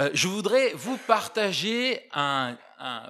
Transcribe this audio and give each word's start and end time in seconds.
Euh, 0.00 0.08
je 0.14 0.28
voudrais 0.28 0.72
vous 0.72 0.96
partager, 0.96 2.08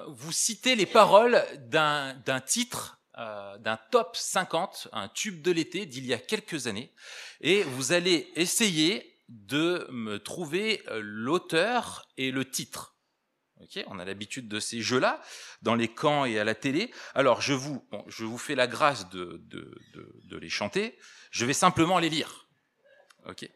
vous 0.09 0.33
citer 0.33 0.75
les 0.75 0.87
paroles 0.87 1.45
d'un 1.69 2.41
titre, 2.45 3.01
euh, 3.17 3.57
d'un 3.59 3.79
top 3.93 4.17
50, 4.17 4.89
un 4.93 5.09
tube 5.09 5.41
de 5.41 5.53
l'été 5.53 5.87
d'il 5.87 6.05
y 6.05 6.13
a 6.13 6.19
quelques 6.19 6.67
années, 6.67 6.93
et 7.41 7.63
vous 7.63 7.93
allez 7.93 8.33
essayer 8.35 9.17
de 9.29 9.87
me 9.93 10.19
trouver 10.19 10.83
euh, 10.89 11.01
l'auteur 11.01 12.09
et 12.17 12.33
le 12.33 12.45
titre. 12.45 12.97
Okay 13.63 13.85
on 13.87 14.01
a 14.01 14.05
l'habitude 14.05 14.49
de 14.49 14.59
ces 14.59 14.81
jeux-là 14.81 15.21
dans 15.63 15.77
les 15.77 15.87
camps 15.87 16.25
et 16.25 16.41
à 16.41 16.45
la 16.45 16.57
télé. 16.57 16.91
Alors 17.15 17.41
je 17.41 17.53
vous, 17.53 18.39
fais 18.39 18.57
la 18.57 18.67
grâce 18.67 19.09
de, 19.11 19.41
les 20.31 20.49
chanter. 20.49 20.99
Je 21.31 21.45
vais 21.45 21.53
simplement 21.53 22.01
les 22.01 22.09
lire. 22.09 22.49
Ok. 23.27 23.49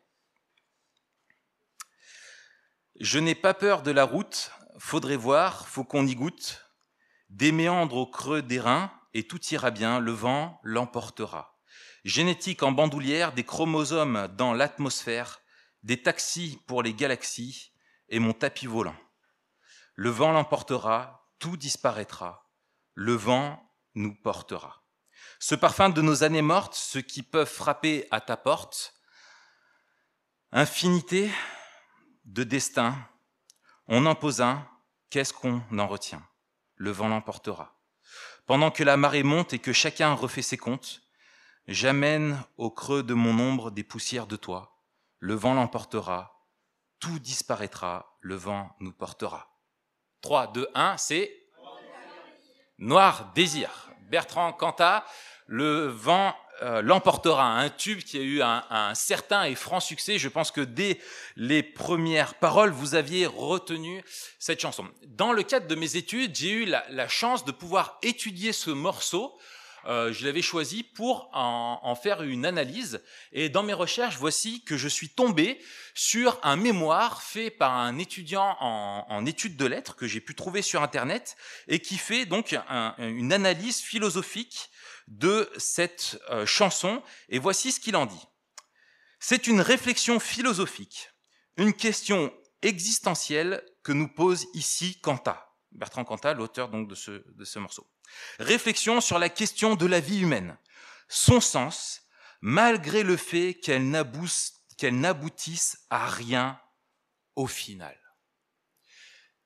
Je 3.01 3.19
n'ai 3.19 3.35
pas 3.35 3.55
peur 3.55 3.83
de 3.83 3.91
la 3.91 4.05
route, 4.05 4.53
faudrait 4.79 5.17
voir, 5.17 5.67
faut 5.67 5.83
qu'on 5.83 6.07
y 6.07 6.15
goûte. 6.15 6.65
Des 7.29 7.51
méandres 7.51 7.97
au 7.97 8.07
creux 8.07 8.41
des 8.41 8.61
reins, 8.61 8.93
et 9.15 9.27
tout 9.27 9.45
ira 9.47 9.73
bien, 9.73 9.99
le 9.99 10.13
vent 10.13 10.61
l'emportera. 10.63 11.59
Génétique 12.05 12.63
en 12.63 12.71
bandoulière, 12.71 13.33
des 13.33 13.43
chromosomes 13.43 14.29
dans 14.37 14.53
l'atmosphère, 14.53 15.41
des 15.83 16.03
taxis 16.03 16.61
pour 16.69 16.85
les 16.85 16.95
galaxies, 16.95 17.73
et 18.11 18.21
mon 18.21 18.33
tapis 18.33 18.67
volant. 18.67 18.97
Le 19.97 20.11
vent 20.11 20.31
l'emportera, 20.31 21.29
tout 21.41 21.57
disparaîtra, 21.57 22.49
le 22.95 23.15
vent 23.15 23.73
nous 23.97 24.15
portera. 24.15 24.85
Ce 25.41 25.57
parfum 25.57 25.89
de 25.89 26.01
nos 26.01 26.23
années 26.23 26.43
mortes, 26.43 26.75
ceux 26.75 27.03
qui 27.03 27.25
peuvent 27.25 27.53
frapper 27.53 28.07
à 28.13 28.21
ta 28.21 28.37
porte, 28.37 28.95
infinité, 30.53 31.29
de 32.25 32.45
destin, 32.45 32.97
on 33.87 34.07
en 34.07 34.15
pose 34.15 34.41
un, 34.41 34.67
qu'est-ce 35.11 35.33
qu'on 35.33 35.63
en 35.79 35.87
retient? 35.87 36.27
Le 36.77 36.91
vent 36.91 37.09
l'emportera. 37.09 37.79
Pendant 38.47 38.71
que 38.71 38.83
la 38.83 38.97
marée 38.97 39.23
monte 39.23 39.53
et 39.53 39.59
que 39.59 39.73
chacun 39.73 40.13
refait 40.15 40.43
ses 40.43 40.57
comptes, 40.57 41.03
j'amène 41.67 42.43
au 42.57 42.71
creux 42.71 43.03
de 43.03 43.15
mon 43.15 43.39
ombre 43.39 43.71
des 43.71 43.85
poussières 43.85 44.27
de 44.27 44.37
toi. 44.37 44.83
Le 45.19 45.35
vent 45.35 45.55
l'emportera, 45.55 46.49
tout 46.99 47.19
disparaîtra, 47.19 48.19
le 48.21 48.35
vent 48.35 48.75
nous 48.81 48.93
portera. 48.93 49.51
3, 50.21 50.53
2, 50.53 50.69
1, 50.75 50.97
c'est 50.97 51.45
Noir 52.79 53.33
Désir. 53.35 53.91
Bertrand 54.11 54.53
Cantat, 54.53 55.05
le 55.47 55.87
vent 55.87 56.35
euh, 56.65 56.81
l'emportera, 56.81 57.59
un 57.59 57.69
tube 57.69 57.99
qui 57.99 58.17
a 58.17 58.23
eu 58.23 58.41
un, 58.41 58.95
certain 58.95 59.45
et 59.45 59.55
franc 59.55 59.81
succès. 59.81 60.19
Je 60.19 60.31
pense 60.31 60.51
que 60.51 60.63
dès 60.63 60.99
les 61.37 61.63
premières 61.63 62.35
paroles, 62.37 62.71
vous 62.71 62.95
aviez 62.95 63.27
retenu 63.27 64.03
cette 64.39 64.61
chanson. 64.61 64.89
Dans 65.09 65.33
le 65.33 65.43
cadre 65.43 65.67
de 65.67 65.75
mes 65.75 65.97
études, 65.97 66.35
j'ai 66.35 66.53
eu 66.53 66.65
la, 66.65 67.09
chance 67.09 67.45
de 67.45 67.53
pouvoir 67.53 67.99
étudier 68.03 68.53
ce 68.55 68.71
morceau. 68.71 69.37
Euh, 69.87 70.11
je 70.15 70.25
l'avais 70.25 70.41
choisi 70.41 70.85
pour 70.85 71.29
en, 71.35 71.95
faire 72.03 72.23
une 72.23 72.47
analyse. 72.47 73.03
Et 73.33 73.51
dans 73.51 73.63
mes 73.63 73.75
recherches, 73.75 74.17
voici 74.17 74.65
que 74.65 74.79
je 74.79 74.89
suis 74.89 75.11
tombé 75.11 75.61
sur 75.95 76.39
un 76.43 76.57
mémoire 76.57 77.23
fait 77.23 77.51
par 77.51 77.77
un 77.77 77.99
étudiant 77.99 78.57
en, 78.61 79.27
études 79.27 79.59
de 79.59 79.67
lettres 79.67 79.97
que 79.97 80.07
j'ai 80.07 80.21
pu 80.21 80.35
trouver 80.35 80.63
sur 80.63 80.83
Internet 80.83 81.37
et 81.69 81.81
qui 81.81 81.99
fait 81.99 82.25
donc 82.25 82.57
une 82.97 83.35
analyse 83.35 83.81
philosophique 83.81 84.71
de 85.09 85.51
cette 85.57 86.19
euh, 86.31 86.47
chanson, 86.47 87.03
et 87.29 87.39
voici 87.39 87.73
ce 87.73 87.81
qu'il 87.81 87.97
en 87.97 88.07
dit. 88.07 88.27
C'est 89.19 89.47
une 89.47 89.61
réflexion 89.61 90.21
philosophique, 90.21 91.11
une 91.57 91.73
question 91.73 92.33
existentielle 92.63 93.65
que 93.83 93.93
nous 93.93 94.09
pose 94.09 94.47
ici 94.55 95.01
Cantat, 95.01 95.55
Bertrand 95.73 96.05
Cantat, 96.05 96.35
l'auteur 96.35 96.69
donc 96.69 96.89
de 96.89 96.95
ce, 96.95 97.25
de 97.35 97.45
ce 97.45 97.59
morceau. 97.59 97.91
Réflexion 98.39 99.01
sur 99.01 99.19
la 99.19 99.29
question 99.29 99.77
de 99.77 99.87
la 99.87 100.01
vie 100.01 100.21
humaine, 100.21 100.59
son 101.09 101.41
sens, 101.41 102.03
malgré 102.41 103.03
le 103.03 103.17
fait 103.17 103.55
qu'elle 103.55 103.91
n'aboutisse 103.91 105.79
à 105.91 106.07
rien 106.09 106.61
au 107.37 107.47
final. 107.47 107.99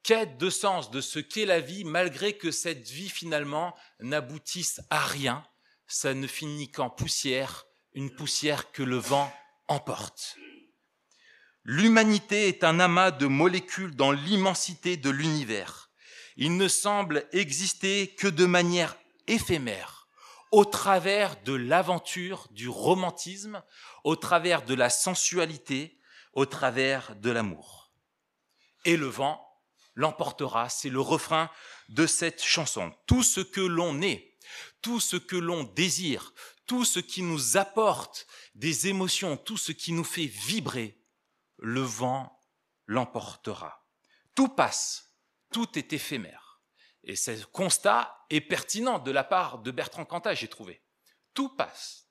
Quête 0.09 0.39
de 0.39 0.49
sens 0.49 0.91
de 0.91 1.03
ce 1.03 1.19
qu'est 1.19 1.45
la 1.45 1.61
vie, 1.61 1.85
malgré 1.85 2.33
que 2.33 2.51
cette 2.51 2.89
vie 2.89 3.11
finalement 3.11 3.77
n'aboutisse 4.01 4.81
à 4.89 5.05
rien, 5.05 5.47
ça 5.87 6.15
ne 6.15 6.27
finit 6.27 6.71
qu'en 6.71 6.89
poussière, 6.89 7.67
une 7.93 8.09
poussière 8.09 8.73
que 8.73 8.83
le 8.83 8.97
vent 8.97 9.31
emporte. 9.67 10.39
L'humanité 11.63 12.49
est 12.49 12.65
un 12.65 12.81
amas 12.81 13.11
de 13.11 13.27
molécules 13.27 13.95
dans 13.97 14.11
l'immensité 14.11 14.97
de 14.97 15.11
l'univers. 15.11 15.91
Il 16.39 16.57
ne 16.57 16.69
semble 16.69 17.29
exister 17.33 18.15
que 18.15 18.29
de 18.29 18.47
manière 18.47 18.97
éphémère, 19.27 20.09
au 20.53 20.65
travers 20.65 21.39
de 21.43 21.53
l'aventure, 21.53 22.49
du 22.53 22.71
romantisme, 22.71 23.63
au 24.05 24.17
travers 24.17 24.63
de 24.63 24.73
la 24.73 24.89
sensualité, 24.89 26.01
au 26.33 26.47
travers 26.47 27.15
de 27.17 27.29
l'amour. 27.29 27.93
Et 28.87 28.97
le 28.97 29.09
vent 29.09 29.45
l'emportera, 29.99 30.69
c'est 30.69 30.91
le 30.91 31.01
refrain 31.01 31.51
de 31.89 32.07
cette 32.07 32.41
chanson. 32.41 32.95
Tout 33.07 33.25
ce 33.25 33.41
que 33.41 33.61
l'on 33.61 34.01
est, 34.01 34.39
tout 34.81 35.01
ce 35.01 35.17
que 35.17 35.35
l'on 35.35 35.65
désire, 35.65 36.33
tout 36.67 36.85
ce 36.85 37.01
qui 37.01 37.23
nous 37.23 37.57
apporte 37.57 38.29
des 38.55 38.87
émotions, 38.87 39.37
tout 39.37 39.57
ce 39.57 39.73
qui 39.73 39.93
nous 39.93 40.05
fait 40.05 40.27
vibrer, 40.27 41.03
le 41.59 41.81
vent 41.81 42.41
l'emportera. 42.87 43.89
Tout 44.37 44.49
passe, 44.49 45.17
tout 45.53 45.77
est 45.77 45.93
éphémère. 45.93 46.61
Et 47.03 47.17
ce 47.17 47.45
constat 47.47 48.25
est 48.31 48.41
pertinent 48.41 49.01
de 49.01 49.11
la 49.11 49.25
part 49.25 49.59
de 49.59 49.73
Bertrand 49.73 50.05
Cantat, 50.05 50.35
j'ai 50.35 50.47
trouvé. 50.47 50.81
Tout 51.35 51.49
passe. 51.57 52.09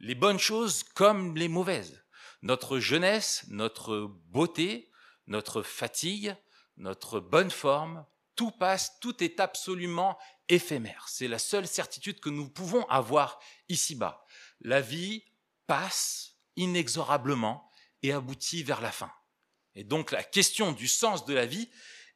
Les 0.00 0.16
bonnes 0.16 0.40
choses 0.40 0.82
comme 0.82 1.36
les 1.36 1.48
mauvaises. 1.48 2.04
Notre 2.42 2.80
jeunesse, 2.80 3.44
notre 3.50 4.06
beauté, 4.26 4.90
notre 5.28 5.62
fatigue, 5.62 6.34
notre 6.80 7.20
bonne 7.20 7.50
forme, 7.50 8.04
tout 8.36 8.50
passe, 8.50 8.98
tout 9.00 9.22
est 9.22 9.38
absolument 9.38 10.18
éphémère. 10.48 11.06
C'est 11.08 11.28
la 11.28 11.38
seule 11.38 11.66
certitude 11.66 12.20
que 12.20 12.30
nous 12.30 12.48
pouvons 12.48 12.86
avoir 12.88 13.38
ici-bas. 13.68 14.24
La 14.62 14.80
vie 14.80 15.24
passe 15.66 16.36
inexorablement 16.56 17.70
et 18.02 18.12
aboutit 18.12 18.62
vers 18.62 18.80
la 18.80 18.90
fin. 18.90 19.12
Et 19.74 19.84
donc 19.84 20.10
la 20.10 20.24
question 20.24 20.72
du 20.72 20.88
sens 20.88 21.26
de 21.26 21.34
la 21.34 21.46
vie 21.46 21.70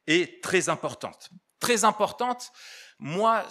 est 0.07 0.43
très 0.43 0.67
importante. 0.67 1.29
Très 1.59 1.83
importante, 1.83 2.51
moi, 2.97 3.47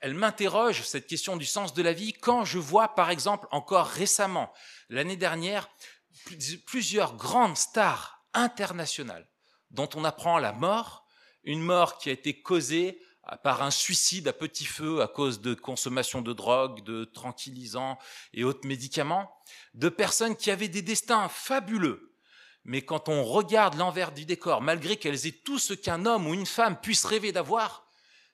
elle 0.00 0.14
m'interroge, 0.14 0.82
cette 0.82 1.06
question 1.06 1.36
du 1.36 1.46
sens 1.46 1.74
de 1.74 1.82
la 1.82 1.92
vie, 1.92 2.12
quand 2.12 2.44
je 2.44 2.58
vois, 2.58 2.94
par 2.94 3.10
exemple, 3.10 3.46
encore 3.50 3.86
récemment, 3.86 4.52
l'année 4.88 5.16
dernière, 5.16 5.68
plusieurs 6.66 7.16
grandes 7.16 7.56
stars 7.56 8.26
internationales 8.34 9.28
dont 9.70 9.88
on 9.94 10.04
apprend 10.04 10.38
la 10.38 10.52
mort, 10.52 11.06
une 11.44 11.62
mort 11.62 11.98
qui 11.98 12.08
a 12.08 12.12
été 12.12 12.40
causée 12.40 13.00
par 13.42 13.62
un 13.62 13.70
suicide 13.70 14.28
à 14.28 14.32
petit 14.32 14.64
feu 14.64 15.02
à 15.02 15.08
cause 15.08 15.40
de 15.40 15.54
consommation 15.54 16.22
de 16.22 16.32
drogue, 16.32 16.84
de 16.84 17.04
tranquillisants 17.04 17.98
et 18.32 18.44
autres 18.44 18.66
médicaments, 18.66 19.30
de 19.74 19.88
personnes 19.88 20.36
qui 20.36 20.50
avaient 20.50 20.68
des 20.68 20.82
destins 20.82 21.28
fabuleux. 21.28 22.14
Mais 22.64 22.82
quand 22.82 23.08
on 23.08 23.24
regarde 23.24 23.76
l'envers 23.76 24.12
du 24.12 24.24
décor, 24.24 24.60
malgré 24.60 24.96
qu'elles 24.96 25.26
aient 25.26 25.40
tout 25.44 25.58
ce 25.58 25.74
qu'un 25.74 26.04
homme 26.06 26.26
ou 26.26 26.34
une 26.34 26.46
femme 26.46 26.80
puisse 26.80 27.04
rêver 27.04 27.32
d'avoir, 27.32 27.86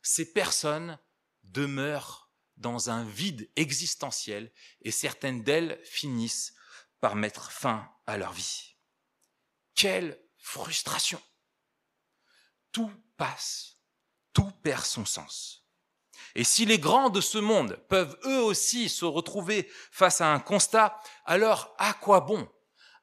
ces 0.03 0.33
personnes 0.33 0.99
demeurent 1.45 2.31
dans 2.57 2.91
un 2.91 3.05
vide 3.05 3.51
existentiel 3.57 4.53
et 4.83 4.91
certaines 4.91 5.43
d'elles 5.43 5.81
finissent 5.85 6.55
par 7.01 7.17
mettre 7.17 7.51
fin 7.51 7.91
à 8.07 8.17
leur 8.17 8.33
vie. 8.33 8.77
Quelle 9.75 10.19
frustration. 10.43 11.21
Tout 12.73 12.91
passe, 13.17 13.79
tout 14.35 14.51
perd 14.63 14.85
son 14.85 15.07
sens. 15.07 15.65
Et 16.35 16.45
si 16.45 16.67
les 16.67 16.79
grands 16.79 17.11
de 17.11 17.21
ce 17.21 17.39
monde 17.39 17.79
peuvent 17.89 18.19
eux 18.25 18.41
aussi 18.41 18.89
se 18.89 19.05
retrouver 19.05 19.71
face 19.91 20.21
à 20.21 20.33
un 20.33 20.41
constat, 20.41 20.99
alors 21.25 21.75
à 21.79 21.95
quoi 21.95 22.21
bon? 22.21 22.49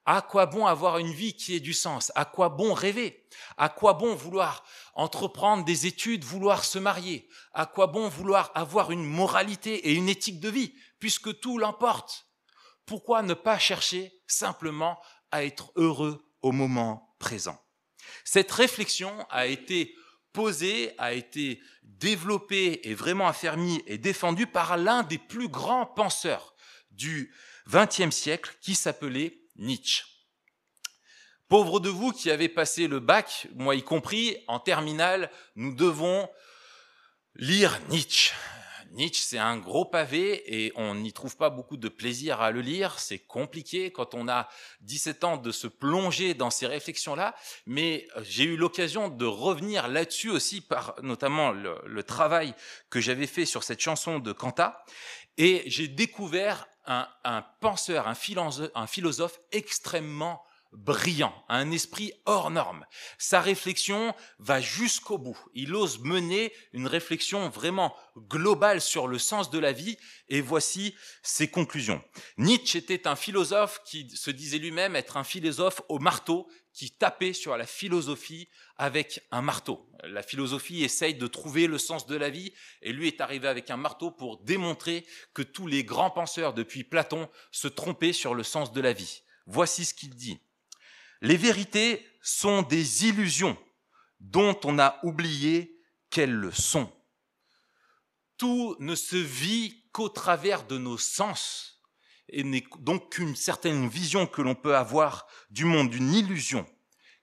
À 0.06 0.22
quoi 0.24 0.48
bon 0.48 0.66
avoir 0.66 0.98
une 0.98 1.12
vie 1.12 1.36
qui 1.36 1.56
ait 1.56 1.60
du 1.60 1.74
sens? 1.74 2.12
À 2.16 2.25
quoi 2.25 2.50
bon 2.50 2.74
rêver? 2.74 3.28
À 3.58 3.69
quoi 3.69 3.94
bon 3.94 4.16
vouloir 4.16 4.63
entreprendre 4.96 5.63
des 5.63 5.86
études, 5.86 6.24
vouloir 6.24 6.66
se 6.66 6.80
marier? 6.80 7.30
À 7.54 7.68
quoi 7.68 7.88
bon 7.88 8.10
vouloir 8.10 8.52
avoir 8.56 8.92
une 8.92 9.06
moralité 9.06 9.90
et 9.90 9.94
une 9.94 10.10
éthique 10.10 10.40
de 10.40 10.50
vie, 10.50 10.74
puisque 11.00 11.40
tout 11.40 11.60
l'emporte? 11.60 12.25
Pourquoi 12.88 13.22
ne 13.22 13.36
pas 13.36 13.60
chercher 13.60 14.12
simplement 14.25 15.00
à 15.30 15.44
être 15.44 15.72
heureux 15.75 16.25
au 16.42 16.52
moment 16.52 17.09
présent. 17.19 17.62
Cette 18.24 18.51
réflexion 18.51 19.25
a 19.30 19.45
été 19.45 19.95
posée, 20.33 20.94
a 20.98 21.13
été 21.13 21.62
développée 21.83 22.81
et 22.89 22.94
vraiment 22.94 23.27
affermie 23.27 23.83
et 23.88 23.98
défendue 23.98 24.48
par 24.48 24.77
l'un 24.77 25.04
des 25.04 25.18
plus 25.18 25.50
grands 25.50 25.86
penseurs 25.86 26.56
du 26.92 27.33
XXe 27.68 28.16
siècle 28.16 28.56
qui 28.62 28.75
s'appelait 28.75 29.42
Nietzsche. 29.57 30.04
Pauvres 31.48 31.80
de 31.80 31.89
vous 31.89 32.12
qui 32.12 32.30
avez 32.30 32.48
passé 32.48 32.88
le 32.88 33.00
bac, 33.00 33.48
moi 33.56 33.75
y 33.75 33.83
compris, 33.83 34.38
en 34.48 34.60
terminale, 34.60 35.31
nous 35.56 35.74
devons 35.74 36.30
lire 37.36 37.80
Nietzsche. 37.89 38.33
Nietzsche, 38.91 39.21
c'est 39.24 39.38
un 39.38 39.57
gros 39.57 39.86
pavé 39.86 40.44
et 40.47 40.71
on 40.75 40.95
n'y 40.95 41.13
trouve 41.13 41.38
pas 41.38 41.50
beaucoup 41.50 41.77
de 41.77 41.89
plaisir 41.89 42.41
à 42.41 42.51
le 42.51 42.62
lire. 42.62 43.00
C'est 43.00 43.19
compliqué 43.19 43.91
quand 43.91 44.13
on 44.13 44.27
a 44.27 44.47
17 44.81 45.24
ans 45.24 45.38
de 45.38 45.51
se 45.51 45.68
plonger 45.68 46.33
dans 46.33 46.50
ces 46.50 46.68
réflexions-là. 46.68 47.36
Mais 47.65 48.07
euh, 48.15 48.21
j'ai 48.24 48.45
eu 48.45 48.57
l'occasion 48.57 49.09
de 49.09 49.25
revenir 49.25 49.88
là-dessus 49.88 50.30
aussi 50.30 50.62
par 50.62 50.95
notamment 51.01 51.51
le, 51.51 52.03
travail 52.03 52.56
que 52.89 53.01
j'avais 53.01 53.27
fait 53.27 53.45
sur 53.45 53.63
cette 53.63 53.81
chanson 53.81 54.19
de 54.19 54.31
Kanta. 54.31 54.83
Et 55.38 55.63
j'ai 55.68 55.88
découvert 55.88 56.68
un, 56.86 57.07
un 57.24 57.44
penseur, 57.59 58.07
un 58.07 58.15
philosophe, 58.15 58.71
un 58.74 58.88
philosophe 58.88 59.39
extrêmement 59.51 60.41
brillant, 60.71 61.33
un 61.50 61.71
esprit 61.71 62.13
hors 62.25 62.51
norme. 62.51 62.86
Sa 63.18 63.42
réflexion 63.42 64.13
va 64.38 64.62
jusqu'au 64.62 65.18
bout. 65.18 65.38
Il 65.54 65.74
ose 65.74 66.00
mener 66.00 66.54
une 66.74 66.88
réflexion 66.88 67.50
vraiment 67.50 67.95
globale 68.18 68.81
sur 68.81 69.07
le 69.07 69.18
sens 69.18 69.50
de 69.50 69.60
la 69.60 69.71
vie 69.71 69.98
et 70.27 70.42
voici 70.42 70.95
ses 71.24 71.50
conclusions. 71.50 72.04
Nietzsche 72.38 72.77
était 72.77 73.07
un 73.07 73.16
philosophe 73.16 73.81
qui 73.86 74.10
se 74.16 74.31
disait 74.31 74.60
lui-même 74.60 74.95
être 74.95 75.18
un 75.18 75.24
philosophe 75.24 75.81
au 75.89 76.00
marteau 76.00 76.48
qui 76.72 76.92
tapait 76.92 77.33
sur 77.33 77.57
la 77.57 77.65
philosophie 77.65 78.48
avec 78.77 79.22
un 79.31 79.42
marteau. 79.42 79.89
La 80.04 80.24
philosophie 80.24 80.83
essaye 80.83 81.15
de 81.15 81.27
trouver 81.27 81.68
le 81.68 81.77
sens 81.77 82.06
de 82.06 82.15
la 82.15 82.30
vie 82.30 82.54
et 82.81 82.94
lui 82.94 83.07
est 83.07 83.22
arrivé 83.22 83.48
avec 83.48 83.69
un 83.69 83.77
marteau 83.77 84.12
pour 84.12 84.44
démontrer 84.44 85.06
que 85.33 85.42
tous 85.42 85.68
les 85.68 85.83
grands 85.83 86.12
penseurs 86.12 86.54
depuis 86.54 86.83
Platon 86.83 87.27
se 87.51 87.68
trompaient 87.68 88.13
sur 88.13 88.36
le 88.36 88.44
sens 88.44 88.72
de 88.72 88.81
la 88.81 88.94
vie. 88.94 89.24
Voici 89.45 89.83
ce 89.83 89.94
qu'il 89.94 90.13
dit. 90.15 90.39
Les 91.21 91.38
vérités 91.38 92.06
sont 92.21 92.62
des 92.62 93.07
illusions 93.07 93.57
dont 94.19 94.60
on 94.63 94.80
a 94.80 95.00
oublié 95.04 95.80
qu'elles 96.10 96.33
le 96.33 96.51
sont. 96.51 96.92
Tout 98.38 98.75
ne 98.80 98.95
se 98.95 99.16
vit 99.16 99.83
qu'au 99.92 100.10
travers 100.10 100.66
de 100.66 100.77
nos 100.77 100.98
sens 100.98 101.81
et 102.30 102.44
n'est 102.44 102.66
donc 102.80 103.13
qu'une 103.13 103.36
certaine 103.36 103.88
vision 103.89 104.27
que 104.27 104.42
l'on 104.42 104.56
peut 104.56 104.75
avoir 104.75 105.27
du 105.50 105.66
monde, 105.66 105.89
d'une 105.89 106.13
illusion 106.13 106.66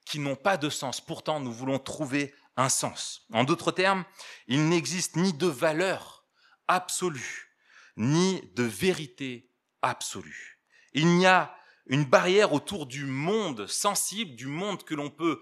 qui 0.04 0.18
n'ont 0.18 0.36
pas 0.36 0.56
de 0.56 0.68
sens. 0.68 1.00
Pourtant, 1.00 1.40
nous 1.40 1.52
voulons 1.52 1.78
trouver 1.78 2.34
un 2.56 2.68
sens. 2.68 3.26
En 3.32 3.44
d'autres 3.44 3.72
termes, 3.72 4.04
il 4.46 4.68
n'existe 4.68 5.16
ni 5.16 5.32
de 5.32 5.46
valeur 5.46 6.24
absolue, 6.68 7.54
ni 7.96 8.42
de 8.54 8.62
vérité 8.62 9.50
absolue. 9.82 10.60
Il 10.92 11.06
n'y 11.16 11.26
a 11.26 11.54
une 11.86 12.04
barrière 12.04 12.52
autour 12.52 12.86
du 12.86 13.06
monde 13.06 13.66
sensible, 13.66 14.34
du 14.34 14.46
monde 14.46 14.82
que 14.84 14.94
l'on 14.94 15.10
peut 15.10 15.40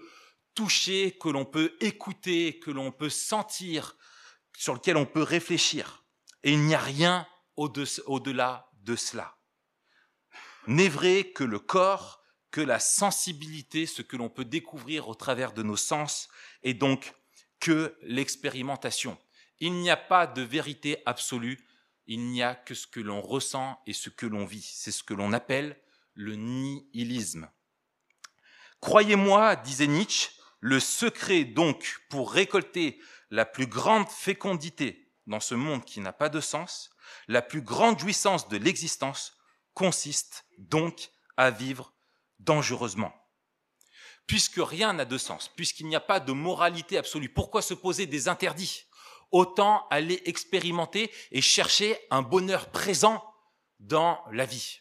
toucher, 0.53 1.17
que 1.19 1.29
l'on 1.29 1.45
peut 1.45 1.75
écouter, 1.81 2.59
que 2.59 2.71
l'on 2.71 2.91
peut 2.91 3.09
sentir, 3.09 3.95
sur 4.57 4.73
lequel 4.73 4.97
on 4.97 5.05
peut 5.05 5.23
réfléchir. 5.23 6.03
Et 6.43 6.53
il 6.53 6.61
n'y 6.61 6.75
a 6.75 6.79
rien 6.79 7.27
au-delà 7.57 8.69
de 8.83 8.95
cela. 8.95 9.37
N'est 10.67 10.89
vrai 10.89 11.31
que 11.31 11.43
le 11.43 11.59
corps, 11.59 12.23
que 12.51 12.61
la 12.61 12.79
sensibilité, 12.79 13.85
ce 13.85 14.01
que 14.01 14.15
l'on 14.15 14.29
peut 14.29 14.45
découvrir 14.45 15.09
au 15.09 15.15
travers 15.15 15.51
de 15.51 15.63
nos 15.63 15.75
sens, 15.75 16.29
et 16.63 16.73
donc 16.73 17.13
que 17.59 17.97
l'expérimentation. 18.01 19.17
Il 19.59 19.73
n'y 19.73 19.89
a 19.89 19.97
pas 19.97 20.27
de 20.27 20.41
vérité 20.41 21.01
absolue, 21.05 21.59
il 22.07 22.27
n'y 22.27 22.43
a 22.43 22.55
que 22.55 22.75
ce 22.75 22.87
que 22.87 22.99
l'on 22.99 23.21
ressent 23.21 23.81
et 23.87 23.93
ce 23.93 24.09
que 24.09 24.25
l'on 24.25 24.45
vit. 24.45 24.61
C'est 24.61 24.91
ce 24.91 25.03
que 25.03 25.13
l'on 25.13 25.33
appelle 25.33 25.79
le 26.15 26.35
nihilisme. 26.35 27.49
Croyez-moi, 28.79 29.55
disait 29.57 29.87
Nietzsche, 29.87 30.29
le 30.59 30.79
secret 30.79 31.43
donc 31.43 32.01
pour 32.09 32.31
récolter 32.31 32.99
la 33.29 33.45
plus 33.45 33.67
grande 33.67 34.09
fécondité 34.09 35.11
dans 35.27 35.39
ce 35.39 35.55
monde 35.55 35.83
qui 35.85 35.99
n'a 35.99 36.13
pas 36.13 36.29
de 36.29 36.39
sens, 36.39 36.91
la 37.27 37.41
plus 37.41 37.61
grande 37.61 37.99
jouissance 37.99 38.47
de 38.47 38.57
l'existence 38.57 39.37
consiste 39.73 40.45
donc 40.57 41.11
à 41.37 41.51
vivre 41.51 41.93
dangereusement. 42.39 43.13
Puisque 44.27 44.57
rien 44.57 44.93
n'a 44.93 45.05
de 45.05 45.17
sens, 45.17 45.49
puisqu'il 45.55 45.87
n'y 45.87 45.95
a 45.95 46.01
pas 46.01 46.19
de 46.19 46.31
moralité 46.31 46.97
absolue, 46.97 47.29
pourquoi 47.29 47.61
se 47.61 47.73
poser 47.73 48.07
des 48.07 48.27
interdits? 48.27 48.85
Autant 49.31 49.87
aller 49.89 50.21
expérimenter 50.25 51.11
et 51.31 51.41
chercher 51.41 51.99
un 52.09 52.21
bonheur 52.21 52.71
présent 52.71 53.23
dans 53.79 54.23
la 54.31 54.45
vie 54.45 54.79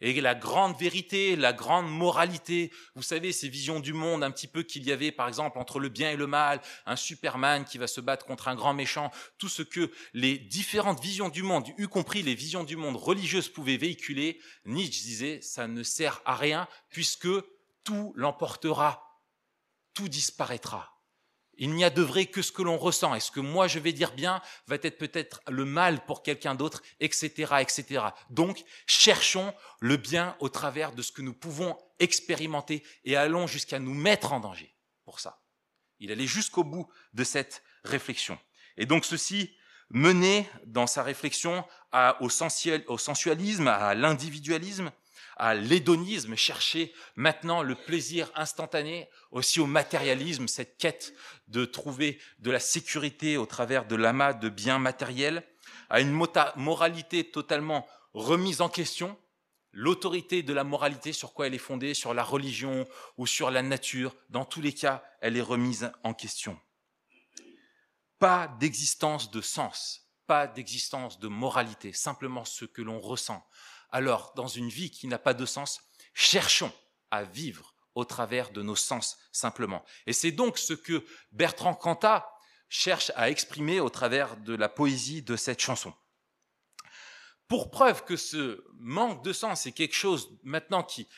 et 0.00 0.20
la 0.20 0.34
grande 0.34 0.78
vérité, 0.78 1.36
la 1.36 1.52
grande 1.52 1.90
moralité. 1.90 2.72
Vous 2.94 3.02
savez, 3.02 3.32
ces 3.32 3.48
visions 3.48 3.80
du 3.80 3.92
monde 3.92 4.22
un 4.22 4.30
petit 4.30 4.46
peu 4.46 4.62
qu'il 4.62 4.84
y 4.84 4.92
avait, 4.92 5.12
par 5.12 5.28
exemple, 5.28 5.58
entre 5.58 5.78
le 5.78 5.88
bien 5.88 6.10
et 6.10 6.16
le 6.16 6.26
mal, 6.26 6.60
un 6.86 6.96
Superman 6.96 7.64
qui 7.64 7.78
va 7.78 7.86
se 7.86 8.00
battre 8.00 8.26
contre 8.26 8.48
un 8.48 8.54
grand 8.54 8.74
méchant, 8.74 9.10
tout 9.38 9.48
ce 9.48 9.62
que 9.62 9.90
les 10.12 10.38
différentes 10.38 11.00
visions 11.00 11.28
du 11.28 11.42
monde, 11.42 11.66
y 11.78 11.86
compris 11.86 12.22
les 12.22 12.34
visions 12.34 12.64
du 12.64 12.76
monde 12.76 12.96
religieuses, 12.96 13.48
pouvaient 13.48 13.76
véhiculer, 13.76 14.40
Nietzsche 14.64 15.02
disait, 15.02 15.40
ça 15.42 15.66
ne 15.66 15.82
sert 15.82 16.22
à 16.24 16.36
rien 16.36 16.68
puisque 16.88 17.28
tout 17.84 18.12
l'emportera, 18.16 19.20
tout 19.94 20.08
disparaîtra. 20.08 20.99
Il 21.60 21.74
n'y 21.74 21.84
a 21.84 21.90
de 21.90 22.00
vrai 22.00 22.24
que 22.24 22.40
ce 22.40 22.52
que 22.52 22.62
l'on 22.62 22.78
ressent. 22.78 23.14
Et 23.14 23.20
ce 23.20 23.30
que 23.30 23.38
moi 23.38 23.68
je 23.68 23.78
vais 23.78 23.92
dire 23.92 24.12
bien 24.12 24.40
va 24.66 24.76
être 24.82 24.98
peut-être 24.98 25.42
le 25.46 25.66
mal 25.66 26.04
pour 26.06 26.22
quelqu'un 26.22 26.54
d'autre, 26.54 26.82
etc., 27.00 27.54
etc. 27.60 28.06
Donc, 28.30 28.64
cherchons 28.86 29.54
le 29.78 29.98
bien 29.98 30.36
au 30.40 30.48
travers 30.48 30.92
de 30.92 31.02
ce 31.02 31.12
que 31.12 31.22
nous 31.22 31.34
pouvons 31.34 31.78
expérimenter 31.98 32.82
et 33.04 33.14
allons 33.14 33.46
jusqu'à 33.46 33.78
nous 33.78 33.94
mettre 33.94 34.32
en 34.32 34.40
danger 34.40 34.74
pour 35.04 35.20
ça. 35.20 35.42
Il 35.98 36.10
allait 36.10 36.26
jusqu'au 36.26 36.64
bout 36.64 36.88
de 37.12 37.24
cette 37.24 37.62
réflexion. 37.84 38.38
Et 38.78 38.86
donc, 38.86 39.04
ceci 39.04 39.54
menait 39.90 40.48
dans 40.64 40.86
sa 40.86 41.02
réflexion 41.02 41.66
au 42.20 42.28
sensualisme, 42.30 43.68
à 43.68 43.94
l'individualisme, 43.94 44.92
à 45.40 45.54
l'hédonisme, 45.54 46.36
chercher 46.36 46.92
maintenant 47.16 47.62
le 47.62 47.74
plaisir 47.74 48.30
instantané, 48.34 49.08
aussi 49.30 49.58
au 49.58 49.66
matérialisme, 49.66 50.48
cette 50.48 50.76
quête 50.76 51.14
de 51.48 51.64
trouver 51.64 52.20
de 52.40 52.50
la 52.50 52.60
sécurité 52.60 53.38
au 53.38 53.46
travers 53.46 53.86
de 53.86 53.96
l'amas 53.96 54.34
de 54.34 54.50
biens 54.50 54.78
matériels, 54.78 55.42
à 55.88 56.02
une 56.02 56.12
moralité 56.56 57.24
totalement 57.24 57.88
remise 58.12 58.60
en 58.60 58.68
question, 58.68 59.18
l'autorité 59.72 60.42
de 60.42 60.52
la 60.52 60.62
moralité, 60.62 61.14
sur 61.14 61.32
quoi 61.32 61.46
elle 61.46 61.54
est 61.54 61.58
fondée, 61.58 61.94
sur 61.94 62.12
la 62.12 62.22
religion 62.22 62.86
ou 63.16 63.26
sur 63.26 63.50
la 63.50 63.62
nature, 63.62 64.14
dans 64.28 64.44
tous 64.44 64.60
les 64.60 64.74
cas, 64.74 65.02
elle 65.22 65.38
est 65.38 65.42
remise 65.42 65.90
en 66.04 66.12
question. 66.12 66.60
Pas 68.18 68.46
d'existence 68.60 69.30
de 69.30 69.40
sens, 69.40 70.06
pas 70.26 70.46
d'existence 70.46 71.18
de 71.18 71.28
moralité, 71.28 71.94
simplement 71.94 72.44
ce 72.44 72.66
que 72.66 72.82
l'on 72.82 73.00
ressent, 73.00 73.42
alors, 73.92 74.32
dans 74.36 74.46
une 74.46 74.68
vie 74.68 74.90
qui 74.90 75.06
n'a 75.06 75.18
pas 75.18 75.34
de 75.34 75.46
sens, 75.46 75.80
cherchons 76.14 76.72
à 77.10 77.24
vivre 77.24 77.74
au 77.94 78.04
travers 78.04 78.50
de 78.50 78.62
nos 78.62 78.76
sens 78.76 79.18
simplement. 79.32 79.84
Et 80.06 80.12
c'est 80.12 80.30
donc 80.30 80.58
ce 80.58 80.74
que 80.74 81.04
Bertrand 81.32 81.74
Cantat 81.74 82.30
cherche 82.68 83.10
à 83.16 83.30
exprimer 83.30 83.80
au 83.80 83.90
travers 83.90 84.36
de 84.36 84.54
la 84.54 84.68
poésie 84.68 85.22
de 85.22 85.36
cette 85.36 85.60
chanson. 85.60 85.92
Pour 87.48 87.70
preuve 87.70 88.04
que 88.04 88.16
ce 88.16 88.64
manque 88.78 89.24
de 89.24 89.32
sens 89.32 89.66
est 89.66 89.72
quelque 89.72 89.96
chose 89.96 90.38
maintenant 90.44 90.84
qui, 90.84 91.08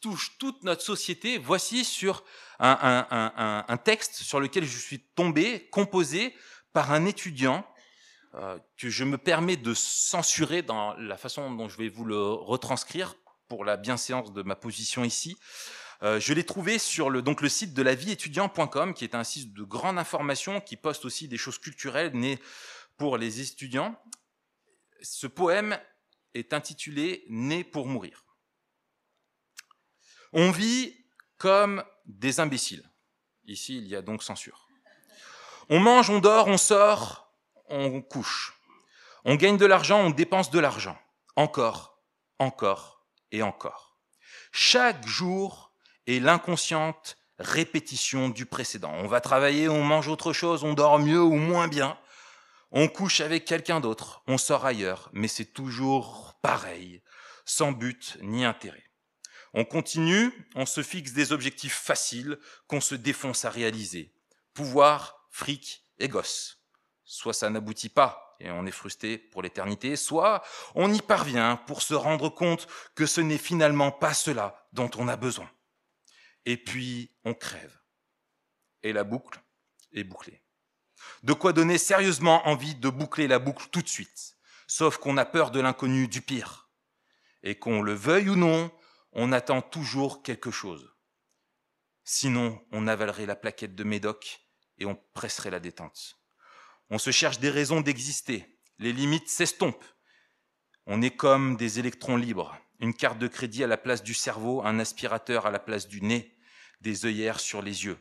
touche 0.00 0.38
toute 0.38 0.62
notre 0.62 0.80
société, 0.80 1.36
voici 1.36 1.84
sur 1.84 2.24
un 2.58 3.78
texte 3.84 4.14
sur 4.14 4.40
lequel 4.40 4.64
je 4.64 4.78
suis 4.78 5.00
tombé, 5.14 5.68
composé 5.68 6.34
par 6.72 6.90
un 6.90 7.04
étudiant 7.04 7.66
que 8.76 8.90
je 8.90 9.04
me 9.04 9.16
permets 9.16 9.56
de 9.56 9.74
censurer 9.74 10.62
dans 10.62 10.94
la 10.94 11.16
façon 11.16 11.52
dont 11.52 11.68
je 11.68 11.76
vais 11.78 11.88
vous 11.88 12.04
le 12.04 12.20
retranscrire 12.20 13.14
pour 13.48 13.64
la 13.64 13.76
bienséance 13.76 14.32
de 14.32 14.42
ma 14.42 14.56
position 14.56 15.04
ici. 15.04 15.36
Euh, 16.02 16.20
je 16.20 16.34
l'ai 16.34 16.44
trouvé 16.44 16.78
sur 16.78 17.08
le, 17.08 17.22
donc 17.22 17.40
le 17.40 17.48
site 17.48 17.72
de 17.72 17.82
la 17.82 17.92
étudiant.com, 17.92 18.94
qui 18.94 19.04
est 19.04 19.14
un 19.14 19.24
site 19.24 19.54
de 19.54 19.62
grande 19.62 19.98
information, 19.98 20.60
qui 20.60 20.76
poste 20.76 21.04
aussi 21.04 21.28
des 21.28 21.38
choses 21.38 21.58
culturelles 21.58 22.12
nées 22.12 22.38
pour 22.96 23.16
les 23.16 23.40
étudiants. 23.40 23.98
Ce 25.02 25.26
poème 25.26 25.78
est 26.34 26.52
intitulé 26.52 27.24
Né 27.28 27.64
pour 27.64 27.86
mourir. 27.86 28.24
On 30.32 30.50
vit 30.50 30.94
comme 31.38 31.84
des 32.06 32.40
imbéciles. 32.40 32.90
Ici, 33.46 33.78
il 33.78 33.86
y 33.86 33.94
a 33.94 34.02
donc 34.02 34.22
censure. 34.22 34.68
On 35.68 35.80
mange, 35.80 36.10
on 36.10 36.18
dort, 36.18 36.48
on 36.48 36.58
sort, 36.58 37.23
on 37.74 38.00
couche. 38.02 38.54
On 39.24 39.34
gagne 39.34 39.56
de 39.56 39.66
l'argent, 39.66 40.00
on 40.00 40.10
dépense 40.10 40.50
de 40.50 40.58
l'argent. 40.58 40.98
Encore, 41.36 42.02
encore 42.38 43.06
et 43.32 43.42
encore. 43.42 43.96
Chaque 44.52 45.06
jour 45.06 45.72
est 46.06 46.20
l'inconsciente 46.20 47.16
répétition 47.38 48.28
du 48.28 48.46
précédent. 48.46 48.92
On 48.94 49.08
va 49.08 49.20
travailler, 49.20 49.68
on 49.68 49.82
mange 49.82 50.08
autre 50.08 50.32
chose, 50.32 50.62
on 50.62 50.74
dort 50.74 50.98
mieux 50.98 51.22
ou 51.22 51.34
moins 51.34 51.68
bien. 51.68 51.98
On 52.70 52.88
couche 52.88 53.20
avec 53.20 53.44
quelqu'un 53.44 53.80
d'autre, 53.80 54.22
on 54.26 54.38
sort 54.38 54.66
ailleurs, 54.66 55.10
mais 55.12 55.28
c'est 55.28 55.52
toujours 55.52 56.38
pareil, 56.42 57.02
sans 57.44 57.72
but 57.72 58.18
ni 58.20 58.44
intérêt. 58.44 58.84
On 59.52 59.64
continue, 59.64 60.32
on 60.56 60.66
se 60.66 60.82
fixe 60.82 61.12
des 61.12 61.32
objectifs 61.32 61.76
faciles 61.76 62.38
qu'on 62.66 62.80
se 62.80 62.96
défonce 62.96 63.44
à 63.44 63.50
réaliser. 63.50 64.12
Pouvoir, 64.52 65.28
fric 65.30 65.84
et 65.98 66.08
gosse. 66.08 66.63
Soit 67.04 67.34
ça 67.34 67.50
n'aboutit 67.50 67.90
pas 67.90 68.24
et 68.40 68.50
on 68.50 68.66
est 68.66 68.70
frustré 68.70 69.18
pour 69.18 69.42
l'éternité, 69.42 69.96
soit 69.96 70.42
on 70.74 70.92
y 70.92 71.00
parvient 71.00 71.56
pour 71.56 71.82
se 71.82 71.94
rendre 71.94 72.28
compte 72.28 72.66
que 72.94 73.06
ce 73.06 73.20
n'est 73.20 73.38
finalement 73.38 73.92
pas 73.92 74.14
cela 74.14 74.66
dont 74.72 74.90
on 74.96 75.08
a 75.08 75.16
besoin. 75.16 75.50
Et 76.44 76.56
puis 76.56 77.10
on 77.24 77.34
crève. 77.34 77.78
Et 78.82 78.92
la 78.92 79.04
boucle 79.04 79.40
est 79.92 80.04
bouclée. 80.04 80.42
De 81.22 81.32
quoi 81.32 81.52
donner 81.52 81.78
sérieusement 81.78 82.46
envie 82.48 82.74
de 82.74 82.88
boucler 82.88 83.28
la 83.28 83.38
boucle 83.38 83.68
tout 83.70 83.82
de 83.82 83.88
suite, 83.88 84.36
sauf 84.66 84.98
qu'on 84.98 85.16
a 85.16 85.24
peur 85.24 85.50
de 85.50 85.60
l'inconnu, 85.60 86.08
du 86.08 86.20
pire. 86.20 86.70
Et 87.42 87.58
qu'on 87.58 87.82
le 87.82 87.92
veuille 87.92 88.30
ou 88.30 88.36
non, 88.36 88.70
on 89.12 89.32
attend 89.32 89.62
toujours 89.62 90.22
quelque 90.22 90.50
chose. 90.50 90.94
Sinon, 92.04 92.62
on 92.72 92.86
avalerait 92.86 93.26
la 93.26 93.36
plaquette 93.36 93.74
de 93.74 93.84
médoc 93.84 94.40
et 94.78 94.86
on 94.86 94.96
presserait 95.14 95.50
la 95.50 95.60
détente. 95.60 96.18
On 96.94 96.98
se 96.98 97.10
cherche 97.10 97.40
des 97.40 97.50
raisons 97.50 97.80
d'exister. 97.80 98.46
Les 98.78 98.92
limites 98.92 99.28
s'estompent. 99.28 99.84
On 100.86 101.02
est 101.02 101.16
comme 101.16 101.56
des 101.56 101.80
électrons 101.80 102.16
libres. 102.16 102.56
Une 102.78 102.94
carte 102.94 103.18
de 103.18 103.26
crédit 103.26 103.64
à 103.64 103.66
la 103.66 103.76
place 103.76 104.04
du 104.04 104.14
cerveau, 104.14 104.62
un 104.64 104.78
aspirateur 104.78 105.44
à 105.44 105.50
la 105.50 105.58
place 105.58 105.88
du 105.88 106.02
nez, 106.02 106.38
des 106.82 107.04
œillères 107.04 107.40
sur 107.40 107.62
les 107.62 107.84
yeux, 107.84 107.98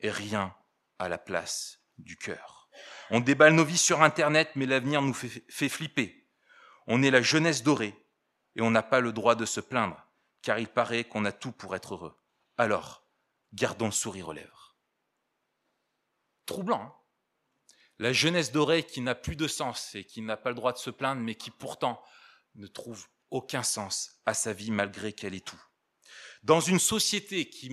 et 0.00 0.10
rien 0.10 0.52
à 0.98 1.08
la 1.08 1.18
place 1.18 1.84
du 1.98 2.16
cœur. 2.16 2.68
On 3.10 3.20
déballe 3.20 3.54
nos 3.54 3.64
vies 3.64 3.78
sur 3.78 4.02
Internet, 4.02 4.50
mais 4.56 4.66
l'avenir 4.66 5.02
nous 5.02 5.14
fait, 5.14 5.68
flipper. 5.68 6.28
On 6.88 7.00
est 7.04 7.12
la 7.12 7.22
jeunesse 7.22 7.62
dorée, 7.62 7.94
et 8.56 8.60
on 8.60 8.72
n'a 8.72 8.82
pas 8.82 8.98
le 8.98 9.12
droit 9.12 9.36
de 9.36 9.44
se 9.44 9.60
plaindre 9.60 10.04
car 10.42 10.58
il 10.58 10.66
paraît 10.66 11.04
qu'on 11.04 11.24
a 11.26 11.30
tout 11.30 11.52
pour 11.52 11.76
être 11.76 11.94
heureux. 11.94 12.20
Alors, 12.58 13.06
gardons 13.52 13.86
le 13.86 13.92
sourire 13.92 14.30
aux 14.30 14.32
lèvres. 14.32 14.76
Troublant, 16.44 16.82
hein? 16.82 17.01
La 18.02 18.12
jeunesse 18.12 18.50
dorée 18.50 18.82
qui 18.82 19.00
n'a 19.00 19.14
plus 19.14 19.36
de 19.36 19.46
sens 19.46 19.94
et 19.94 20.02
qui 20.02 20.22
n'a 20.22 20.36
pas 20.36 20.48
le 20.48 20.56
droit 20.56 20.72
de 20.72 20.78
se 20.78 20.90
plaindre, 20.90 21.22
mais 21.22 21.36
qui 21.36 21.52
pourtant 21.52 22.02
ne 22.56 22.66
trouve 22.66 23.06
aucun 23.30 23.62
sens 23.62 24.20
à 24.26 24.34
sa 24.34 24.52
vie 24.52 24.72
malgré 24.72 25.12
qu'elle 25.12 25.36
ait 25.36 25.40
tout. 25.40 25.62
Dans 26.42 26.58
une 26.58 26.80
société 26.80 27.48
qui 27.48 27.68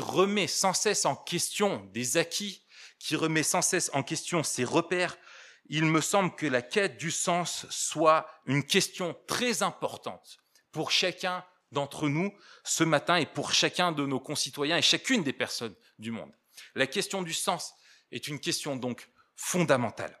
remet 0.00 0.46
sans 0.46 0.72
cesse 0.72 1.04
en 1.04 1.14
question 1.14 1.84
des 1.92 2.16
acquis, 2.16 2.64
qui 2.98 3.16
remet 3.16 3.42
sans 3.42 3.60
cesse 3.60 3.90
en 3.92 4.02
question 4.02 4.42
ses 4.42 4.64
repères, 4.64 5.18
il 5.66 5.84
me 5.84 6.00
semble 6.00 6.34
que 6.34 6.46
la 6.46 6.62
quête 6.62 6.96
du 6.96 7.10
sens 7.10 7.66
soit 7.68 8.26
une 8.46 8.64
question 8.64 9.14
très 9.26 9.62
importante 9.62 10.38
pour 10.72 10.90
chacun 10.90 11.44
d'entre 11.70 12.08
nous 12.08 12.32
ce 12.64 12.82
matin 12.82 13.16
et 13.16 13.26
pour 13.26 13.52
chacun 13.52 13.92
de 13.92 14.06
nos 14.06 14.20
concitoyens 14.20 14.78
et 14.78 14.82
chacune 14.82 15.22
des 15.22 15.34
personnes 15.34 15.74
du 15.98 16.12
monde. 16.12 16.32
La 16.74 16.86
question 16.86 17.20
du 17.20 17.34
sens 17.34 17.74
est 18.10 18.26
une 18.26 18.40
question 18.40 18.74
donc 18.74 19.06
fondamentale. 19.38 20.20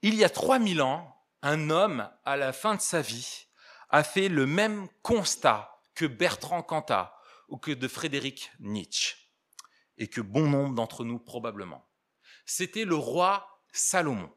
Il 0.00 0.14
y 0.14 0.24
a 0.24 0.30
3000 0.30 0.80
ans, 0.80 1.14
un 1.42 1.68
homme, 1.68 2.08
à 2.24 2.36
la 2.36 2.52
fin 2.54 2.76
de 2.76 2.80
sa 2.80 3.02
vie, 3.02 3.48
a 3.90 4.04
fait 4.04 4.28
le 4.28 4.46
même 4.46 4.88
constat 5.02 5.82
que 5.94 6.06
Bertrand 6.06 6.62
Cantat 6.62 7.14
ou 7.48 7.58
que 7.58 7.72
de 7.72 7.88
Frédéric 7.88 8.52
Nietzsche, 8.60 9.16
et 9.98 10.08
que 10.08 10.20
bon 10.20 10.48
nombre 10.48 10.74
d'entre 10.74 11.04
nous 11.04 11.18
probablement. 11.18 11.86
C'était 12.46 12.84
le 12.84 12.94
roi 12.94 13.64
Salomon. 13.72 14.32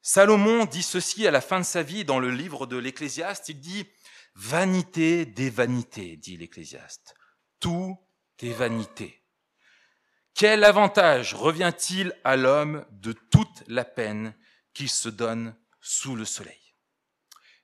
Salomon 0.00 0.64
dit 0.64 0.82
ceci 0.82 1.26
à 1.26 1.30
la 1.30 1.42
fin 1.42 1.60
de 1.60 1.64
sa 1.64 1.82
vie 1.82 2.06
dans 2.06 2.18
le 2.18 2.30
livre 2.30 2.66
de 2.66 2.78
l'Ecclésiaste, 2.78 3.50
il 3.50 3.60
dit 3.60 3.86
Vanité 4.34 5.26
des 5.26 5.50
vanités, 5.50 6.16
dit 6.16 6.38
l'Ecclésiaste. 6.38 7.14
Tout 7.60 7.98
est 8.38 8.52
vanité. 8.52 9.19
Quel 10.34 10.64
avantage 10.64 11.34
revient-il 11.34 12.14
à 12.24 12.36
l'homme 12.36 12.86
de 12.92 13.12
toute 13.12 13.62
la 13.66 13.84
peine 13.84 14.34
qu'il 14.72 14.88
se 14.88 15.08
donne 15.08 15.54
sous 15.80 16.16
le 16.16 16.24
soleil? 16.24 16.74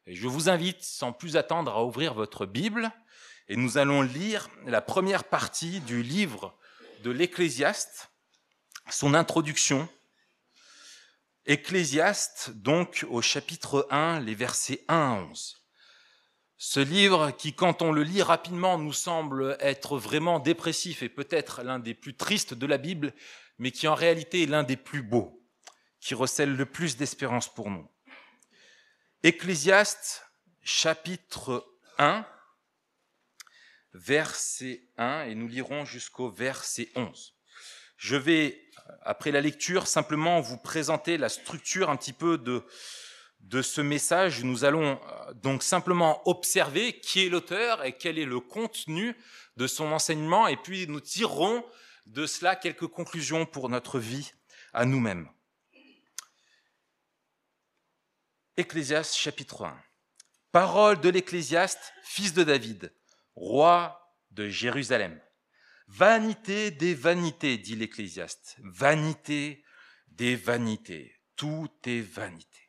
Je 0.07 0.29
vous 0.29 0.49
invite 0.49 0.83
sans 0.83 1.13
plus 1.13 1.37
attendre 1.37 1.73
à 1.73 1.85
ouvrir 1.85 2.15
votre 2.15 2.47
Bible 2.47 2.93
et 3.49 3.57
nous 3.57 3.79
allons 3.79 4.03
lire 4.03 4.49
la 4.65 4.81
première 4.81 5.25
partie 5.25 5.81
du 5.81 6.03
livre 6.03 6.57
de 7.03 7.11
l'Ecclésiaste, 7.11 8.11
son 8.91 9.15
introduction. 9.15 9.89
Ecclésiaste, 11.47 12.51
donc 12.51 13.07
au 13.09 13.23
chapitre 13.23 13.87
1, 13.91 14.21
les 14.21 14.35
versets 14.35 14.85
1 14.89 14.97
à 14.97 15.13
11. 15.31 15.66
Ce 16.59 16.81
livre 16.81 17.33
qui, 17.33 17.53
quand 17.53 17.83
on 17.83 17.93
le 17.93 18.03
lit 18.03 18.23
rapidement, 18.23 18.79
nous 18.79 18.95
semble 18.95 19.59
être 19.61 19.99
vraiment 19.99 20.41
dépressif 20.41 21.03
et 21.03 21.11
peut-être 21.11 21.63
l'un 21.63 21.79
des 21.79 21.93
plus 21.93 22.17
tristes 22.17 22.55
de 22.55 22.67
la 22.67 22.79
Bible, 22.79 23.13
mais 23.59 23.71
qui 23.71 23.87
en 23.89 23.95
réalité 23.95 24.43
est 24.43 24.47
l'un 24.47 24.63
des 24.63 24.77
plus 24.77 25.03
beaux, 25.03 25.43
qui 26.01 26.15
recèle 26.15 26.57
le 26.57 26.65
plus 26.65 26.97
d'espérance 26.97 27.53
pour 27.53 27.71
nous. 27.71 27.87
Ecclésiaste, 29.23 30.25
chapitre 30.63 31.67
1, 31.99 32.27
verset 33.93 34.89
1, 34.97 35.25
et 35.25 35.35
nous 35.35 35.49
lirons 35.49 35.85
jusqu'au 35.85 36.31
verset 36.31 36.89
11. 36.95 37.35
Je 37.99 38.17
vais, 38.17 38.63
après 39.03 39.31
la 39.31 39.43
lecture, 39.43 39.87
simplement 39.87 40.41
vous 40.41 40.59
présenter 40.59 41.19
la 41.19 41.29
structure 41.29 41.91
un 41.91 41.97
petit 41.97 42.13
peu 42.15 42.39
de, 42.39 42.65
de 43.49 43.63
ce 43.63 43.81
message, 43.81 44.43
nous 44.43 44.65
allons 44.65 45.01
euh, 45.01 45.33
donc 45.35 45.63
simplement 45.63 46.21
observer 46.29 46.99
qui 46.99 47.25
est 47.25 47.29
l'auteur 47.29 47.85
et 47.85 47.97
quel 47.97 48.19
est 48.19 48.25
le 48.25 48.41
contenu 48.41 49.17
de 49.57 49.69
son 49.69 49.93
enseignement, 49.93 50.49
et 50.49 50.57
puis 50.57 50.87
nous 50.89 51.01
tirerons 51.01 51.65
de 52.07 52.27
cela 52.27 52.57
quelques 52.57 52.89
conclusions 52.89 53.47
pour 53.47 53.69
notre 53.69 54.01
vie 54.01 54.33
à 54.73 54.85
nous-mêmes. 54.85 55.29
Ecclésiaste 58.57 59.15
chapitre 59.15 59.65
1. 59.65 59.81
Parole 60.51 61.01
de 61.01 61.09
l'Ecclésiaste, 61.09 61.93
fils 62.03 62.33
de 62.33 62.43
David, 62.43 62.93
roi 63.37 64.13
de 64.33 64.49
Jérusalem. 64.49 65.21
Vanité 65.87 66.73
des 66.73 66.95
vanités, 66.95 67.59
dit 67.59 67.77
l'Ecclésiaste. 67.77 68.57
Vanité 68.65 69.63
des 70.09 70.35
vanités. 70.35 71.15
Tout 71.37 71.71
est 71.85 72.01
vanité. 72.01 72.66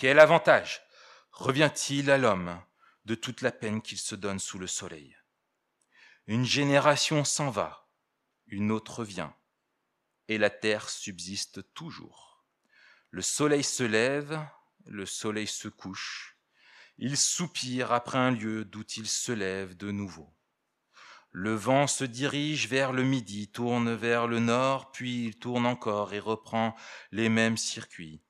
Quel 0.00 0.18
avantage 0.18 0.80
revient-il 1.30 2.10
à 2.10 2.16
l'homme 2.16 2.58
de 3.04 3.14
toute 3.14 3.42
la 3.42 3.52
peine 3.52 3.82
qu'il 3.82 3.98
se 3.98 4.14
donne 4.14 4.38
sous 4.38 4.58
le 4.58 4.66
soleil? 4.66 5.14
Une 6.26 6.46
génération 6.46 7.22
s'en 7.22 7.50
va, 7.50 7.86
une 8.46 8.72
autre 8.72 9.04
vient, 9.04 9.36
et 10.28 10.38
la 10.38 10.48
terre 10.48 10.88
subsiste 10.88 11.74
toujours. 11.74 12.46
Le 13.10 13.20
soleil 13.20 13.62
se 13.62 13.82
lève, 13.82 14.42
le 14.86 15.04
soleil 15.04 15.46
se 15.46 15.68
couche, 15.68 16.38
il 16.96 17.18
soupire 17.18 17.92
après 17.92 18.16
un 18.16 18.30
lieu 18.30 18.64
d'où 18.64 18.84
il 18.96 19.06
se 19.06 19.32
lève 19.32 19.76
de 19.76 19.90
nouveau. 19.90 20.34
Le 21.30 21.52
vent 21.52 21.86
se 21.86 22.04
dirige 22.04 22.68
vers 22.68 22.92
le 22.92 23.02
midi, 23.02 23.48
tourne 23.48 23.92
vers 23.92 24.26
le 24.26 24.38
nord, 24.38 24.92
puis 24.92 25.26
il 25.26 25.38
tourne 25.38 25.66
encore 25.66 26.14
et 26.14 26.20
reprend 26.20 26.74
les 27.12 27.28
mêmes 27.28 27.58
circuits. 27.58 28.22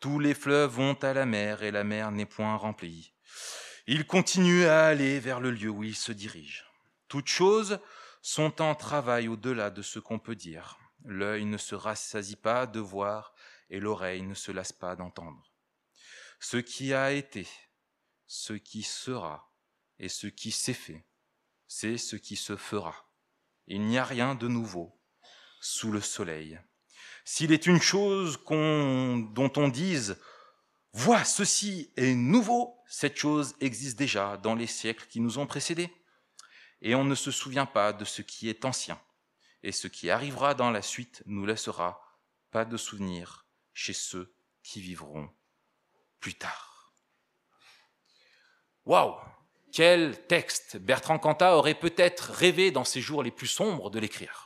Tous 0.00 0.18
les 0.18 0.34
fleuves 0.34 0.72
vont 0.72 0.94
à 1.02 1.14
la 1.14 1.24
mer 1.24 1.62
et 1.62 1.70
la 1.70 1.84
mer 1.84 2.10
n'est 2.10 2.26
point 2.26 2.56
remplie. 2.56 3.14
Il 3.86 4.06
continue 4.06 4.66
à 4.66 4.86
aller 4.86 5.18
vers 5.20 5.40
le 5.40 5.50
lieu 5.50 5.70
où 5.70 5.84
il 5.84 5.96
se 5.96 6.12
dirige. 6.12 6.66
Toutes 7.08 7.28
choses 7.28 7.80
sont 8.20 8.60
en 8.60 8.74
travail 8.74 9.28
au-delà 9.28 9.70
de 9.70 9.82
ce 9.82 9.98
qu'on 9.98 10.18
peut 10.18 10.34
dire. 10.34 10.78
L'œil 11.04 11.44
ne 11.44 11.56
se 11.56 11.74
rassasie 11.74 12.36
pas 12.36 12.66
de 12.66 12.80
voir 12.80 13.32
et 13.70 13.80
l'oreille 13.80 14.22
ne 14.22 14.34
se 14.34 14.52
lasse 14.52 14.72
pas 14.72 14.96
d'entendre. 14.96 15.52
Ce 16.40 16.56
qui 16.56 16.92
a 16.92 17.12
été, 17.12 17.48
ce 18.26 18.52
qui 18.52 18.82
sera 18.82 19.50
et 19.98 20.08
ce 20.08 20.26
qui 20.26 20.50
s'est 20.50 20.74
fait, 20.74 21.06
c'est 21.68 21.96
ce 21.96 22.16
qui 22.16 22.36
se 22.36 22.56
fera. 22.56 23.08
Il 23.66 23.82
n'y 23.82 23.98
a 23.98 24.04
rien 24.04 24.34
de 24.34 24.48
nouveau 24.48 25.00
sous 25.60 25.90
le 25.90 26.00
soleil. 26.00 26.60
S'il 27.28 27.50
est 27.50 27.66
une 27.66 27.82
chose 27.82 28.38
dont 28.46 29.52
on 29.56 29.68
dise, 29.68 30.16
vois, 30.92 31.24
ceci 31.24 31.90
est 31.96 32.14
nouveau, 32.14 32.78
cette 32.86 33.16
chose 33.16 33.56
existe 33.60 33.98
déjà 33.98 34.36
dans 34.36 34.54
les 34.54 34.68
siècles 34.68 35.08
qui 35.08 35.18
nous 35.18 35.38
ont 35.38 35.46
précédés. 35.46 35.92
Et 36.82 36.94
on 36.94 37.02
ne 37.02 37.16
se 37.16 37.32
souvient 37.32 37.66
pas 37.66 37.92
de 37.92 38.04
ce 38.04 38.22
qui 38.22 38.48
est 38.48 38.64
ancien. 38.64 39.00
Et 39.64 39.72
ce 39.72 39.88
qui 39.88 40.08
arrivera 40.08 40.54
dans 40.54 40.70
la 40.70 40.82
suite 40.82 41.24
nous 41.26 41.44
laissera 41.44 42.00
pas 42.52 42.64
de 42.64 42.76
souvenir 42.76 43.44
chez 43.74 43.92
ceux 43.92 44.32
qui 44.62 44.80
vivront 44.80 45.28
plus 46.20 46.34
tard. 46.34 46.92
Waouh 48.84 49.16
Quel 49.72 50.28
texte 50.28 50.76
Bertrand 50.76 51.18
Cantat 51.18 51.56
aurait 51.56 51.74
peut-être 51.74 52.30
rêvé 52.30 52.70
dans 52.70 52.84
ses 52.84 53.00
jours 53.00 53.24
les 53.24 53.32
plus 53.32 53.48
sombres 53.48 53.90
de 53.90 53.98
l'écrire. 53.98 54.45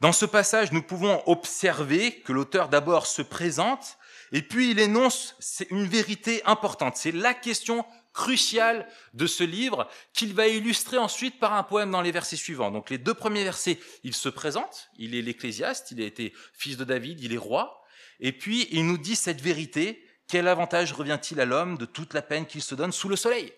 Dans 0.00 0.12
ce 0.12 0.26
passage, 0.26 0.72
nous 0.72 0.82
pouvons 0.82 1.22
observer 1.26 2.20
que 2.20 2.32
l'auteur 2.32 2.68
d'abord 2.68 3.06
se 3.06 3.22
présente 3.22 3.96
Et 4.32 4.42
puis 4.42 4.70
il 4.72 4.78
énonce 4.78 5.34
une 5.70 5.86
vérité 5.86 6.42
importante. 6.44 6.96
C'est 6.96 7.12
la 7.12 7.32
question 7.32 7.84
cruciale 8.12 8.88
de 9.14 9.26
ce 9.26 9.44
livre 9.44 9.88
qu'il 10.14 10.34
va 10.34 10.48
illustrer 10.48 10.98
ensuite 10.98 11.38
par 11.38 11.54
un 11.54 11.62
poème 11.62 11.90
dans 11.90 12.00
les 12.00 12.10
versets 12.10 12.36
suivants. 12.36 12.70
Donc 12.70 12.90
les 12.90 12.98
deux 12.98 13.14
premiers 13.14 13.44
versets, 13.44 13.78
il 14.04 14.14
se 14.14 14.28
présente, 14.28 14.88
il 14.98 15.14
est 15.14 15.22
l'ecclésiaste, 15.22 15.90
il 15.90 16.02
a 16.02 16.06
été 16.06 16.32
fils 16.54 16.76
de 16.76 16.84
David, 16.84 17.20
il 17.20 17.32
est 17.32 17.38
roi. 17.38 17.82
Et 18.20 18.32
puis 18.32 18.68
il 18.70 18.86
nous 18.86 18.98
dit 18.98 19.16
cette 19.16 19.40
vérité, 19.40 20.02
quel 20.28 20.48
avantage 20.48 20.92
revient-il 20.92 21.40
à 21.40 21.44
l'homme 21.44 21.78
de 21.78 21.86
toute 21.86 22.14
la 22.14 22.22
peine 22.22 22.46
qu'il 22.46 22.62
se 22.62 22.74
donne 22.74 22.92
sous 22.92 23.08
le 23.08 23.16
soleil? 23.16 23.52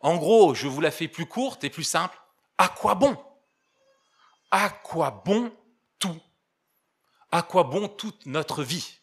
En 0.00 0.16
gros, 0.16 0.54
je 0.54 0.68
vous 0.68 0.80
la 0.80 0.90
fais 0.90 1.08
plus 1.08 1.26
courte 1.26 1.64
et 1.64 1.70
plus 1.70 1.82
simple. 1.82 2.16
À 2.58 2.68
quoi 2.68 2.94
bon? 2.94 3.16
À 4.50 4.68
quoi 4.68 5.22
bon 5.24 5.50
À 7.36 7.42
quoi 7.42 7.64
bon 7.64 7.88
toute 7.88 8.26
notre 8.26 8.62
vie? 8.62 9.00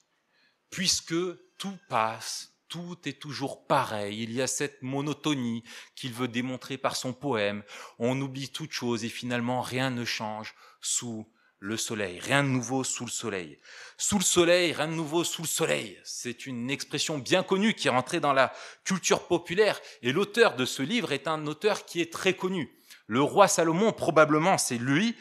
Puisque 0.70 1.14
tout 1.58 1.78
passe, 1.90 2.54
tout 2.70 2.98
est 3.04 3.20
toujours 3.20 3.68
pareil, 3.68 4.24
il 4.24 4.32
y 4.32 4.42
a 4.42 4.48
cette 4.48 4.82
monotonie 4.82 5.66
qu'il 5.98 6.14
veut 6.14 6.30
démontrer 6.30 6.78
par 6.78 6.96
son 6.96 7.12
poème, 7.12 7.62
on 8.00 8.22
oublie 8.22 8.48
toute 8.48 8.72
chose 8.72 9.04
et 9.04 9.10
finalement 9.10 9.60
rien 9.60 9.90
ne 9.90 10.06
change 10.06 10.56
sous 10.80 11.30
le 11.60 11.76
soleil, 11.76 12.22
rien 12.22 12.42
de 12.42 12.48
nouveau 12.48 12.86
sous 12.86 13.04
le 13.04 13.12
soleil. 13.12 13.60
Sous 13.98 14.18
le 14.18 14.24
soleil, 14.24 14.72
rien 14.72 14.88
de 14.88 14.94
nouveau 14.94 15.26
sous 15.26 15.42
le 15.42 15.48
soleil. 15.50 16.00
C'est 16.06 16.46
une 16.46 16.72
expression 16.72 17.18
bien 17.18 17.44
connue 17.44 17.74
qui 17.74 17.90
est 17.90 17.92
rentrée 17.92 18.22
dans 18.22 18.32
la 18.32 18.54
culture 18.86 19.28
populaire 19.28 19.78
et 20.04 20.14
l'auteur 20.14 20.56
de 20.56 20.64
ce 20.64 20.84
livre 20.84 21.12
est 21.12 21.28
un 21.28 21.48
auteur 21.48 21.84
qui 21.84 22.00
est 22.00 22.14
très 22.14 22.34
connu. 22.34 22.72
Le 23.08 23.22
roi 23.22 23.50
Salomon, 23.50 23.92
probablement 23.92 24.58
c'est 24.58 24.78
lui, 24.78 25.18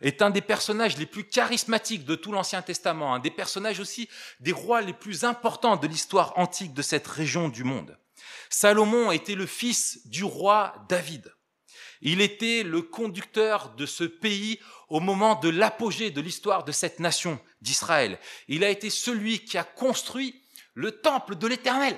est 0.00 0.22
un 0.22 0.30
des 0.30 0.40
personnages 0.40 0.96
les 0.96 1.06
plus 1.06 1.24
charismatiques 1.24 2.04
de 2.04 2.14
tout 2.14 2.32
l'Ancien 2.32 2.62
Testament, 2.62 3.14
un 3.14 3.18
des 3.18 3.30
personnages 3.30 3.80
aussi 3.80 4.08
des 4.40 4.52
rois 4.52 4.80
les 4.80 4.92
plus 4.92 5.24
importants 5.24 5.76
de 5.76 5.86
l'histoire 5.86 6.38
antique 6.38 6.74
de 6.74 6.82
cette 6.82 7.06
région 7.06 7.48
du 7.48 7.64
monde. 7.64 7.98
Salomon 8.48 9.12
était 9.12 9.34
le 9.34 9.46
fils 9.46 10.06
du 10.06 10.24
roi 10.24 10.74
David. 10.88 11.32
Il 12.02 12.20
était 12.20 12.62
le 12.62 12.82
conducteur 12.82 13.74
de 13.74 13.84
ce 13.84 14.04
pays 14.04 14.58
au 14.88 15.00
moment 15.00 15.34
de 15.34 15.50
l'apogée 15.50 16.10
de 16.10 16.20
l'histoire 16.20 16.64
de 16.64 16.72
cette 16.72 16.98
nation 16.98 17.38
d'Israël. 17.60 18.18
Il 18.48 18.64
a 18.64 18.70
été 18.70 18.90
celui 18.90 19.44
qui 19.44 19.58
a 19.58 19.64
construit 19.64 20.42
le 20.74 20.92
temple 20.92 21.36
de 21.36 21.46
l'Éternel. 21.46 21.96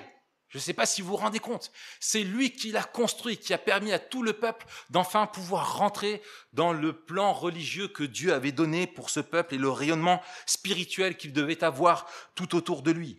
Je 0.52 0.58
ne 0.58 0.62
sais 0.62 0.74
pas 0.74 0.84
si 0.84 1.00
vous 1.00 1.08
vous 1.08 1.16
rendez 1.16 1.38
compte. 1.38 1.72
C'est 1.98 2.22
lui 2.22 2.52
qui 2.52 2.72
l'a 2.72 2.82
construit, 2.84 3.38
qui 3.38 3.54
a 3.54 3.58
permis 3.58 3.90
à 3.90 3.98
tout 3.98 4.22
le 4.22 4.34
peuple 4.34 4.66
d'enfin 4.90 5.26
pouvoir 5.26 5.78
rentrer 5.78 6.20
dans 6.52 6.74
le 6.74 6.92
plan 6.92 7.32
religieux 7.32 7.88
que 7.88 8.04
Dieu 8.04 8.34
avait 8.34 8.52
donné 8.52 8.86
pour 8.86 9.08
ce 9.08 9.20
peuple 9.20 9.54
et 9.54 9.58
le 9.58 9.70
rayonnement 9.70 10.20
spirituel 10.44 11.16
qu'il 11.16 11.32
devait 11.32 11.64
avoir 11.64 12.06
tout 12.34 12.54
autour 12.54 12.82
de 12.82 12.90
lui. 12.90 13.18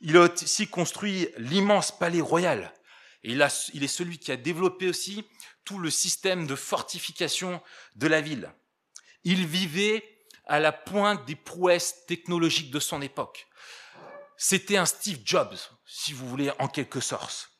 Il 0.00 0.16
a 0.16 0.22
aussi 0.22 0.66
construit 0.66 1.28
l'immense 1.38 1.96
palais 1.96 2.20
royal. 2.20 2.74
Et 3.22 3.30
il, 3.30 3.46
il 3.72 3.84
est 3.84 3.86
celui 3.86 4.18
qui 4.18 4.32
a 4.32 4.36
développé 4.36 4.88
aussi 4.88 5.24
tout 5.64 5.78
le 5.78 5.90
système 5.90 6.48
de 6.48 6.56
fortification 6.56 7.62
de 7.94 8.08
la 8.08 8.20
ville. 8.20 8.52
Il 9.22 9.46
vivait 9.46 10.02
à 10.46 10.58
la 10.58 10.72
pointe 10.72 11.24
des 11.26 11.36
prouesses 11.36 12.06
technologiques 12.06 12.72
de 12.72 12.80
son 12.80 13.02
époque. 13.02 13.46
C'était 14.36 14.76
un 14.76 14.86
Steve 14.86 15.20
Jobs, 15.24 15.56
si 15.86 16.12
vous 16.12 16.28
voulez, 16.28 16.50
en 16.58 16.68
quelque 16.68 17.00
sorte. 17.00 17.50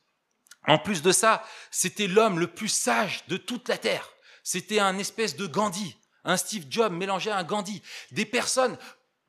En 0.66 0.78
plus 0.78 1.02
de 1.02 1.12
ça, 1.12 1.44
c'était 1.70 2.08
l'homme 2.08 2.38
le 2.38 2.48
plus 2.48 2.68
sage 2.68 3.24
de 3.28 3.36
toute 3.36 3.68
la 3.68 3.78
Terre. 3.78 4.10
C'était 4.42 4.80
un 4.80 4.98
espèce 4.98 5.36
de 5.36 5.46
Gandhi, 5.46 5.96
un 6.24 6.36
Steve 6.36 6.66
Jobs 6.68 6.92
mélangé 6.92 7.30
à 7.30 7.38
un 7.38 7.44
Gandhi. 7.44 7.82
Des 8.10 8.26
personnes 8.26 8.76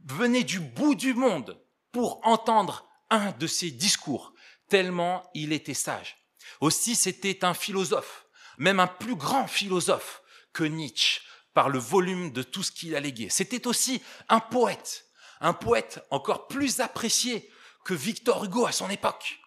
venaient 0.05 0.43
du 0.43 0.59
bout 0.59 0.95
du 0.95 1.13
monde 1.13 1.61
pour 1.91 2.25
entendre 2.25 2.87
un 3.09 3.31
de 3.31 3.47
ses 3.47 3.71
discours, 3.71 4.33
tellement 4.69 5.29
il 5.33 5.53
était 5.53 5.73
sage. 5.73 6.17
Aussi, 6.59 6.95
c'était 6.95 7.45
un 7.45 7.53
philosophe, 7.53 8.25
même 8.57 8.79
un 8.79 8.87
plus 8.87 9.15
grand 9.15 9.47
philosophe 9.47 10.21
que 10.53 10.63
Nietzsche, 10.63 11.21
par 11.53 11.69
le 11.69 11.79
volume 11.79 12.31
de 12.31 12.43
tout 12.43 12.63
ce 12.63 12.71
qu'il 12.71 12.95
a 12.95 12.99
légué. 12.99 13.29
C'était 13.29 13.67
aussi 13.67 14.01
un 14.29 14.39
poète, 14.39 15.05
un 15.39 15.53
poète 15.53 16.05
encore 16.09 16.47
plus 16.47 16.79
apprécié 16.79 17.49
que 17.87 17.93
Victor 17.93 18.43
Hugo 18.43 18.65
à 18.65 18.73
son 18.73 18.89
époque. 18.89 19.39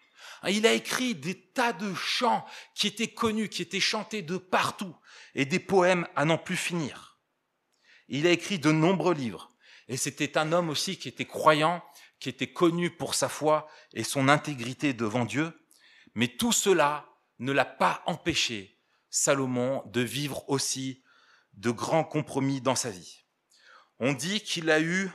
Il 0.49 0.65
a 0.65 0.73
écrit 0.73 1.13
des 1.13 1.39
tas 1.39 1.73
de 1.73 1.93
chants 1.93 2.43
qui 2.73 2.87
étaient 2.87 3.13
connus, 3.13 3.49
qui 3.49 3.61
étaient 3.61 3.79
chantés 3.79 4.23
de 4.23 4.37
partout, 4.37 4.95
et 5.35 5.45
des 5.45 5.59
poèmes 5.59 6.07
à 6.15 6.25
n'en 6.25 6.39
plus 6.39 6.57
finir. 6.57 7.19
Il 8.07 8.25
a 8.25 8.31
écrit 8.31 8.57
de 8.57 8.71
nombreux 8.71 9.13
livres, 9.13 9.51
et 9.87 9.95
c'était 9.95 10.39
un 10.39 10.53
homme 10.53 10.69
aussi 10.69 10.97
qui 10.97 11.07
était 11.07 11.27
croyant, 11.27 11.83
qui 12.19 12.29
était 12.29 12.51
connu 12.51 12.89
pour 12.89 13.13
sa 13.13 13.29
foi 13.29 13.69
et 13.93 14.03
son 14.03 14.27
intégrité 14.27 14.93
devant 14.93 15.25
Dieu, 15.25 15.53
mais 16.15 16.27
tout 16.27 16.51
cela 16.51 17.05
ne 17.37 17.51
l'a 17.51 17.63
pas 17.63 18.01
empêché, 18.07 18.79
Salomon, 19.11 19.83
de 19.85 20.01
vivre 20.01 20.49
aussi 20.49 21.03
de 21.53 21.69
grands 21.69 22.03
compromis 22.03 22.59
dans 22.59 22.75
sa 22.75 22.89
vie. 22.89 23.23
On 23.99 24.13
dit 24.13 24.41
qu'il 24.41 24.71
a 24.71 24.81
eu 24.81 25.11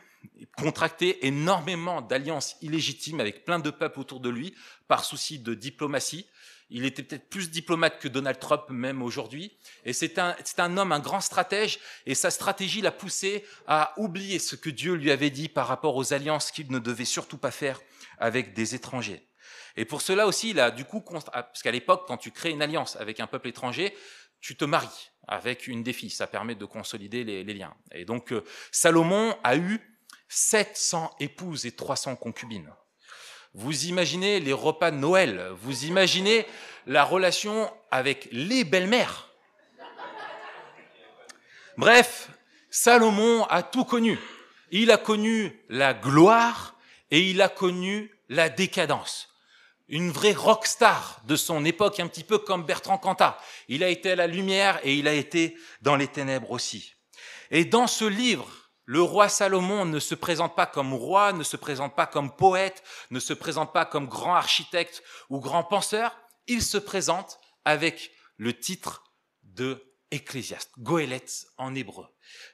contracté 0.56 1.26
énormément 1.26 2.02
d'alliances 2.02 2.56
illégitimes 2.62 3.20
avec 3.20 3.44
plein 3.44 3.58
de 3.58 3.70
peuples 3.70 4.00
autour 4.00 4.20
de 4.20 4.28
lui 4.28 4.54
par 4.88 5.04
souci 5.04 5.38
de 5.38 5.54
diplomatie. 5.54 6.26
Il 6.68 6.84
était 6.84 7.02
peut-être 7.02 7.28
plus 7.28 7.50
diplomate 7.50 8.00
que 8.00 8.08
Donald 8.08 8.40
Trump 8.40 8.64
même 8.70 9.02
aujourd'hui. 9.02 9.56
Et 9.84 9.92
c'est 9.92 10.18
un, 10.18 10.34
un 10.58 10.76
homme, 10.76 10.92
un 10.92 10.98
grand 10.98 11.20
stratège. 11.20 11.78
Et 12.06 12.14
sa 12.14 12.30
stratégie 12.30 12.80
l'a 12.80 12.90
poussé 12.90 13.44
à 13.68 13.94
oublier 13.96 14.38
ce 14.38 14.56
que 14.56 14.70
Dieu 14.70 14.94
lui 14.94 15.12
avait 15.12 15.30
dit 15.30 15.48
par 15.48 15.68
rapport 15.68 15.94
aux 15.94 16.12
alliances 16.12 16.50
qu'il 16.50 16.70
ne 16.72 16.78
devait 16.78 17.04
surtout 17.04 17.38
pas 17.38 17.52
faire 17.52 17.80
avec 18.18 18.52
des 18.52 18.74
étrangers. 18.74 19.28
Et 19.76 19.84
pour 19.84 20.02
cela 20.02 20.26
aussi, 20.26 20.50
il 20.50 20.60
a 20.60 20.70
du 20.70 20.84
coup, 20.84 21.00
parce 21.00 21.62
qu'à 21.62 21.70
l'époque, 21.70 22.04
quand 22.08 22.16
tu 22.16 22.32
crées 22.32 22.50
une 22.50 22.62
alliance 22.62 22.96
avec 22.96 23.20
un 23.20 23.26
peuple 23.26 23.48
étranger, 23.48 23.94
tu 24.40 24.56
te 24.56 24.64
maries 24.64 25.10
avec 25.28 25.66
une 25.66 25.82
des 25.82 25.92
filles. 25.92 26.10
Ça 26.10 26.26
permet 26.26 26.54
de 26.54 26.64
consolider 26.64 27.24
les, 27.24 27.44
les 27.44 27.54
liens. 27.54 27.74
Et 27.92 28.04
donc, 28.04 28.32
euh, 28.32 28.42
Salomon 28.72 29.36
a 29.44 29.56
eu 29.56 29.95
700 30.28 31.14
épouses 31.20 31.66
et 31.66 31.72
300 31.72 32.16
concubines. 32.16 32.72
Vous 33.54 33.86
imaginez 33.86 34.40
les 34.40 34.52
repas 34.52 34.90
de 34.90 34.96
Noël, 34.96 35.50
vous 35.62 35.84
imaginez 35.84 36.46
la 36.86 37.04
relation 37.04 37.72
avec 37.90 38.28
les 38.30 38.64
belles-mères. 38.64 39.30
Bref, 41.76 42.28
Salomon 42.70 43.44
a 43.44 43.62
tout 43.62 43.84
connu. 43.84 44.18
Il 44.70 44.90
a 44.90 44.98
connu 44.98 45.64
la 45.68 45.94
gloire 45.94 46.76
et 47.10 47.20
il 47.20 47.40
a 47.40 47.48
connu 47.48 48.10
la 48.28 48.48
décadence. 48.48 49.28
Une 49.88 50.10
vraie 50.10 50.32
rockstar 50.32 51.22
de 51.26 51.36
son 51.36 51.64
époque, 51.64 52.00
un 52.00 52.08
petit 52.08 52.24
peu 52.24 52.38
comme 52.38 52.64
Bertrand 52.64 52.98
Cantat. 52.98 53.38
Il 53.68 53.84
a 53.84 53.88
été 53.88 54.10
à 54.10 54.16
la 54.16 54.26
lumière 54.26 54.80
et 54.82 54.94
il 54.94 55.06
a 55.06 55.14
été 55.14 55.56
dans 55.80 55.96
les 55.96 56.08
ténèbres 56.08 56.50
aussi. 56.50 56.94
Et 57.50 57.64
dans 57.64 57.86
ce 57.86 58.04
livre, 58.04 58.65
le 58.86 59.02
roi 59.02 59.28
Salomon 59.28 59.84
ne 59.84 59.98
se 59.98 60.14
présente 60.14 60.54
pas 60.54 60.66
comme 60.66 60.94
roi, 60.94 61.32
ne 61.32 61.42
se 61.42 61.56
présente 61.56 61.96
pas 61.96 62.06
comme 62.06 62.34
poète, 62.34 62.84
ne 63.10 63.18
se 63.18 63.32
présente 63.32 63.72
pas 63.72 63.84
comme 63.84 64.06
grand 64.06 64.36
architecte 64.36 65.02
ou 65.28 65.40
grand 65.40 65.64
penseur. 65.64 66.16
Il 66.46 66.62
se 66.62 66.78
présente 66.78 67.40
avec 67.64 68.12
le 68.36 68.56
titre 68.56 69.02
de 69.42 69.82
ecclésiaste, 70.12 70.70
goélet 70.78 71.26
en 71.58 71.74
hébreu. 71.74 72.06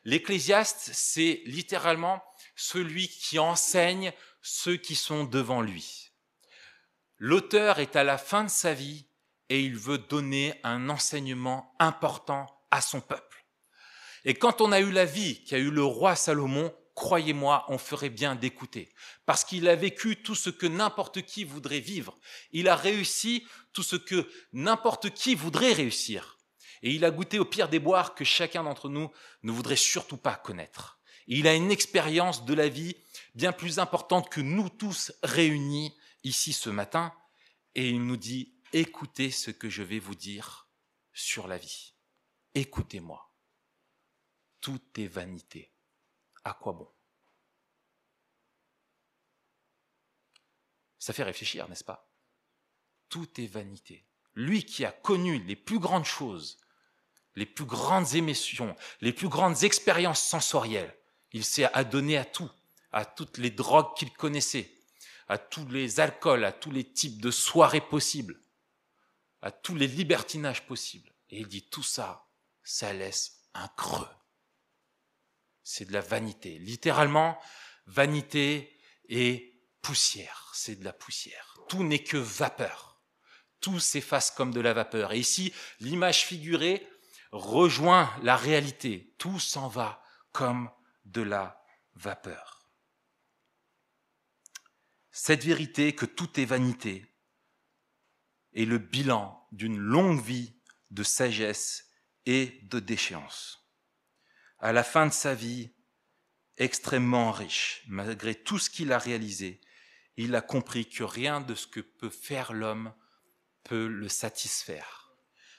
L'ecclésiaste, 0.04 0.90
c'est 0.94 1.42
littéralement 1.44 2.24
celui 2.56 3.08
qui 3.08 3.38
enseigne 3.38 4.12
ceux 4.40 4.78
qui 4.78 4.94
sont 4.94 5.24
devant 5.24 5.60
lui. 5.60 6.12
L'auteur 7.18 7.78
est 7.78 7.94
à 7.94 8.04
la 8.04 8.16
fin 8.16 8.44
de 8.44 8.50
sa 8.50 8.72
vie 8.72 9.06
et 9.50 9.60
il 9.60 9.76
veut 9.76 9.98
donner 9.98 10.58
un 10.64 10.88
enseignement 10.88 11.74
important 11.78 12.46
à 12.70 12.80
son 12.80 13.02
peuple. 13.02 13.31
Et 14.24 14.34
quand 14.34 14.60
on 14.60 14.72
a 14.72 14.80
eu 14.80 14.90
la 14.90 15.04
vie 15.04 15.42
qu'a 15.44 15.58
eu 15.58 15.70
le 15.70 15.84
roi 15.84 16.14
Salomon, 16.14 16.72
croyez-moi, 16.94 17.64
on 17.68 17.78
ferait 17.78 18.10
bien 18.10 18.34
d'écouter. 18.34 18.88
Parce 19.26 19.44
qu'il 19.44 19.68
a 19.68 19.74
vécu 19.74 20.22
tout 20.22 20.34
ce 20.34 20.50
que 20.50 20.66
n'importe 20.66 21.22
qui 21.22 21.44
voudrait 21.44 21.80
vivre. 21.80 22.18
Il 22.52 22.68
a 22.68 22.76
réussi 22.76 23.46
tout 23.72 23.82
ce 23.82 23.96
que 23.96 24.28
n'importe 24.52 25.10
qui 25.10 25.34
voudrait 25.34 25.72
réussir. 25.72 26.38
Et 26.82 26.92
il 26.92 27.04
a 27.04 27.10
goûté 27.10 27.38
au 27.38 27.44
pire 27.44 27.68
des 27.68 27.78
boires 27.78 28.14
que 28.14 28.24
chacun 28.24 28.64
d'entre 28.64 28.88
nous 28.88 29.10
ne 29.42 29.52
voudrait 29.52 29.76
surtout 29.76 30.16
pas 30.16 30.34
connaître. 30.34 30.98
il 31.28 31.46
a 31.46 31.54
une 31.54 31.70
expérience 31.70 32.44
de 32.44 32.54
la 32.54 32.68
vie 32.68 32.96
bien 33.34 33.52
plus 33.52 33.78
importante 33.78 34.28
que 34.28 34.40
nous 34.40 34.68
tous 34.68 35.12
réunis 35.22 35.96
ici 36.24 36.52
ce 36.52 36.70
matin. 36.70 37.12
Et 37.74 37.88
il 37.88 38.04
nous 38.04 38.16
dit, 38.16 38.54
écoutez 38.72 39.30
ce 39.30 39.50
que 39.50 39.70
je 39.70 39.82
vais 39.82 40.00
vous 40.00 40.16
dire 40.16 40.68
sur 41.12 41.46
la 41.46 41.56
vie. 41.56 41.94
Écoutez-moi 42.54 43.31
tout 44.62 44.80
est 44.96 45.08
vanité. 45.08 45.70
À 46.44 46.54
quoi 46.54 46.72
bon? 46.72 46.88
Ça 50.98 51.12
fait 51.12 51.24
réfléchir, 51.24 51.68
n'est-ce 51.68 51.84
pas? 51.84 52.08
Tout 53.10 53.28
est 53.40 53.46
vanité. 53.46 54.06
Lui 54.34 54.64
qui 54.64 54.86
a 54.86 54.92
connu 54.92 55.42
les 55.42 55.56
plus 55.56 55.78
grandes 55.78 56.06
choses, 56.06 56.58
les 57.34 57.44
plus 57.44 57.64
grandes 57.66 58.14
émotions, 58.14 58.74
les 59.00 59.12
plus 59.12 59.28
grandes 59.28 59.64
expériences 59.64 60.22
sensorielles, 60.22 60.96
il 61.32 61.44
s'est 61.44 61.70
adonné 61.74 62.16
à 62.16 62.24
tout, 62.24 62.50
à 62.92 63.04
toutes 63.04 63.38
les 63.38 63.50
drogues 63.50 63.94
qu'il 63.96 64.12
connaissait, 64.12 64.72
à 65.28 65.38
tous 65.38 65.66
les 65.68 65.98
alcools, 65.98 66.44
à 66.44 66.52
tous 66.52 66.70
les 66.70 66.84
types 66.84 67.20
de 67.20 67.30
soirées 67.30 67.86
possibles, 67.86 68.40
à 69.40 69.50
tous 69.50 69.74
les 69.74 69.88
libertinages 69.88 70.66
possibles. 70.66 71.12
Et 71.30 71.40
il 71.40 71.48
dit 71.48 71.68
tout 71.68 71.82
ça, 71.82 72.28
ça 72.62 72.92
laisse 72.92 73.40
un 73.54 73.68
creux. 73.68 74.08
C'est 75.64 75.86
de 75.86 75.92
la 75.92 76.00
vanité. 76.00 76.58
Littéralement, 76.58 77.38
vanité 77.86 78.78
et 79.08 79.60
poussière. 79.80 80.50
C'est 80.54 80.76
de 80.76 80.84
la 80.84 80.92
poussière. 80.92 81.56
Tout 81.68 81.84
n'est 81.84 82.02
que 82.02 82.16
vapeur. 82.16 83.00
Tout 83.60 83.78
s'efface 83.78 84.30
comme 84.30 84.52
de 84.52 84.60
la 84.60 84.72
vapeur. 84.72 85.12
Et 85.12 85.18
ici, 85.18 85.52
l'image 85.80 86.24
figurée 86.24 86.86
rejoint 87.30 88.14
la 88.22 88.36
réalité. 88.36 89.14
Tout 89.18 89.38
s'en 89.38 89.68
va 89.68 90.02
comme 90.32 90.70
de 91.04 91.22
la 91.22 91.62
vapeur. 91.94 92.68
Cette 95.10 95.44
vérité 95.44 95.94
que 95.94 96.06
tout 96.06 96.40
est 96.40 96.46
vanité 96.46 97.06
est 98.54 98.64
le 98.64 98.78
bilan 98.78 99.46
d'une 99.52 99.76
longue 99.76 100.22
vie 100.22 100.54
de 100.90 101.02
sagesse 101.02 101.90
et 102.26 102.58
de 102.62 102.80
déchéance. 102.80 103.61
À 104.62 104.72
la 104.72 104.84
fin 104.84 105.06
de 105.08 105.12
sa 105.12 105.34
vie, 105.34 105.72
extrêmement 106.56 107.32
riche, 107.32 107.82
malgré 107.88 108.36
tout 108.36 108.60
ce 108.60 108.70
qu'il 108.70 108.92
a 108.92 108.98
réalisé, 108.98 109.60
il 110.16 110.36
a 110.36 110.40
compris 110.40 110.88
que 110.88 111.02
rien 111.02 111.40
de 111.40 111.56
ce 111.56 111.66
que 111.66 111.80
peut 111.80 112.10
faire 112.10 112.52
l'homme 112.52 112.94
peut 113.64 113.88
le 113.88 114.08
satisfaire. 114.08 115.16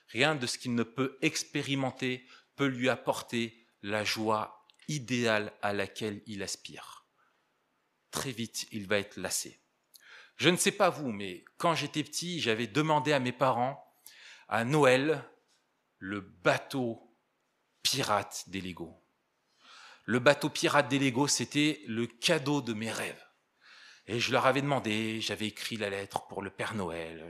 Rien 0.07 0.35
de 0.35 0.47
ce 0.47 0.57
qu'il 0.57 0.73
ne 0.73 0.83
peut 0.83 1.17
expérimenter 1.21 2.25
peut 2.55 2.67
lui 2.67 2.87
apporter 2.87 3.67
la 3.81 4.05
joie 4.05 4.65
idéale 4.87 5.51
à 5.61 5.73
laquelle 5.73 6.23
il 6.25 6.41
aspire. 6.41 7.05
Très 8.09 8.31
vite, 8.31 8.67
il 8.71 8.87
va 8.87 8.99
être 8.99 9.17
lassé. 9.17 9.59
Je 10.37 10.47
ne 10.47 10.55
sais 10.55 10.71
pas 10.71 10.89
vous, 10.89 11.11
mais 11.11 11.43
quand 11.57 11.75
j'étais 11.75 12.05
petit, 12.05 12.39
j'avais 12.39 12.67
demandé 12.67 13.11
à 13.11 13.19
mes 13.19 13.33
parents, 13.33 13.85
à 14.47 14.63
Noël, 14.63 15.29
le 15.97 16.21
bateau 16.21 17.02
pirate 17.83 18.45
des 18.47 18.61
Lego. 18.61 18.99
Le 20.05 20.19
bateau 20.19 20.49
pirate 20.49 20.89
des 20.89 20.99
Lego, 20.99 21.27
c'était 21.27 21.81
le 21.87 22.07
cadeau 22.07 22.61
de 22.61 22.73
mes 22.73 22.91
rêves. 22.91 23.23
Et 24.05 24.19
je 24.19 24.33
leur 24.33 24.45
avais 24.45 24.61
demandé, 24.61 25.21
j'avais 25.21 25.47
écrit 25.47 25.77
la 25.77 25.89
lettre 25.89 26.27
pour 26.27 26.41
le 26.41 26.49
Père 26.49 26.73
Noël, 26.73 27.29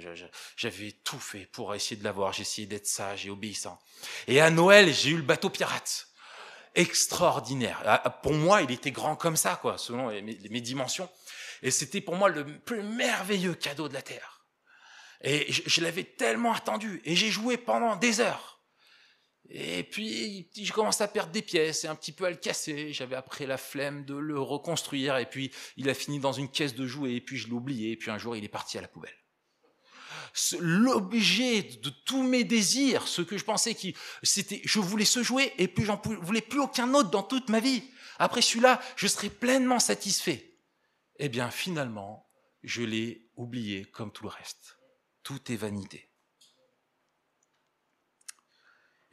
j'avais 0.58 0.92
tout 0.92 1.20
fait 1.20 1.46
pour 1.46 1.76
essayer 1.76 1.98
de 1.98 2.04
l'avoir, 2.04 2.40
essayé 2.40 2.66
d'être 2.66 2.88
sage 2.88 3.28
et 3.28 3.30
obéissant. 3.30 3.80
Et 4.28 4.42
à 4.42 4.50
Noël, 4.50 4.92
j'ai 4.92 5.12
eu 5.12 5.18
le 5.18 5.22
bateau 5.22 5.52
pirate. 5.52 6.08
Extraordinaire. 6.74 7.80
Ah, 7.86 8.02
ah, 8.04 8.10
pour 8.10 8.34
moi, 8.34 8.64
il 8.64 8.72
était 8.72 8.90
grand 8.90 9.16
comme 9.16 9.38
ça, 9.38 9.58
quoi, 9.58 9.78
selon 9.78 10.10
mes 10.10 10.62
dimensions. 10.62 11.08
Et 11.62 11.70
c'était 11.70 12.02
pour 12.02 12.16
moi 12.16 12.30
le 12.30 12.60
plus 12.62 12.82
merveilleux 12.82 13.54
cadeau 13.54 13.88
de 13.88 13.94
la 13.94 14.02
Terre. 14.02 14.42
Et 15.22 15.46
je 15.52 15.82
l'avais 15.82 16.04
tellement 16.04 16.54
attendu. 16.54 17.02
Et 17.06 17.16
j'ai 17.16 17.30
joué 17.30 17.58
pendant 17.58 17.96
des 17.96 18.20
heures. 18.20 18.53
Et 19.50 19.84
puis, 19.84 20.50
je 20.56 20.72
commence 20.72 21.02
à 21.02 21.08
perdre 21.08 21.32
des 21.32 21.42
pièces 21.42 21.84
et 21.84 21.88
un 21.88 21.96
petit 21.96 22.12
peu 22.12 22.26
à 22.26 22.30
le 22.30 22.38
casser. 22.38 22.94
J'avais 22.94 23.16
après 23.16 23.46
la 23.46 23.58
flemme 23.58 24.06
de 24.06 24.16
le 24.16 24.40
reconstruire. 24.40 25.18
Et 25.18 25.26
puis, 25.26 25.52
il 25.78 25.90
a 25.90 25.94
fini 25.94 26.20
dans 26.20 26.32
une 26.32 26.50
caisse 26.50 26.76
de 26.76 26.88
jouets. 26.88 27.16
Et 27.16 27.22
puis, 27.22 27.38
je 27.38 27.48
l'ai 27.48 27.54
oublié. 27.54 27.92
Et 27.92 27.98
puis, 27.98 28.10
un 28.10 28.18
jour, 28.18 28.36
il 28.36 28.44
est 28.44 28.50
parti 28.50 28.78
à 28.78 28.82
la 28.82 28.88
poubelle. 28.88 29.16
L'objet 30.60 31.62
de 31.62 31.90
tous 31.90 32.24
mes 32.24 32.44
désirs, 32.44 33.08
ce 33.08 33.22
que 33.22 33.38
je 33.38 33.44
pensais 33.44 33.76
qui, 33.76 33.96
c'était, 34.24 34.62
je 34.64 34.80
voulais 34.80 35.06
ce 35.06 35.22
jouet 35.22 35.54
et 35.60 35.68
puis 35.68 35.86
j'en 35.86 36.02
voulais 36.22 36.42
plus 36.42 36.60
aucun 36.60 36.92
autre 36.96 37.12
dans 37.12 37.22
toute 37.22 37.50
ma 37.50 37.60
vie. 37.60 37.84
Après 38.18 38.42
celui-là, 38.42 38.82
je 38.96 39.06
serais 39.06 39.30
pleinement 39.30 39.80
satisfait. 39.80 40.58
Eh 41.18 41.30
bien, 41.30 41.52
finalement, 41.52 42.28
je 42.64 42.82
l'ai 42.82 43.30
oublié 43.36 43.86
comme 43.86 44.12
tout 44.12 44.24
le 44.24 44.30
reste. 44.30 44.80
Tout 45.22 45.52
est 45.52 45.56
vanité. 45.56 46.10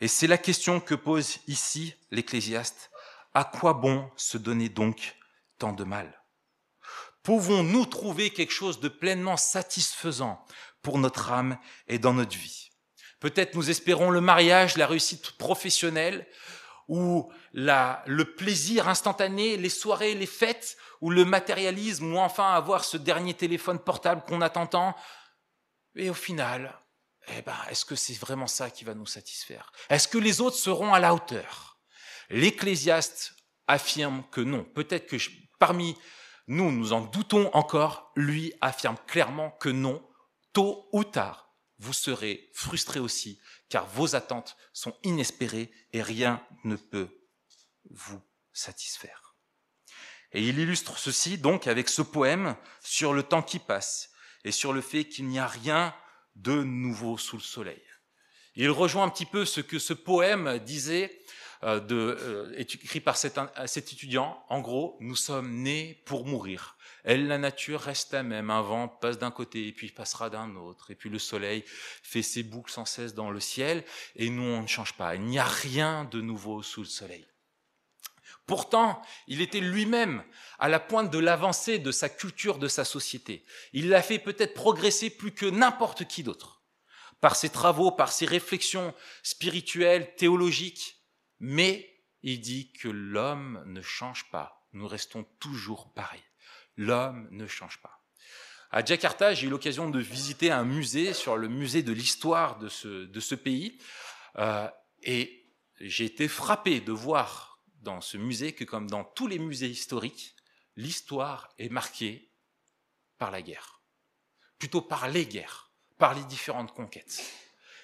Et 0.01 0.09
c'est 0.09 0.27
la 0.27 0.39
question 0.39 0.81
que 0.81 0.95
pose 0.95 1.39
ici 1.47 1.95
l'Ecclésiaste. 2.11 2.91
À 3.35 3.45
quoi 3.45 3.75
bon 3.75 4.11
se 4.17 4.39
donner 4.39 4.69
donc 4.69 5.17
tant 5.59 5.73
de 5.73 5.85
mal? 5.85 6.23
Pouvons-nous 7.23 7.85
trouver 7.87 8.31
quelque 8.31 8.53
chose 8.53 8.81
de 8.81 8.89
pleinement 8.89 9.37
satisfaisant 9.37 10.45
pour 10.83 10.99
notre 10.99 11.31
âme 11.31 11.59
et 11.87 11.99
dans 11.99 12.15
notre 12.15 12.37
vie? 12.37 12.71
Peut-être 13.21 13.55
nous 13.55 13.69
espérons 13.69 14.11
le 14.11 14.23
mariage, 14.23 14.79
la 14.79 14.87
réussite 14.87 15.33
professionnelle, 15.33 16.27
ou 16.89 17.31
le 17.53 18.23
plaisir 18.23 18.89
instantané, 18.89 19.57
les 19.57 19.69
soirées, 19.69 20.15
les 20.15 20.27
fêtes, 20.27 20.77
ou 21.01 21.11
le 21.11 21.25
matérialisme, 21.25 22.15
ou 22.15 22.19
enfin 22.19 22.55
avoir 22.55 22.85
ce 22.85 22.97
dernier 22.97 23.35
téléphone 23.35 23.79
portable 23.79 24.23
qu'on 24.23 24.41
attend 24.41 24.67
tant. 24.67 24.97
Et 25.95 26.11
au 26.11 26.15
final, 26.15 26.75
eh 27.29 27.43
ben, 27.43 27.57
est-ce 27.69 27.85
que 27.85 27.95
c'est 27.95 28.19
vraiment 28.19 28.47
ça 28.47 28.71
qui 28.71 28.85
va 28.85 28.95
nous 28.95 29.07
satisfaire? 29.07 29.73
Est-ce 29.89 30.09
que 30.09 30.19
les 30.19 30.41
autres 30.41 30.57
seront 30.57 30.95
à 30.95 31.01
la 31.01 31.15
hauteur? 31.15 31.79
L'Ecclésiaste 32.31 33.35
affirme 33.67 34.25
que 34.31 34.41
non. 34.41 34.65
Peut-être 34.65 35.07
que 35.07 35.17
parmi 35.59 35.97
nous, 36.47 36.73
nous 36.73 36.93
en 36.93 37.03
doutons 37.03 37.51
encore. 37.55 38.13
Lui 38.17 38.53
affirme 38.61 38.97
clairement 39.07 39.51
que 39.53 39.69
non. 39.69 40.05
Tôt 40.53 40.89
ou 40.93 41.05
tard, 41.05 41.55
vous 41.79 41.93
serez 41.93 42.51
frustrés 42.53 42.99
aussi, 43.01 43.41
car 43.69 43.87
vos 43.87 44.17
attentes 44.17 44.57
sont 44.73 44.97
inespérées 45.05 45.71
et 45.93 46.03
rien 46.03 46.45
ne 46.65 46.77
peut 46.77 47.09
vous 47.91 48.21
satisfaire. 48.53 49.37
Et 50.33 50.43
il 50.43 50.59
illustre 50.59 50.99
ceci 50.99 51.39
donc 51.39 51.67
avec 51.67 51.89
ce 51.89 52.03
poème 52.03 52.57
sur 52.83 53.13
le 53.13 53.23
temps 53.23 53.43
qui 53.43 53.59
passe 53.59 54.11
et 54.45 54.53
sur 54.53 54.73
le 54.73 54.81
fait 54.81 55.05
qu'il 55.05 55.27
n'y 55.27 55.39
a 55.39 55.47
rien 55.47 55.95
de 56.43 56.63
nouveau 56.63 57.19
sous 57.19 57.37
le 57.37 57.43
soleil. 57.43 57.83
Il 58.57 58.71
rejoint 58.71 59.05
un 59.05 59.09
petit 59.09 59.27
peu 59.27 59.45
ce 59.45 59.61
que 59.61 59.79
ce 59.79 59.93
poème 59.93 60.59
disait, 60.59 61.21
euh, 61.63 61.81
euh, 61.91 62.53
écrit 62.57 63.01
par 63.01 63.17
cet, 63.17 63.39
cet, 63.67 63.93
étudiant. 63.93 64.43
En 64.49 64.61
gros, 64.61 64.97
nous 65.01 65.17
sommes 65.17 65.63
nés 65.63 66.03
pour 66.07 66.27
mourir. 66.27 66.77
Elle, 67.05 67.29
la 67.29 67.39
nature, 67.39 67.81
reste 67.81 68.13
la 68.13 68.23
même. 68.23 68.51
Un 68.51 68.63
vent 68.63 68.89
passe 68.89 69.19
d'un 69.19 69.31
côté 69.31 69.69
et 69.69 69.73
puis 69.73 69.91
passera 69.91 70.31
d'un 70.31 70.57
autre. 70.57 70.91
Et 70.91 70.95
puis 70.95 71.11
le 71.11 71.19
soleil 71.19 71.65
fait 71.67 72.23
ses 72.23 72.43
boucles 72.43 72.73
sans 72.73 72.85
cesse 72.85 73.15
dans 73.15 73.31
le 73.31 73.41
ciel. 73.41 73.85
Et 74.17 74.31
nous, 74.31 74.43
on 74.43 74.63
ne 74.63 74.67
change 74.67 74.95
pas. 74.95 75.15
Il 75.15 75.23
n'y 75.23 75.39
a 75.39 75.45
rien 75.45 76.05
de 76.05 76.21
nouveau 76.21 76.63
sous 76.63 76.81
le 76.81 76.87
soleil. 76.87 77.27
Pourtant, 78.51 79.01
il 79.29 79.43
était 79.43 79.61
lui-même 79.61 80.25
à 80.59 80.69
la 80.69 80.81
pointe 80.81 81.09
de 81.09 81.21
l'avancée 81.21 81.79
de 81.79 81.93
sa 81.93 82.09
culture, 82.09 82.59
de 82.59 82.67
sa 82.67 82.85
société. 82.85 83.45
Il 83.73 83.91
l'a 83.91 84.03
fait 84.03 84.19
peut-être 84.19 84.55
progresser 84.55 85.09
plus 85.09 85.31
que 85.31 85.47
n'importe 85.47 86.05
qui 86.09 86.25
d'autre, 86.25 86.61
par 87.21 87.37
ses 87.37 87.51
travaux, 87.51 87.93
par 87.93 88.11
ses 88.11 88.27
réflexions 88.27 88.93
spirituelles, 89.23 90.17
théologiques. 90.17 90.97
Mais 91.39 92.03
il 92.25 92.41
dit 92.41 92.73
que 92.73 92.89
l'homme 92.89 93.63
ne 93.67 93.83
change 93.83 94.29
pas. 94.33 94.67
Nous 94.73 94.89
restons 94.89 95.23
toujours 95.39 95.93
pareils. 95.93 96.25
L'homme 96.77 97.29
ne 97.31 97.47
change 97.47 97.81
pas. 97.81 98.03
À 98.73 98.85
Jakarta, 98.85 99.33
j'ai 99.33 99.47
eu 99.47 99.51
l'occasion 99.51 99.91
de 99.91 100.01
visiter 100.01 100.51
un 100.51 100.65
musée 100.65 101.15
sur 101.15 101.37
le 101.37 101.47
musée 101.47 101.85
de 101.85 101.93
l'histoire 101.93 102.59
de 102.59 102.69
ce, 102.69 103.05
de 103.05 103.21
ce 103.21 103.37
pays. 103.37 103.79
Euh, 104.39 104.69
et 105.05 105.47
j'ai 105.79 106.07
été 106.07 106.27
frappé 106.27 106.81
de 106.81 106.91
voir 106.91 107.50
dans 107.81 108.01
ce 108.01 108.17
musée 108.17 108.53
que, 108.53 108.65
comme 108.65 108.89
dans 108.89 109.05
tous 109.05 109.27
les 109.27 109.39
musées 109.39 109.69
historiques, 109.69 110.35
l'histoire 110.77 111.53
est 111.59 111.69
marquée 111.69 112.31
par 113.19 113.31
la 113.31 113.43
guerre. 113.43 113.83
Plutôt 114.59 114.83
par 114.83 115.09
les 115.09 115.27
guerres, 115.27 115.71
par 115.99 116.15
les 116.15 116.25
différentes 116.25 116.73
conquêtes. 116.75 117.23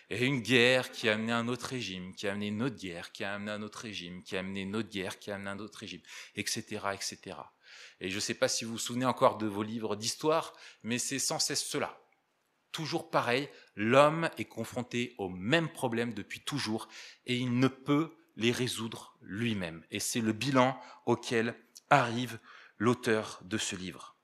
Et 0.09 0.25
une 0.25 0.41
guerre 0.41 0.93
qui 0.93 1.09
a 1.09 1.15
amené 1.15 1.33
un 1.33 1.49
autre 1.49 1.67
régime, 1.67 2.15
qui 2.15 2.29
a 2.29 2.33
amené 2.33 2.49
une 2.49 2.63
autre 2.63 2.77
guerre, 2.77 3.11
qui 3.11 3.25
a 3.25 3.35
amené 3.35 3.51
un 3.51 3.63
autre 3.63 3.81
régime, 3.81 4.23
qui 4.23 4.37
a 4.37 4.41
amené 4.41 4.61
une 4.61 4.77
autre 4.77 4.89
guerre, 4.89 5.19
qui 5.19 5.31
a 5.31 5.35
amené 5.35 5.51
un 5.51 5.59
autre 5.59 5.79
régime, 5.81 6.03
etc., 6.37 6.87
etc. 6.95 7.37
Et 8.01 8.11
je 8.11 8.15
ne 8.15 8.21
sais 8.21 8.35
pas 8.35 8.49
si 8.49 8.65
vous 8.65 8.73
vous 8.73 8.79
souvenez 8.79 9.07
encore 9.07 9.37
de 9.37 9.47
vos 9.47 9.65
livres 9.65 9.97
d'histoire, 9.97 10.53
mais 10.85 10.99
c'est 10.99 11.19
sans 11.19 11.41
cesse 11.41 11.65
cela. 11.65 12.01
Toujours 12.71 13.11
pareil, 13.11 13.49
l'homme 13.75 14.31
est 14.39 14.45
confronté 14.45 15.15
au 15.19 15.29
même 15.29 15.71
problème 15.71 16.13
depuis 16.13 16.41
toujours 16.41 16.89
et 17.25 17.37
il 17.37 17.59
ne 17.59 17.69
peut 17.69 18.15
les 18.37 18.53
résoudre 18.53 19.17
lui-même. 19.21 19.85
Et 19.91 20.01
c'est 20.01 20.21
le 20.21 20.33
bilan 20.33 20.81
auquel 21.07 21.55
arrive 21.91 22.39
l'auteur 22.79 23.41
de 23.43 23.59
ce 23.59 23.77
livre. 23.77 24.17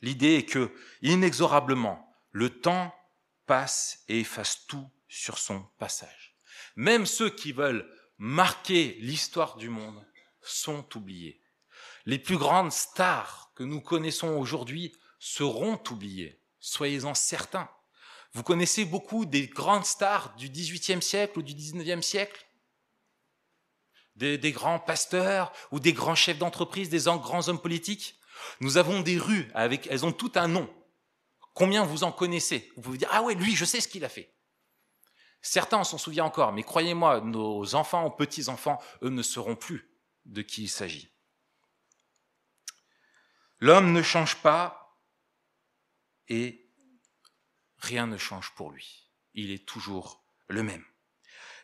L'idée 0.00 0.34
est 0.34 0.46
que, 0.46 0.72
inexorablement, 1.02 2.12
le 2.32 2.50
temps 2.50 2.94
passe 3.46 4.02
et 4.08 4.20
efface 4.20 4.66
tout 4.66 4.90
sur 5.08 5.38
son 5.38 5.62
passage. 5.78 6.36
Même 6.76 7.06
ceux 7.06 7.30
qui 7.30 7.52
veulent 7.52 7.88
marquer 8.18 8.96
l'histoire 9.00 9.56
du 9.56 9.68
monde 9.68 10.04
sont 10.40 10.86
oubliés. 10.96 11.40
Les 12.06 12.18
plus 12.18 12.36
grandes 12.36 12.72
stars 12.72 13.52
que 13.54 13.62
nous 13.62 13.80
connaissons 13.80 14.30
aujourd'hui 14.38 14.92
seront 15.18 15.80
oubliées, 15.90 16.40
soyez-en 16.58 17.14
certains. 17.14 17.70
Vous 18.32 18.42
connaissez 18.42 18.84
beaucoup 18.84 19.24
des 19.24 19.46
grandes 19.46 19.84
stars 19.84 20.34
du 20.36 20.48
XVIIIe 20.48 21.02
siècle 21.02 21.38
ou 21.38 21.42
du 21.42 21.54
XIXe 21.54 22.04
siècle? 22.04 22.46
Des, 24.16 24.52
grands 24.52 24.78
pasteurs 24.78 25.52
ou 25.70 25.80
des 25.80 25.92
grands 25.92 26.14
chefs 26.14 26.38
d'entreprise, 26.38 26.88
des 26.88 27.04
grands 27.04 27.48
hommes 27.48 27.60
politiques? 27.60 28.18
Nous 28.60 28.76
avons 28.76 29.00
des 29.00 29.18
rues 29.18 29.50
avec, 29.54 29.86
elles 29.88 30.04
ont 30.04 30.12
tout 30.12 30.32
un 30.34 30.48
nom. 30.48 30.72
Combien 31.54 31.84
vous 31.84 32.04
en 32.04 32.12
connaissez? 32.12 32.70
Vous 32.76 32.82
pouvez 32.82 32.98
dire, 32.98 33.08
ah 33.12 33.22
ouais, 33.22 33.34
lui, 33.34 33.54
je 33.54 33.64
sais 33.64 33.80
ce 33.80 33.88
qu'il 33.88 34.04
a 34.04 34.08
fait. 34.08 34.32
Certains 35.42 35.78
en 35.78 35.84
s'en 35.84 35.98
souviennent 35.98 36.24
encore, 36.24 36.52
mais 36.52 36.62
croyez-moi, 36.62 37.20
nos 37.20 37.74
enfants, 37.74 38.10
petits-enfants, 38.10 38.80
eux 39.02 39.10
ne 39.10 39.22
sauront 39.22 39.56
plus 39.56 39.90
de 40.24 40.40
qui 40.40 40.64
il 40.64 40.68
s'agit. 40.68 41.10
L'homme 43.58 43.92
ne 43.92 44.02
change 44.02 44.36
pas 44.36 44.98
et 46.28 46.70
rien 47.78 48.06
ne 48.06 48.16
change 48.16 48.52
pour 48.54 48.70
lui. 48.70 49.10
Il 49.34 49.50
est 49.50 49.66
toujours 49.66 50.24
le 50.48 50.62
même. 50.62 50.84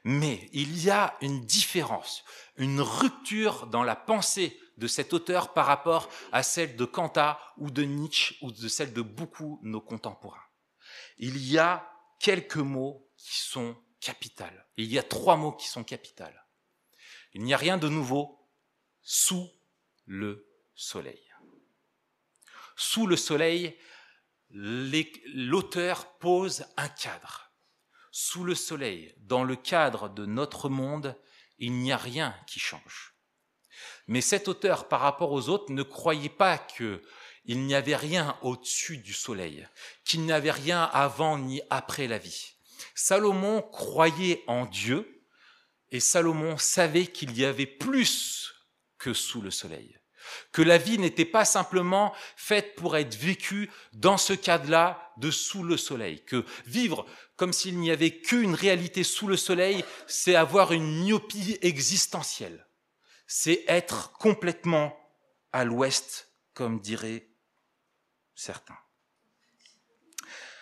Mais 0.04 0.48
il 0.52 0.82
y 0.82 0.90
a 0.90 1.16
une 1.20 1.44
différence, 1.44 2.24
une 2.56 2.80
rupture 2.80 3.66
dans 3.66 3.82
la 3.82 3.96
pensée 3.96 4.58
de 4.76 4.87
cet 4.87 5.12
auteur 5.12 5.52
par 5.52 5.66
rapport 5.66 6.08
à 6.32 6.42
celle 6.42 6.76
de 6.76 6.84
Kanta 6.84 7.40
ou 7.56 7.70
de 7.70 7.82
Nietzsche 7.82 8.37
ou 8.42 8.52
de 8.52 8.68
celle 8.68 8.92
de 8.92 9.02
beaucoup 9.02 9.61
de 9.62 9.68
nos 9.68 9.80
contemporains. 9.80 10.44
Il 11.18 11.37
y 11.38 11.58
a 11.58 11.90
quelques 12.20 12.56
mots 12.56 13.11
qui 13.16 13.37
sont 13.37 13.76
capitales. 14.00 14.66
Il 14.76 14.87
y 14.87 14.98
a 14.98 15.02
trois 15.02 15.37
mots 15.37 15.52
qui 15.52 15.66
sont 15.66 15.84
capitales. 15.84 16.46
Il 17.34 17.42
n'y 17.42 17.54
a 17.54 17.58
rien 17.58 17.76
de 17.76 17.88
nouveau 17.88 18.48
sous 19.02 19.50
le 20.06 20.48
soleil. 20.74 21.22
Sous 22.76 23.06
le 23.06 23.16
soleil, 23.16 23.76
l'auteur 24.50 26.16
pose 26.18 26.64
un 26.76 26.88
cadre. 26.88 27.47
Sous 28.20 28.42
le 28.42 28.57
soleil, 28.57 29.14
dans 29.18 29.44
le 29.44 29.54
cadre 29.54 30.09
de 30.09 30.26
notre 30.26 30.68
monde, 30.68 31.16
il 31.61 31.74
n'y 31.74 31.92
a 31.92 31.96
rien 31.96 32.35
qui 32.48 32.59
change. 32.59 33.14
Mais 34.09 34.20
cet 34.20 34.48
auteur, 34.48 34.88
par 34.88 35.02
rapport 35.02 35.31
aux 35.31 35.48
autres, 35.48 35.70
ne 35.70 35.85
croyait 35.85 36.28
pas 36.28 36.59
qu'il 36.59 37.00
n'y 37.46 37.76
avait 37.76 37.94
rien 37.94 38.37
au-dessus 38.42 38.98
du 38.98 39.12
soleil, 39.12 39.68
qu'il 40.04 40.22
n'y 40.22 40.33
avait 40.33 40.50
rien 40.50 40.83
avant 40.83 41.38
ni 41.38 41.62
après 41.70 42.09
la 42.09 42.18
vie. 42.18 42.57
Salomon 42.96 43.62
croyait 43.62 44.42
en 44.48 44.66
Dieu 44.66 45.24
et 45.92 46.00
Salomon 46.00 46.59
savait 46.59 47.07
qu'il 47.07 47.38
y 47.38 47.44
avait 47.44 47.66
plus 47.66 48.52
que 48.98 49.14
sous 49.14 49.40
le 49.40 49.52
soleil. 49.52 49.96
Que 50.52 50.62
la 50.62 50.78
vie 50.78 50.98
n'était 50.98 51.24
pas 51.24 51.44
simplement 51.44 52.14
faite 52.36 52.74
pour 52.74 52.96
être 52.96 53.16
vécue 53.16 53.70
dans 53.92 54.16
ce 54.16 54.32
cadre-là 54.32 55.12
de 55.16 55.30
sous 55.30 55.62
le 55.62 55.76
soleil. 55.76 56.24
Que 56.24 56.44
vivre 56.66 57.06
comme 57.36 57.52
s'il 57.52 57.78
n'y 57.78 57.90
avait 57.90 58.20
qu'une 58.20 58.54
réalité 58.54 59.04
sous 59.04 59.28
le 59.28 59.36
soleil, 59.36 59.84
c'est 60.06 60.34
avoir 60.34 60.72
une 60.72 61.04
myopie 61.04 61.58
existentielle 61.62 62.64
c'est 63.28 63.62
être 63.68 64.12
complètement 64.12 64.98
à 65.52 65.64
l'ouest, 65.64 66.32
comme 66.54 66.80
diraient 66.80 67.28
certains. 68.34 68.78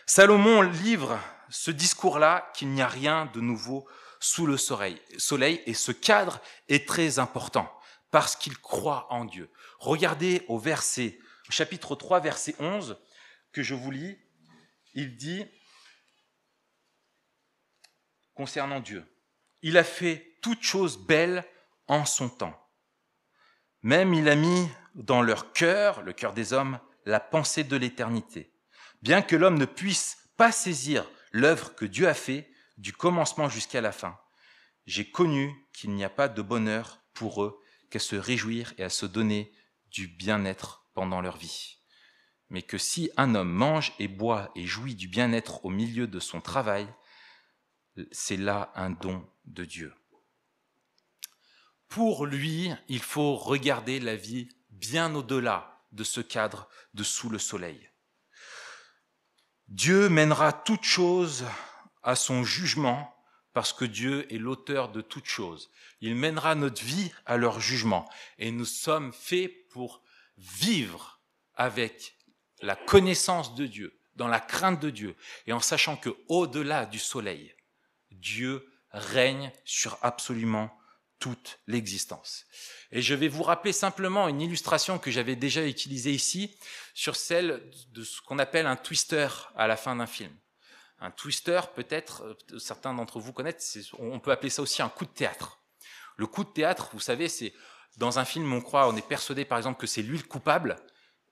Salomon 0.04 0.62
livre 0.62 1.18
ce 1.48 1.70
discours-là 1.70 2.50
qu'il 2.54 2.68
n'y 2.70 2.82
a 2.82 2.88
rien 2.88 3.30
de 3.32 3.40
nouveau 3.40 3.88
sous 4.18 4.46
le 4.46 4.56
soleil. 4.56 5.00
Et 5.66 5.74
ce 5.74 5.92
cadre 5.92 6.40
est 6.68 6.86
très 6.86 7.18
important 7.18 7.72
parce 8.10 8.36
qu'il 8.36 8.58
croit 8.58 9.06
en 9.12 9.24
Dieu. 9.24 9.50
Regardez 9.78 10.44
au 10.48 10.58
verset, 10.58 11.18
chapitre 11.50 11.94
3, 11.94 12.20
verset 12.20 12.54
11, 12.58 12.98
que 13.52 13.62
je 13.62 13.74
vous 13.74 13.90
lis. 13.90 14.18
Il 14.94 15.16
dit, 15.16 15.44
concernant 18.34 18.80
Dieu, 18.80 19.04
il 19.62 19.76
a 19.76 19.84
fait 19.84 20.38
toutes 20.42 20.62
choses 20.62 20.98
belles 20.98 21.44
en 21.88 22.04
son 22.04 22.28
temps. 22.28 22.58
Même 23.82 24.14
il 24.14 24.28
a 24.28 24.36
mis 24.36 24.68
dans 24.94 25.22
leur 25.22 25.52
cœur, 25.52 26.02
le 26.02 26.12
cœur 26.12 26.32
des 26.32 26.52
hommes, 26.52 26.80
la 27.04 27.20
pensée 27.20 27.64
de 27.64 27.76
l'éternité. 27.76 28.52
Bien 29.02 29.22
que 29.22 29.36
l'homme 29.36 29.58
ne 29.58 29.66
puisse 29.66 30.18
pas 30.36 30.52
saisir 30.52 31.08
l'œuvre 31.32 31.74
que 31.74 31.84
Dieu 31.84 32.08
a 32.08 32.14
fait 32.14 32.50
du 32.78 32.92
commencement 32.92 33.48
jusqu'à 33.48 33.80
la 33.80 33.92
fin, 33.92 34.18
j'ai 34.86 35.10
connu 35.10 35.54
qu'il 35.72 35.90
n'y 35.94 36.04
a 36.04 36.10
pas 36.10 36.28
de 36.28 36.42
bonheur 36.42 37.00
pour 37.12 37.42
eux 37.42 37.60
qu'à 37.90 37.98
se 37.98 38.16
réjouir 38.16 38.74
et 38.78 38.84
à 38.84 38.90
se 38.90 39.06
donner 39.06 39.52
du 39.90 40.08
bien-être 40.08 40.86
pendant 40.94 41.20
leur 41.20 41.36
vie. 41.36 41.78
Mais 42.50 42.62
que 42.62 42.78
si 42.78 43.10
un 43.16 43.34
homme 43.34 43.52
mange 43.52 43.92
et 43.98 44.08
boit 44.08 44.50
et 44.54 44.66
jouit 44.66 44.94
du 44.94 45.08
bien-être 45.08 45.64
au 45.64 45.70
milieu 45.70 46.06
de 46.06 46.20
son 46.20 46.40
travail, 46.40 46.86
c'est 48.12 48.36
là 48.36 48.72
un 48.74 48.90
don 48.90 49.26
de 49.46 49.64
Dieu. 49.64 49.94
Pour 51.88 52.26
lui, 52.26 52.70
il 52.88 53.00
faut 53.00 53.36
regarder 53.36 54.00
la 54.00 54.16
vie 54.16 54.48
bien 54.70 55.14
au-delà 55.14 55.84
de 55.92 56.04
ce 56.04 56.20
cadre 56.20 56.68
de 56.94 57.02
sous 57.02 57.30
le 57.30 57.38
soleil. 57.38 57.90
Dieu 59.68 60.08
mènera 60.08 60.52
toute 60.52 60.84
chose 60.84 61.44
à 62.02 62.14
son 62.14 62.44
jugement 62.44 63.15
parce 63.56 63.72
que 63.72 63.86
Dieu 63.86 64.30
est 64.30 64.36
l'auteur 64.36 64.90
de 64.90 65.00
toute 65.00 65.24
chose. 65.24 65.70
Il 66.02 66.14
mènera 66.14 66.54
notre 66.54 66.84
vie 66.84 67.10
à 67.24 67.38
leur 67.38 67.58
jugement 67.58 68.06
et 68.38 68.50
nous 68.50 68.66
sommes 68.66 69.14
faits 69.14 69.50
pour 69.70 70.02
vivre 70.36 71.22
avec 71.54 72.18
la 72.60 72.76
connaissance 72.76 73.54
de 73.54 73.64
Dieu, 73.64 73.98
dans 74.14 74.28
la 74.28 74.40
crainte 74.40 74.78
de 74.80 74.90
Dieu 74.90 75.16
et 75.46 75.54
en 75.54 75.60
sachant 75.60 75.96
que 75.96 76.10
au-delà 76.28 76.84
du 76.84 76.98
soleil, 76.98 77.54
Dieu 78.10 78.70
règne 78.90 79.50
sur 79.64 79.96
absolument 80.02 80.70
toute 81.18 81.58
l'existence. 81.66 82.44
Et 82.92 83.00
je 83.00 83.14
vais 83.14 83.28
vous 83.28 83.42
rappeler 83.42 83.72
simplement 83.72 84.28
une 84.28 84.42
illustration 84.42 84.98
que 84.98 85.10
j'avais 85.10 85.34
déjà 85.34 85.66
utilisée 85.66 86.12
ici 86.12 86.54
sur 86.92 87.16
celle 87.16 87.72
de 87.92 88.04
ce 88.04 88.20
qu'on 88.20 88.38
appelle 88.38 88.66
un 88.66 88.76
twister 88.76 89.28
à 89.54 89.66
la 89.66 89.78
fin 89.78 89.96
d'un 89.96 90.06
film. 90.06 90.36
Un 90.98 91.10
twister, 91.10 91.60
peut-être, 91.74 92.22
euh, 92.22 92.58
certains 92.58 92.94
d'entre 92.94 93.20
vous 93.20 93.32
connaissent, 93.32 93.92
on 93.98 94.18
peut 94.20 94.30
appeler 94.30 94.50
ça 94.50 94.62
aussi 94.62 94.82
un 94.82 94.88
coup 94.88 95.04
de 95.04 95.10
théâtre. 95.10 95.60
Le 96.16 96.26
coup 96.26 96.44
de 96.44 96.50
théâtre, 96.50 96.90
vous 96.92 97.00
savez, 97.00 97.28
c'est 97.28 97.52
dans 97.98 98.18
un 98.18 98.24
film, 98.24 98.52
on 98.52 98.60
croit, 98.60 98.88
on 98.88 98.96
est 98.96 99.06
persuadé 99.06 99.44
par 99.44 99.58
exemple 99.58 99.80
que 99.80 99.86
c'est 99.86 100.02
lui 100.02 100.18
le 100.18 100.24
coupable, 100.24 100.76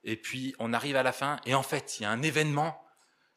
et 0.02 0.16
puis 0.16 0.54
on 0.58 0.72
arrive 0.72 0.96
à 0.96 1.02
la 1.02 1.12
fin, 1.12 1.40
et 1.46 1.54
en 1.54 1.62
fait, 1.62 1.98
il 1.98 2.02
y 2.02 2.06
a 2.06 2.10
un 2.10 2.22
événement, 2.22 2.84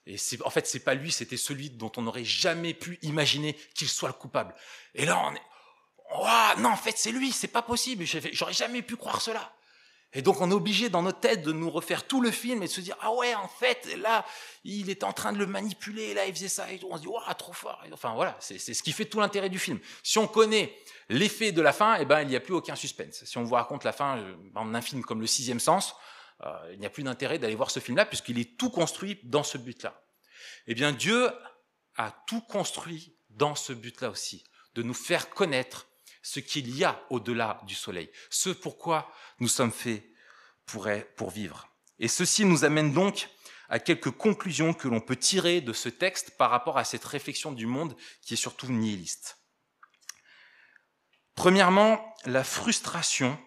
et 0.06 0.18
en 0.44 0.50
fait, 0.50 0.68
c'est 0.68 0.80
pas 0.80 0.94
lui, 0.94 1.12
c'était 1.12 1.38
celui 1.38 1.70
dont 1.70 1.92
on 1.98 2.04
n'aurait 2.04 2.24
jamais 2.24 2.74
pu 2.74 2.98
imaginer 3.02 3.54
qu'il 3.76 3.90
soit 3.90 4.08
le 4.08 4.14
coupable. 4.14 4.56
Et 4.96 5.06
là, 5.06 5.22
on 5.26 5.36
est, 5.36 5.42
non, 6.60 6.70
en 6.70 6.78
fait, 6.78 6.98
c'est 6.98 7.12
lui, 7.12 7.32
c'est 7.32 7.48
pas 7.48 7.62
possible. 7.62 8.06
J'aurais 8.06 8.54
jamais 8.54 8.82
pu 8.82 8.96
croire 8.96 9.22
cela. 9.22 9.54
Et 10.14 10.22
donc, 10.22 10.40
on 10.40 10.50
est 10.50 10.54
obligé 10.54 10.90
dans 10.90 11.02
notre 11.02 11.20
tête 11.20 11.44
de 11.44 11.52
nous 11.52 11.70
refaire 11.70 12.08
tout 12.08 12.22
le 12.22 12.32
film 12.32 12.64
et 12.64 12.68
de 12.68 12.72
se 12.72 12.80
dire, 12.82 12.96
ah 13.02 13.12
ouais, 13.14 13.36
en 13.36 13.48
fait, 13.48 13.98
là, 13.98 14.26
il 14.64 14.90
est 14.90 15.04
en 15.04 15.12
train 15.12 15.34
de 15.34 15.38
le 15.38 15.46
manipuler, 15.46 16.14
là, 16.14 16.26
il 16.26 16.34
faisait 16.34 16.48
ça, 16.48 16.72
et 16.72 16.80
On 16.90 16.96
se 16.96 17.02
dit, 17.02 17.08
waouh, 17.08 17.22
trop 17.38 17.54
fort. 17.54 17.84
enfin, 17.92 18.14
voilà, 18.16 18.38
c'est 18.40 18.58
ce 18.58 18.82
qui 18.82 18.94
fait 18.94 19.06
tout 19.06 19.20
l'intérêt 19.20 19.50
du 19.50 19.60
film. 19.60 19.80
Si 20.04 20.18
on 20.18 20.28
connaît 20.28 20.74
l'effet 21.10 21.52
de 21.52 21.62
la 21.62 21.74
fin, 21.74 21.98
eh 22.00 22.06
ben, 22.06 22.22
il 22.22 22.30
n'y 22.30 22.36
a 22.36 22.40
plus 22.40 22.54
aucun 22.54 22.76
suspense. 22.76 23.26
Si 23.26 23.38
on 23.38 23.44
vous 23.44 23.56
raconte 23.56 23.84
la 23.84 23.92
fin 23.92 24.24
d'un 24.56 24.82
film 24.82 25.04
comme 25.04 25.20
Le 25.20 25.28
Sixième 25.28 25.60
Sens, 25.60 25.94
euh, 26.46 26.70
il 26.74 26.80
n'y 26.80 26.86
a 26.86 26.90
plus 26.90 27.04
d'intérêt 27.04 27.40
d'aller 27.40 27.56
voir 27.56 27.72
ce 27.72 27.80
film-là 27.80 28.06
puisqu'il 28.06 28.40
est 28.40 28.58
tout 28.58 28.70
construit 28.70 29.20
dans 29.24 29.44
ce 29.44 29.58
but-là. 29.58 30.02
Eh 30.68 30.76
bien, 30.76 30.92
Dieu 30.92 31.30
a 31.96 32.12
tout 32.28 32.42
construit 32.42 33.16
dans 33.30 33.56
ce 33.56 33.74
but-là 33.74 34.10
aussi, 34.10 34.44
de 34.76 34.84
nous 34.84 34.94
faire 34.94 35.30
connaître 35.30 35.87
ce 36.28 36.42
qu'il 36.42 36.76
y 36.76 36.84
a 36.84 37.02
au-delà 37.10 37.62
du 37.66 37.74
soleil, 37.74 38.12
ce 38.30 38.50
pourquoi 38.50 39.10
nous 39.40 39.48
sommes 39.48 39.72
faits 39.72 40.04
pour, 40.66 40.90
pour 41.16 41.30
vivre. 41.30 41.70
Et 42.00 42.10
ceci 42.10 42.44
nous 42.44 42.66
amène 42.66 42.92
donc 42.92 43.30
à 43.70 43.80
quelques 43.80 44.12
conclusions 44.12 44.74
que 44.74 44.90
l'on 44.90 45.00
peut 45.00 45.16
tirer 45.16 45.62
de 45.62 45.72
ce 45.72 45.88
texte 45.88 46.32
par 46.32 46.52
rapport 46.52 46.78
à 46.78 46.84
cette 46.84 47.06
réflexion 47.06 47.54
du 47.54 47.66
monde 47.66 47.96
qui 48.22 48.34
est 48.34 48.38
surtout 48.38 48.68
nihiliste. 48.68 49.38
Premièrement, 51.34 52.14
la 52.26 52.44
frustration 52.44 53.40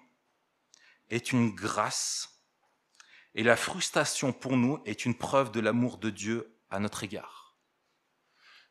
est 1.10 1.32
une 1.32 1.54
grâce 1.54 2.40
et 3.34 3.42
la 3.42 3.56
frustration 3.56 4.32
pour 4.32 4.56
nous 4.56 4.80
est 4.86 5.04
une 5.04 5.18
preuve 5.18 5.52
de 5.52 5.60
l'amour 5.60 5.98
de 5.98 6.08
Dieu 6.08 6.58
à 6.70 6.80
notre 6.80 7.04
égard. 7.04 7.58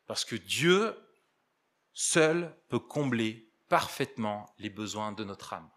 Parce 0.06 0.24
que 0.24 0.34
Dieu 0.34 0.96
seul 1.92 2.58
peut 2.68 2.80
combler 2.80 3.49
parfaitement 3.70 4.52
les 4.58 4.68
besoins 4.68 5.12
de 5.12 5.24
notre 5.24 5.54
âme. 5.54 5.70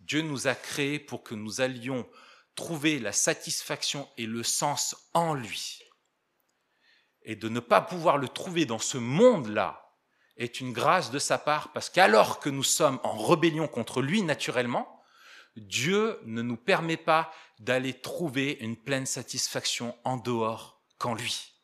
Dieu 0.00 0.22
nous 0.22 0.46
a 0.46 0.54
créés 0.54 0.98
pour 0.98 1.22
que 1.22 1.34
nous 1.34 1.60
allions 1.60 2.08
trouver 2.54 2.98
la 2.98 3.12
satisfaction 3.12 4.08
et 4.16 4.26
le 4.26 4.42
sens 4.42 4.96
en 5.12 5.34
lui. 5.34 5.82
Et 7.22 7.36
de 7.36 7.48
ne 7.48 7.60
pas 7.60 7.82
pouvoir 7.82 8.16
le 8.16 8.28
trouver 8.28 8.64
dans 8.64 8.78
ce 8.78 8.96
monde-là 8.96 9.92
est 10.36 10.60
une 10.60 10.72
grâce 10.72 11.10
de 11.10 11.18
sa 11.18 11.36
part 11.36 11.72
parce 11.72 11.90
qu'alors 11.90 12.38
que 12.38 12.48
nous 12.48 12.62
sommes 12.62 13.00
en 13.02 13.18
rébellion 13.18 13.66
contre 13.66 14.00
lui 14.00 14.22
naturellement, 14.22 15.02
Dieu 15.56 16.20
ne 16.24 16.42
nous 16.42 16.56
permet 16.56 16.96
pas 16.96 17.32
d'aller 17.58 17.94
trouver 18.00 18.58
une 18.60 18.76
pleine 18.76 19.06
satisfaction 19.06 19.98
en 20.04 20.16
dehors 20.16 20.84
qu'en 20.98 21.14
lui. 21.14 21.55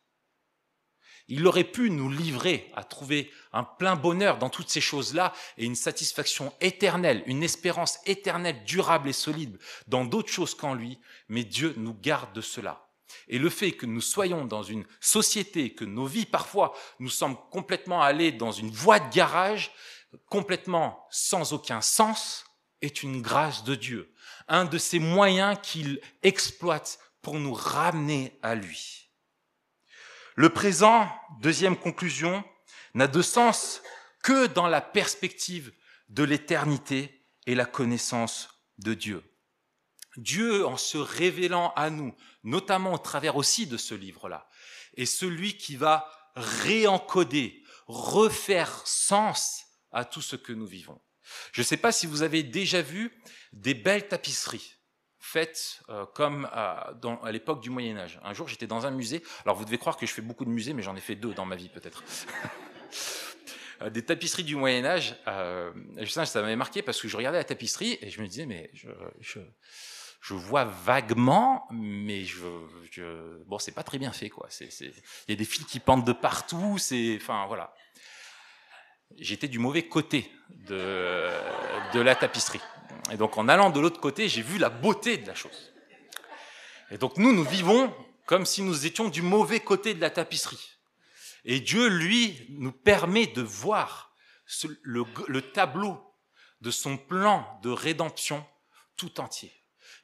Il 1.34 1.46
aurait 1.46 1.64
pu 1.64 1.88
nous 1.88 2.10
livrer 2.10 2.70
à 2.74 2.84
trouver 2.84 3.30
un 3.54 3.64
plein 3.64 3.96
bonheur 3.96 4.36
dans 4.36 4.50
toutes 4.50 4.68
ces 4.68 4.82
choses-là 4.82 5.32
et 5.56 5.64
une 5.64 5.76
satisfaction 5.76 6.52
éternelle, 6.60 7.22
une 7.24 7.42
espérance 7.42 8.00
éternelle, 8.04 8.64
durable 8.64 9.08
et 9.08 9.14
solide 9.14 9.58
dans 9.86 10.04
d'autres 10.04 10.30
choses 10.30 10.54
qu'en 10.54 10.74
lui, 10.74 10.98
mais 11.30 11.42
Dieu 11.42 11.72
nous 11.78 11.94
garde 11.94 12.34
de 12.34 12.42
cela. 12.42 12.86
Et 13.28 13.38
le 13.38 13.48
fait 13.48 13.72
que 13.72 13.86
nous 13.86 14.02
soyons 14.02 14.44
dans 14.44 14.62
une 14.62 14.84
société, 15.00 15.72
que 15.72 15.86
nos 15.86 16.04
vies 16.04 16.26
parfois 16.26 16.74
nous 16.98 17.08
semblent 17.08 17.40
complètement 17.50 18.02
aller 18.02 18.30
dans 18.30 18.52
une 18.52 18.70
voie 18.70 19.00
de 19.00 19.10
garage, 19.10 19.72
complètement 20.28 21.06
sans 21.10 21.54
aucun 21.54 21.80
sens, 21.80 22.44
est 22.82 23.02
une 23.02 23.22
grâce 23.22 23.64
de 23.64 23.74
Dieu, 23.74 24.12
un 24.48 24.66
de 24.66 24.76
ces 24.76 24.98
moyens 24.98 25.56
qu'il 25.62 25.98
exploite 26.22 26.98
pour 27.22 27.38
nous 27.38 27.54
ramener 27.54 28.38
à 28.42 28.54
lui. 28.54 29.01
Le 30.34 30.48
présent, 30.48 31.08
deuxième 31.40 31.76
conclusion, 31.76 32.42
n'a 32.94 33.06
de 33.06 33.20
sens 33.22 33.82
que 34.22 34.46
dans 34.46 34.66
la 34.66 34.80
perspective 34.80 35.72
de 36.08 36.24
l'éternité 36.24 37.26
et 37.46 37.54
la 37.54 37.66
connaissance 37.66 38.48
de 38.78 38.94
Dieu. 38.94 39.22
Dieu, 40.16 40.66
en 40.66 40.76
se 40.76 40.98
révélant 40.98 41.72
à 41.74 41.90
nous, 41.90 42.14
notamment 42.44 42.94
au 42.94 42.98
travers 42.98 43.36
aussi 43.36 43.66
de 43.66 43.76
ce 43.76 43.94
livre-là, 43.94 44.48
est 44.96 45.06
celui 45.06 45.56
qui 45.56 45.76
va 45.76 46.08
réencoder, 46.34 47.62
refaire 47.86 48.86
sens 48.86 49.64
à 49.90 50.04
tout 50.04 50.22
ce 50.22 50.36
que 50.36 50.52
nous 50.52 50.66
vivons. 50.66 51.00
Je 51.52 51.60
ne 51.60 51.66
sais 51.66 51.76
pas 51.76 51.92
si 51.92 52.06
vous 52.06 52.22
avez 52.22 52.42
déjà 52.42 52.82
vu 52.82 53.12
des 53.52 53.74
belles 53.74 54.08
tapisseries 54.08 54.76
faites 55.22 55.80
euh, 55.88 56.04
comme 56.04 56.48
à, 56.52 56.92
l'époque 57.30 57.62
du 57.62 57.70
Moyen 57.70 57.96
Âge. 57.96 58.20
Un 58.24 58.34
jour, 58.34 58.48
j'étais 58.48 58.66
dans 58.66 58.86
un 58.86 58.90
musée. 58.90 59.22
Alors, 59.44 59.56
vous 59.56 59.64
devez 59.64 59.78
croire 59.78 59.96
que 59.96 60.04
je 60.04 60.12
fais 60.12 60.20
beaucoup 60.20 60.44
de 60.44 60.50
musées, 60.50 60.74
mais 60.74 60.82
j'en 60.82 60.96
ai 60.96 61.00
fait 61.00 61.14
deux 61.14 61.32
dans 61.32 61.46
ma 61.46 61.56
vie, 61.56 61.68
peut-être. 61.68 62.02
Euh, 63.80 63.88
des 63.90 64.04
tapisseries 64.04 64.44
du 64.44 64.54
Moyen 64.54 64.84
Âge. 64.84 65.16
Euh, 65.26 65.72
ça, 66.06 66.24
ça 66.24 66.40
m'avait 66.42 66.54
marqué 66.54 66.82
parce 66.82 67.00
que 67.00 67.08
je 67.08 67.16
regardais 67.16 67.38
la 67.38 67.44
tapisserie 67.44 67.98
et 68.00 68.10
je 68.10 68.20
me 68.20 68.28
disais, 68.28 68.46
mais 68.46 68.70
je, 68.74 70.34
vois 70.34 70.64
vaguement, 70.64 71.66
mais 71.72 72.24
je, 72.24 72.44
je 72.92 73.42
bon, 73.46 73.58
c'est 73.58 73.72
pas 73.72 73.82
très 73.82 73.98
bien 73.98 74.12
fait, 74.12 74.28
quoi. 74.28 74.48
Il 74.60 74.92
y 75.30 75.32
a 75.32 75.36
des 75.36 75.44
fils 75.44 75.64
qui 75.64 75.80
pendent 75.80 76.06
de 76.06 76.12
partout. 76.12 76.76
C'est, 76.78 77.16
enfin, 77.20 77.46
voilà. 77.48 77.74
J'étais 79.18 79.48
du 79.48 79.58
mauvais 79.58 79.88
côté 79.88 80.30
de 80.50 81.98
la 81.98 82.14
tapisserie. 82.14 82.60
Et 83.10 83.16
donc, 83.16 83.36
en 83.36 83.48
allant 83.48 83.70
de 83.70 83.80
l'autre 83.80 84.00
côté, 84.00 84.28
j'ai 84.28 84.42
vu 84.42 84.58
la 84.58 84.70
beauté 84.70 85.16
de 85.16 85.26
la 85.26 85.34
chose. 85.34 85.72
Et 86.90 86.98
donc, 86.98 87.16
nous, 87.16 87.32
nous 87.32 87.44
vivons 87.44 87.94
comme 88.26 88.46
si 88.46 88.62
nous 88.62 88.86
étions 88.86 89.08
du 89.08 89.22
mauvais 89.22 89.60
côté 89.60 89.94
de 89.94 90.00
la 90.00 90.10
tapisserie. 90.10 90.78
Et 91.44 91.60
Dieu, 91.60 91.88
lui, 91.88 92.46
nous 92.50 92.72
permet 92.72 93.26
de 93.26 93.42
voir 93.42 94.14
le, 94.82 95.04
le 95.26 95.42
tableau 95.42 96.00
de 96.60 96.70
son 96.70 96.96
plan 96.96 97.58
de 97.62 97.70
rédemption 97.70 98.44
tout 98.96 99.20
entier. 99.20 99.52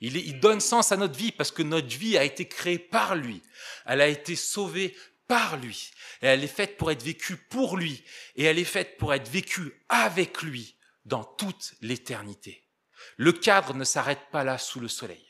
Il, 0.00 0.16
il, 0.16 0.40
donne 0.40 0.60
sens 0.60 0.92
à 0.92 0.96
notre 0.96 1.16
vie 1.16 1.32
parce 1.32 1.52
que 1.52 1.62
notre 1.62 1.96
vie 1.96 2.18
a 2.18 2.24
été 2.24 2.46
créée 2.46 2.78
par 2.78 3.14
lui. 3.14 3.42
Elle 3.86 4.00
a 4.00 4.08
été 4.08 4.36
sauvée 4.36 4.96
par 5.26 5.56
lui. 5.56 5.90
Et 6.22 6.26
elle 6.26 6.42
est 6.42 6.48
faite 6.48 6.76
pour 6.76 6.90
être 6.90 7.02
vécue 7.02 7.36
pour 7.36 7.76
lui. 7.76 8.04
Et 8.36 8.44
elle 8.44 8.58
est 8.58 8.64
faite 8.64 8.96
pour 8.96 9.14
être 9.14 9.28
vécue 9.28 9.84
avec 9.88 10.42
lui 10.42 10.76
dans 11.04 11.24
toute 11.24 11.74
l'éternité. 11.80 12.67
Le 13.16 13.32
cadre 13.32 13.74
ne 13.74 13.84
s'arrête 13.84 14.30
pas 14.30 14.44
là 14.44 14.58
sous 14.58 14.80
le 14.80 14.88
soleil. 14.88 15.24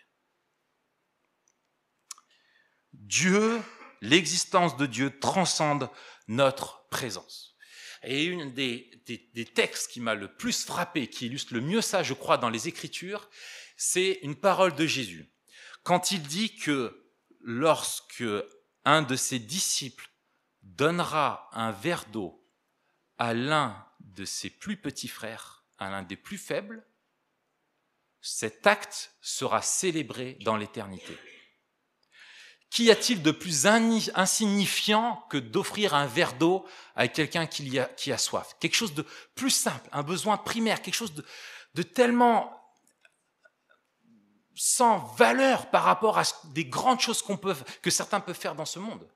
Dieu, 2.93 3.61
l'existence 4.01 4.77
de 4.77 4.87
Dieu 4.87 5.19
transcende 5.19 5.91
notre 6.27 6.89
présence. 6.89 7.57
Et 8.03 8.25
une 8.25 8.53
des, 8.53 8.91
des, 9.07 9.45
textes 9.45 9.91
qui 9.91 10.01
m'a 10.01 10.15
le 10.15 10.33
plus 10.33 10.65
frappé, 10.65 11.09
qui 11.09 11.27
illustre 11.27 11.55
le 11.55 11.61
mieux 11.61 11.81
ça, 11.81 12.03
je 12.03 12.15
crois, 12.15 12.39
dans 12.39 12.51
les 12.51 12.69
Écritures, 12.69 13.29
c'est 13.77 14.21
une 14.23 14.37
parole 14.37 14.75
de 14.75 14.87
Jésus. 14.87 15.33
Quand 15.83 16.13
il 16.13 16.23
dit 16.23 16.57
que 16.57 17.13
lorsque 17.41 18.25
un 18.85 19.03
de 19.03 19.17
ses 19.17 19.39
disciples 19.39 20.11
donnera 20.63 21.49
un 21.53 21.73
verre 21.73 22.07
d'eau 22.07 22.45
à 23.17 23.35
l'un 23.35 23.85
de 24.01 24.25
ses 24.25 24.51
plus 24.51 24.77
petits 24.77 25.09
frères, 25.09 25.65
à 25.79 25.91
l'un 25.91 26.03
des 26.03 26.17
plus 26.17 26.39
faibles, 26.39 26.87
cet 28.21 28.67
acte 28.67 29.13
sera 29.21 29.63
célébré 29.63 30.37
dans 30.41 30.57
l'éternité. 30.57 31.17
Qu'y 32.71 32.91
a-t-il 32.91 33.23
de 33.23 33.31
plus 33.31 33.67
insignifiant 33.67 35.25
que 35.31 35.39
d'offrir 35.39 35.95
un 35.95 36.07
verre 36.07 36.35
d'eau 36.35 36.67
à 36.97 37.09
quelqu'un 37.09 37.47
qui, 37.47 37.79
a, 37.79 38.19
soif? 38.19 38.57
Quelque 38.61 38.77
chose 38.77 38.93
de 38.93 39.07
plus 39.35 39.51
simple, 39.51 39.89
un 39.93 40.03
besoin 40.03 40.37
primaire, 40.37 40.83
quelque 40.83 40.95
chose 40.95 41.15
de, 41.75 41.83
tellement 41.83 42.55
sans 44.55 44.99
valeur 45.15 45.71
par 45.71 45.85
rapport 45.85 46.19
à 46.19 46.25
des 46.53 46.67
grandes 46.67 47.01
choses 47.01 47.23
qu'on 47.23 47.39
peut, 47.39 47.57
que 47.81 47.91
certains 47.91 48.21
peuvent 48.21 48.39
faire 48.39 48.55
dans 48.55 48.67
ce 48.67 48.79
monde. 48.79 49.09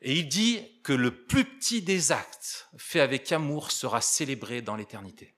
Et 0.00 0.18
il 0.18 0.28
dit 0.28 0.80
que 0.82 0.92
le 0.92 1.24
plus 1.24 1.44
petit 1.44 1.82
des 1.82 2.12
actes 2.12 2.68
fait 2.76 3.00
avec 3.00 3.32
amour 3.32 3.72
sera 3.72 4.00
célébré 4.00 4.60
dans 4.62 4.76
l'éternité. 4.76 5.34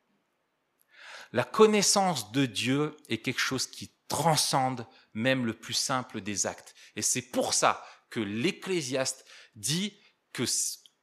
La 1.34 1.42
connaissance 1.42 2.30
de 2.30 2.46
Dieu 2.46 2.96
est 3.08 3.18
quelque 3.18 3.40
chose 3.40 3.66
qui 3.66 3.90
transcende 4.06 4.86
même 5.14 5.44
le 5.44 5.52
plus 5.52 5.74
simple 5.74 6.20
des 6.20 6.46
actes. 6.46 6.76
Et 6.94 7.02
c'est 7.02 7.22
pour 7.22 7.54
ça 7.54 7.84
que 8.08 8.20
l'Ecclésiaste 8.20 9.26
dit 9.56 9.98
que 10.32 10.44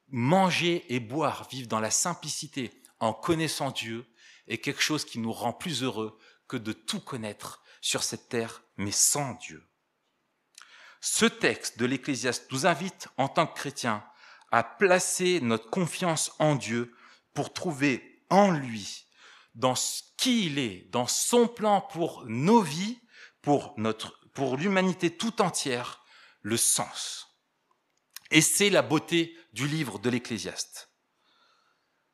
manger 0.08 0.86
et 0.88 1.02
boire, 1.02 1.50
vivre 1.50 1.67
dans 1.67 1.82
la 1.82 1.91
simplicité 1.91 2.72
en 3.02 3.12
connaissant 3.12 3.72
Dieu, 3.72 4.06
est 4.48 4.60
quelque 4.60 4.82
chose 4.82 5.04
qui 5.04 5.20
nous 5.20 5.34
rend 5.34 5.52
plus 5.52 5.84
heureux 5.84 6.17
que 6.48 6.56
de 6.56 6.72
tout 6.72 7.02
connaître 7.02 7.62
sur 7.82 8.02
cette 8.02 8.30
terre, 8.30 8.63
mais 8.78 8.91
sans 8.91 9.34
Dieu. 9.34 9.62
Ce 11.02 11.26
texte 11.26 11.78
de 11.78 11.86
l'Ecclésiaste 11.86 12.50
nous 12.54 12.65
invite, 12.65 13.10
en 13.17 13.28
tant 13.28 13.48
que 13.48 13.60
chrétiens, 13.60 14.02
à 14.50 14.63
placer 14.63 15.41
notre 15.41 15.70
confiance 15.70 16.32
en 16.39 16.56
Dieu 16.56 16.96
pour 17.34 17.52
trouver 17.52 18.24
en 18.30 18.50
lui, 18.50 19.11
dans 19.56 19.76
ce 19.76 20.02
qui 20.18 20.46
il 20.46 20.60
est, 20.60 20.90
dans 20.92 21.08
son 21.08 21.48
plan 21.48 21.82
pour 21.82 22.24
nos 22.28 22.62
vies, 22.62 23.00
pour 23.42 23.74
notre, 23.78 24.20
pour 24.34 24.58
l'humanité 24.58 25.16
tout 25.16 25.42
entière, 25.42 26.04
le 26.42 26.58
sens. 26.58 27.28
Et 28.30 28.42
c'est 28.42 28.70
la 28.70 28.82
beauté 28.82 29.38
du 29.54 29.68
livre 29.68 30.00
de 30.00 30.10
l'Ecclésiaste. 30.10 30.90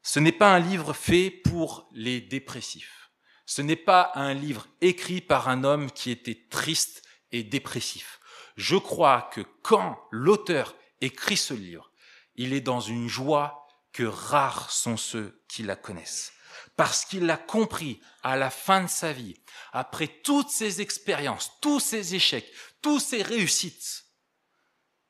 Ce 0.02 0.20
n'est 0.20 0.32
pas 0.32 0.56
un 0.56 0.60
livre 0.60 0.94
fait 0.94 1.30
pour 1.30 1.90
les 1.92 2.22
dépressifs. 2.22 3.12
Ce 3.46 3.62
n'est 3.62 3.76
pas 3.76 4.12
un 4.16 4.34
livre 4.34 4.68
écrit 4.82 5.22
par 5.22 5.48
un 5.48 5.64
homme 5.64 5.92
qui 5.92 6.12
était 6.12 6.48
triste 6.50 7.04
et 7.32 7.44
dépressif. 7.44 8.20
Je 8.56 8.76
crois 8.76 9.30
que 9.34 9.42
quand 9.62 10.00
l'auteur 10.12 10.76
écrit 11.02 11.38
ce 11.38 11.54
livre, 11.54 11.92
il 12.36 12.54
est 12.54 12.62
dans 12.62 12.80
une 12.80 13.08
joie 13.08 13.68
que 13.92 14.04
rares 14.04 14.72
sont 14.72 14.98
ceux 14.98 15.44
qui 15.48 15.64
la 15.64 15.76
connaissent 15.76 16.34
parce 16.78 17.06
qu'il 17.06 17.26
l'a 17.26 17.38
compris 17.38 18.00
à 18.24 18.38
la 18.38 18.50
fin 18.50 18.84
de 18.84 18.88
sa 18.88 19.12
vie, 19.12 19.36
après 19.74 20.08
toutes 20.08 20.52
ses 20.52 20.80
expériences, 20.80 21.52
tous 21.60 21.80
ses 21.80 22.16
échecs, 22.16 22.50
tous 22.82 23.00
ses 23.00 23.24
réussites, 23.24 24.06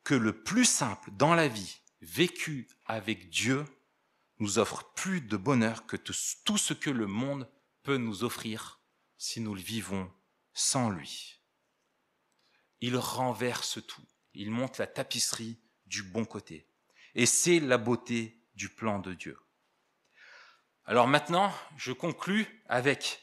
que 0.03 0.15
le 0.15 0.41
plus 0.43 0.65
simple 0.65 1.11
dans 1.11 1.35
la 1.35 1.49
vie, 1.49 1.77
vécu 2.01 2.69
avec 2.85 3.29
Dieu, 3.29 3.65
nous 4.39 4.59
offre 4.59 4.93
plus 4.93 5.19
de 5.19 5.35
bonheur 5.35 5.85
que 5.85 5.97
tout 5.97 6.57
ce 6.57 6.73
que 6.73 6.89
le 6.89 7.05
monde 7.05 7.51
peut 7.83 7.97
nous 7.97 8.23
offrir 8.23 8.79
si 9.17 9.41
nous 9.41 9.53
le 9.53 9.61
vivons 9.61 10.09
sans 10.53 10.89
lui. 10.89 11.41
Il 12.79 12.95
renverse 12.95 13.85
tout, 13.85 14.05
il 14.33 14.51
monte 14.51 14.77
la 14.77 14.87
tapisserie 14.87 15.59
du 15.85 16.03
bon 16.03 16.23
côté. 16.23 16.69
Et 17.15 17.25
c'est 17.25 17.59
la 17.59 17.77
beauté 17.77 18.41
du 18.53 18.69
plan 18.69 18.99
de 18.99 19.13
Dieu. 19.13 19.37
Alors 20.89 21.09
maintenant, 21.09 21.53
je 21.75 21.91
conclus 21.91 22.63
avec 22.69 23.21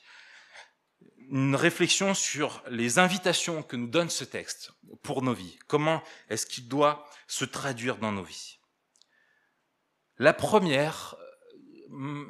une 1.30 1.56
réflexion 1.56 2.12
sur 2.12 2.62
les 2.68 2.98
invitations 2.98 3.62
que 3.62 3.74
nous 3.74 3.86
donne 3.86 4.10
ce 4.10 4.24
texte 4.24 4.72
pour 5.02 5.22
nos 5.22 5.32
vies. 5.32 5.58
Comment 5.66 6.02
est-ce 6.28 6.44
qu'il 6.44 6.68
doit 6.68 7.08
se 7.26 7.46
traduire 7.46 7.96
dans 7.96 8.12
nos 8.12 8.22
vies? 8.22 8.58
La 10.18 10.34
première, 10.34 11.16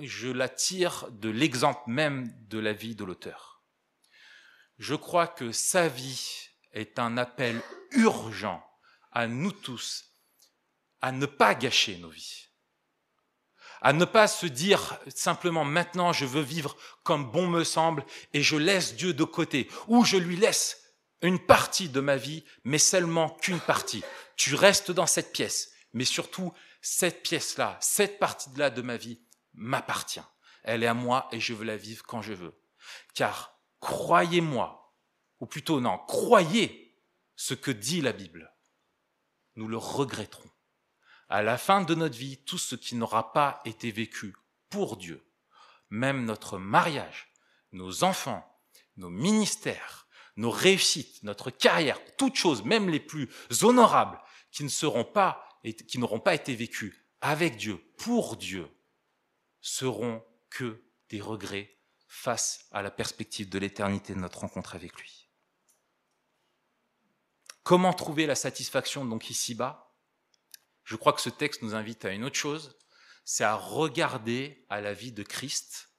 je 0.03 0.29
la 0.29 0.49
tire 0.49 1.11
de 1.11 1.31
l'exemple 1.31 1.83
même 1.89 2.33
de 2.47 2.61
la 2.61 2.73
vie 2.73 2.95
de 2.95 3.05
l'auteur. 3.05 3.65
Je 4.79 4.95
crois 4.95 5.27
que 5.27 5.51
sa 5.51 5.89
vie 5.89 6.49
est 6.71 7.01
un 7.01 7.17
appel 7.17 7.61
urgent 7.91 8.65
à 9.11 9.27
nous 9.27 9.53
tous 9.53 10.15
à 11.01 11.11
ne 11.11 11.27
pas 11.27 11.57
gâcher 11.57 11.99
nos 11.99 12.11
vies 12.11 12.54
à 13.85 13.93
ne 13.93 14.07
pas 14.07 14.27
se 14.27 14.47
dire 14.47 14.99
simplement 15.15 15.65
maintenant 15.65 16.15
je 16.15 16.25
veux 16.25 16.43
vivre 16.43 16.75
comme 17.03 17.31
bon 17.31 17.47
me 17.47 17.65
semble 17.65 18.05
et 18.33 18.43
je 18.43 18.57
laisse 18.57 18.97
Dieu 18.97 19.13
de 19.13 19.25
côté, 19.25 19.69
ou 19.87 20.05
je 20.05 20.17
lui 20.17 20.37
laisse 20.37 20.81
une 21.21 21.39
partie 21.39 21.91
de 21.91 22.01
ma 22.01 22.17
vie, 22.17 22.45
mais 22.65 22.79
seulement 22.79 23.29
qu'une 23.29 23.61
partie. 23.61 24.03
Tu 24.37 24.55
restes 24.55 24.91
dans 24.91 25.07
cette 25.07 25.33
pièce, 25.33 25.73
mais 25.93 26.07
surtout 26.07 26.53
cette 26.81 27.23
pièce-là, 27.23 27.77
cette 27.81 28.19
partie-là 28.19 28.71
de 28.71 28.81
ma 28.81 28.97
vie 28.97 29.21
m'appartient. 29.53 30.21
Elle 30.63 30.83
est 30.83 30.89
à 30.89 30.95
moi 30.95 31.29
et 31.31 31.39
je 31.39 31.53
veux 31.53 31.65
la 31.67 31.77
vivre 31.77 32.05
quand 32.07 32.23
je 32.23 32.33
veux. 32.33 32.59
Car 33.15 33.61
croyez-moi, 33.81 34.95
ou 35.41 35.47
plutôt 35.47 35.81
non, 35.81 35.99
croyez 36.09 36.99
ce 37.37 37.53
que 37.53 37.71
dit 37.71 38.01
la 38.01 38.13
Bible. 38.13 38.51
Nous 39.57 39.69
le 39.69 39.77
regretterons. 39.77 40.51
À 41.35 41.43
la 41.43 41.59
fin 41.59 41.83
de 41.83 41.97
notre 41.97 42.17
vie, 42.17 42.37
tout 42.37 42.59
ce 42.59 42.77
qui 42.77 42.95
n'aura 42.95 43.33
pas 43.33 43.61
été 43.65 43.91
vécu 43.91 44.37
pour 44.71 44.97
Dieu, 44.97 45.21
même 45.91 46.25
notre 46.25 46.59
mariage, 46.59 47.33
nos 47.73 48.05
enfants, 48.05 48.49
nos 48.97 49.11
ministères, 49.11 50.07
nos 50.37 50.53
réussites, 50.53 51.25
notre 51.25 51.51
carrière, 51.51 51.99
toutes 52.17 52.37
choses, 52.37 52.63
même 52.63 52.89
les 52.89 53.01
plus 53.01 53.29
honorables, 53.63 54.21
qui 54.53 54.63
ne 54.63 55.03
pas 55.03 55.45
n'auront 55.97 56.21
pas 56.21 56.35
été 56.37 56.55
vécues 56.55 57.05
avec 57.21 57.57
Dieu, 57.57 57.79
pour 57.99 58.37
Dieu, 58.37 58.69
seront 59.61 60.25
que 60.51 60.85
des 61.09 61.21
regrets 61.21 61.81
face 62.07 62.69
à 62.71 62.81
la 62.81 62.93
perspective 62.93 63.49
de 63.49 63.59
l'éternité 63.59 64.15
de 64.15 64.21
notre 64.21 64.39
rencontre 64.39 64.77
avec 64.77 64.95
lui. 65.01 65.29
Comment 67.65 67.93
trouver 67.93 68.27
la 68.27 68.37
satisfaction 68.37 69.05
donc 69.05 69.31
ici-bas? 69.31 69.84
Je 70.85 70.97
crois 70.97 71.13
que 71.13 71.21
ce 71.21 71.31
texte 71.31 71.63
nous 71.63 71.75
invite 71.75 72.05
à 72.05 72.11
une 72.11 72.25
autre 72.25 72.37
chose, 72.37 72.77
c'est 73.25 73.45
à 73.45 73.55
regarder 73.55 74.67
à 74.69 74.81
la 74.81 74.93
vie 74.93 75.13
de 75.13 75.23
Christ, 75.23 75.91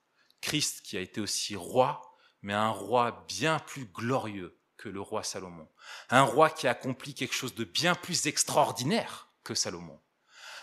Christ 0.41 0.81
qui 0.81 0.97
a 0.97 1.01
été 1.01 1.19
aussi 1.19 1.55
roi, 1.55 2.15
mais 2.41 2.53
un 2.53 2.69
roi 2.69 3.25
bien 3.27 3.59
plus 3.59 3.85
glorieux 3.85 4.59
que 4.77 4.89
le 4.89 5.01
roi 5.01 5.23
Salomon, 5.23 5.67
un 6.09 6.21
roi 6.21 6.49
qui 6.51 6.67
a 6.67 6.71
accompli 6.71 7.15
quelque 7.15 7.33
chose 7.33 7.55
de 7.55 7.63
bien 7.63 7.95
plus 7.95 8.27
extraordinaire 8.27 9.29
que 9.43 9.55
Salomon, 9.55 9.99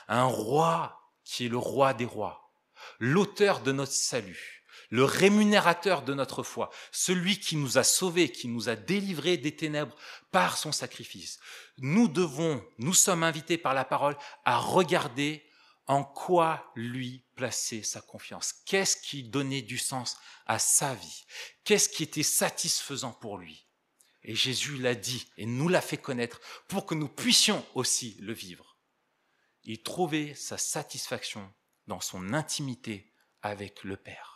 un 0.07 0.25
roi 0.25 1.13
qui 1.25 1.47
est 1.47 1.49
le 1.49 1.59
roi 1.59 1.95
des 1.95 2.05
rois, 2.05 2.55
l'auteur 3.01 3.61
de 3.61 3.73
notre 3.73 3.93
salut, 3.93 4.62
le 4.93 5.05
rémunérateur 5.05 6.03
de 6.03 6.13
notre 6.13 6.43
foi, 6.43 6.69
celui 6.93 7.41
qui 7.41 7.57
nous 7.57 7.79
a 7.79 7.83
sauvés, 7.83 8.31
qui 8.31 8.47
nous 8.47 8.69
a 8.69 8.77
délivrés 8.77 9.39
des 9.39 9.57
ténèbres 9.57 9.97
par 10.31 10.59
son 10.59 10.71
sacrifice. 10.71 11.41
Nous 11.79 12.09
devons, 12.09 12.63
nous 12.77 12.93
sommes 12.93 13.23
invités 13.23 13.57
par 13.57 13.73
la 13.73 13.87
parole 13.87 14.19
à 14.45 14.59
regarder 14.59 15.49
en 15.87 16.05
quoi 16.05 16.71
lui 16.77 17.25
placer 17.37 17.83
sa 17.83 18.03
confiance 18.03 18.53
Qu'est-ce 18.67 18.99
qui 18.99 19.23
donnait 19.23 19.63
du 19.63 19.79
sens 19.79 20.19
à 20.45 20.59
sa 20.59 20.95
vie? 20.95 21.25
Qu'est-ce 21.65 21.89
qui 21.89 22.03
était 22.03 22.23
satisfaisant 22.23 23.13
pour 23.13 23.39
lui? 23.39 23.67
Et 24.25 24.35
Jésus 24.35 24.77
l'a 24.77 24.95
dit 24.95 25.27
et 25.39 25.47
nous 25.47 25.71
l'a 25.71 25.81
fait 25.81 25.97
connaître 25.97 26.39
pour 26.69 26.85
que 26.85 26.95
nous 26.95 27.09
puissions 27.09 27.65
aussi 27.75 28.19
le 28.21 28.35
vivre. 28.35 28.77
Il 29.65 29.83
trouvait 29.83 30.35
sa 30.35 30.59
satisfaction 30.59 31.51
dans 31.87 32.01
son 32.01 32.35
intimité 32.35 33.11
avec 33.41 33.85
le 33.85 33.97
Père 33.97 34.32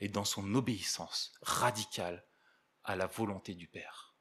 et 0.00 0.08
dans 0.08 0.24
son 0.24 0.54
obéissance 0.54 1.32
radicale 1.42 2.24
à 2.84 2.96
la 2.96 3.06
volonté 3.06 3.54
du 3.54 3.66
Père. 3.68 4.14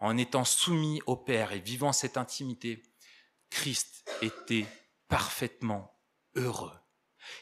En 0.00 0.16
étant 0.18 0.44
soumis 0.44 1.00
au 1.06 1.16
Père 1.16 1.52
et 1.52 1.60
vivant 1.60 1.92
cette 1.92 2.16
intimité, 2.16 2.82
Christ 3.50 4.10
était 4.22 4.66
parfaitement 5.08 5.96
heureux. 6.34 6.72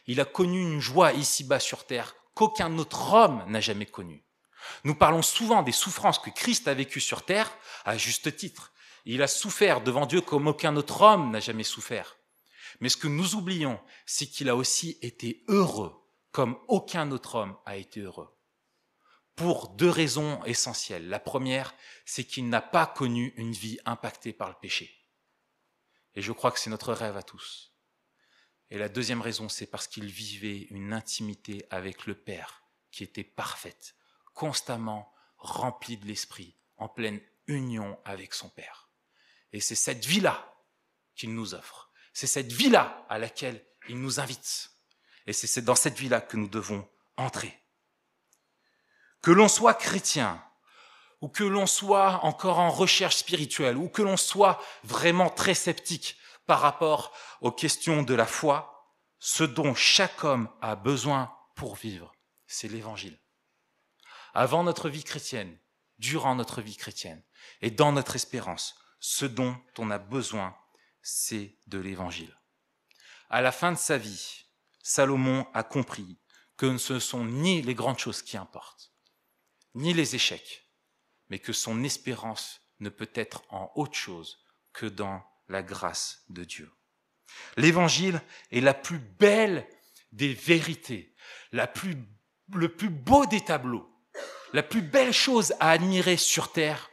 Il 0.06 0.20
a 0.20 0.24
connu 0.24 0.60
une 0.60 0.80
joie 0.80 1.12
ici-bas 1.12 1.60
sur 1.60 1.86
terre 1.86 2.14
qu'aucun 2.34 2.76
autre 2.78 3.12
homme 3.12 3.44
n'a 3.48 3.60
jamais 3.60 3.86
connue. 3.86 4.24
Nous 4.84 4.94
parlons 4.94 5.22
souvent 5.22 5.62
des 5.62 5.72
souffrances 5.72 6.18
que 6.18 6.30
Christ 6.30 6.68
a 6.68 6.74
vécues 6.74 7.00
sur 7.00 7.24
terre, 7.24 7.50
à 7.84 7.96
juste 7.96 8.36
titre. 8.36 8.72
Il 9.06 9.22
a 9.22 9.28
souffert 9.28 9.80
devant 9.80 10.04
Dieu 10.04 10.20
comme 10.20 10.48
aucun 10.48 10.76
autre 10.76 11.00
homme 11.00 11.30
n'a 11.30 11.40
jamais 11.40 11.64
souffert. 11.64 12.18
Mais 12.80 12.88
ce 12.88 12.96
que 12.96 13.08
nous 13.08 13.34
oublions, 13.34 13.80
c'est 14.04 14.26
qu'il 14.26 14.48
a 14.48 14.56
aussi 14.56 14.98
été 15.00 15.44
heureux 15.48 15.99
comme 16.33 16.59
aucun 16.68 17.11
autre 17.11 17.37
homme 17.37 17.57
a 17.66 17.76
été 17.76 18.01
heureux. 18.01 18.37
Pour 19.35 19.68
deux 19.70 19.91
raisons 19.91 20.45
essentielles. 20.45 21.09
La 21.09 21.20
première, 21.20 21.74
c'est 22.05 22.24
qu'il 22.24 22.49
n'a 22.49 22.61
pas 22.61 22.87
connu 22.87 23.33
une 23.37 23.53
vie 23.53 23.78
impactée 23.85 24.33
par 24.33 24.49
le 24.49 24.57
péché. 24.61 24.95
Et 26.14 26.22
je 26.22 26.33
crois 26.33 26.51
que 26.51 26.59
c'est 26.59 26.70
notre 26.70 26.93
rêve 26.93 27.16
à 27.16 27.22
tous. 27.22 27.72
Et 28.70 28.78
la 28.78 28.89
deuxième 28.89 29.20
raison, 29.20 29.49
c'est 29.49 29.66
parce 29.66 29.89
qu'il 29.89 30.07
vivait 30.07 30.66
une 30.70 30.93
intimité 30.93 31.66
avec 31.70 32.07
le 32.07 32.14
Père 32.14 32.62
qui 32.91 33.03
était 33.03 33.24
parfaite, 33.24 33.97
constamment 34.35 35.12
remplie 35.39 35.97
de 35.97 36.07
l'Esprit, 36.07 36.57
en 36.76 36.89
pleine 36.89 37.20
union 37.47 37.99
avec 38.05 38.35
son 38.35 38.49
Père. 38.49 38.91
Et 39.53 39.61
c'est 39.61 39.74
cette 39.74 40.05
vie-là 40.05 40.55
qu'il 41.14 41.35
nous 41.35 41.55
offre. 41.55 41.91
C'est 42.12 42.26
cette 42.26 42.53
vie-là 42.53 43.07
à 43.09 43.18
laquelle 43.18 43.64
il 43.89 44.01
nous 44.01 44.20
invite. 44.20 44.70
Et 45.26 45.32
c'est 45.32 45.62
dans 45.62 45.74
cette 45.74 45.98
vie-là 45.98 46.20
que 46.20 46.36
nous 46.36 46.48
devons 46.48 46.88
entrer. 47.16 47.56
Que 49.22 49.30
l'on 49.30 49.48
soit 49.48 49.74
chrétien, 49.74 50.42
ou 51.20 51.28
que 51.28 51.44
l'on 51.44 51.66
soit 51.66 52.24
encore 52.24 52.58
en 52.58 52.70
recherche 52.70 53.16
spirituelle, 53.16 53.76
ou 53.76 53.88
que 53.88 54.02
l'on 54.02 54.16
soit 54.16 54.62
vraiment 54.82 55.28
très 55.28 55.54
sceptique 55.54 56.16
par 56.46 56.60
rapport 56.60 57.12
aux 57.40 57.52
questions 57.52 58.02
de 58.02 58.14
la 58.14 58.26
foi, 58.26 58.94
ce 59.18 59.44
dont 59.44 59.74
chaque 59.74 60.24
homme 60.24 60.48
a 60.62 60.74
besoin 60.74 61.32
pour 61.54 61.76
vivre, 61.76 62.14
c'est 62.46 62.68
l'évangile. 62.68 63.18
Avant 64.32 64.64
notre 64.64 64.88
vie 64.88 65.04
chrétienne, 65.04 65.58
durant 65.98 66.34
notre 66.34 66.62
vie 66.62 66.76
chrétienne, 66.76 67.22
et 67.60 67.70
dans 67.70 67.92
notre 67.92 68.16
espérance, 68.16 68.76
ce 68.98 69.26
dont 69.26 69.56
on 69.78 69.90
a 69.90 69.98
besoin, 69.98 70.56
c'est 71.02 71.58
de 71.66 71.78
l'évangile. 71.78 72.34
À 73.28 73.42
la 73.42 73.52
fin 73.52 73.72
de 73.72 73.78
sa 73.78 73.98
vie, 73.98 74.46
Salomon 74.83 75.47
a 75.55 75.62
compris 75.62 76.18
que 76.57 76.76
ce 76.78 76.95
ne 76.95 76.99
sont 76.99 77.24
ni 77.24 77.62
les 77.62 77.74
grandes 77.74 77.99
choses 77.99 78.22
qui 78.22 78.37
importent, 78.37 78.93
ni 79.74 79.95
les 79.95 80.14
échecs, 80.14 80.68
mais 81.28 81.39
que 81.39 81.53
son 81.53 81.83
espérance 81.85 82.61
ne 82.81 82.89
peut 82.89 83.11
être 83.14 83.43
en 83.51 83.70
autre 83.76 83.95
chose 83.95 84.45
que 84.72 84.87
dans 84.87 85.22
la 85.49 85.62
grâce 85.62 86.24
de 86.28 86.45
Dieu. 86.45 86.70
L'évangile 87.57 88.20
est 88.51 88.61
la 88.61 88.74
plus 88.74 88.99
belle 88.99 89.66
des 90.12 90.35
vérités, 90.35 91.14
la 91.53 91.66
plus, 91.66 91.97
le 92.53 92.74
plus 92.74 92.91
beau 92.91 93.26
des 93.26 93.41
tableaux, 93.41 93.89
la 94.53 94.62
plus 94.62 94.83
belle 94.83 95.12
chose 95.12 95.55
à 95.61 95.70
admirer 95.70 96.16
sur 96.16 96.53
terre 96.53 96.91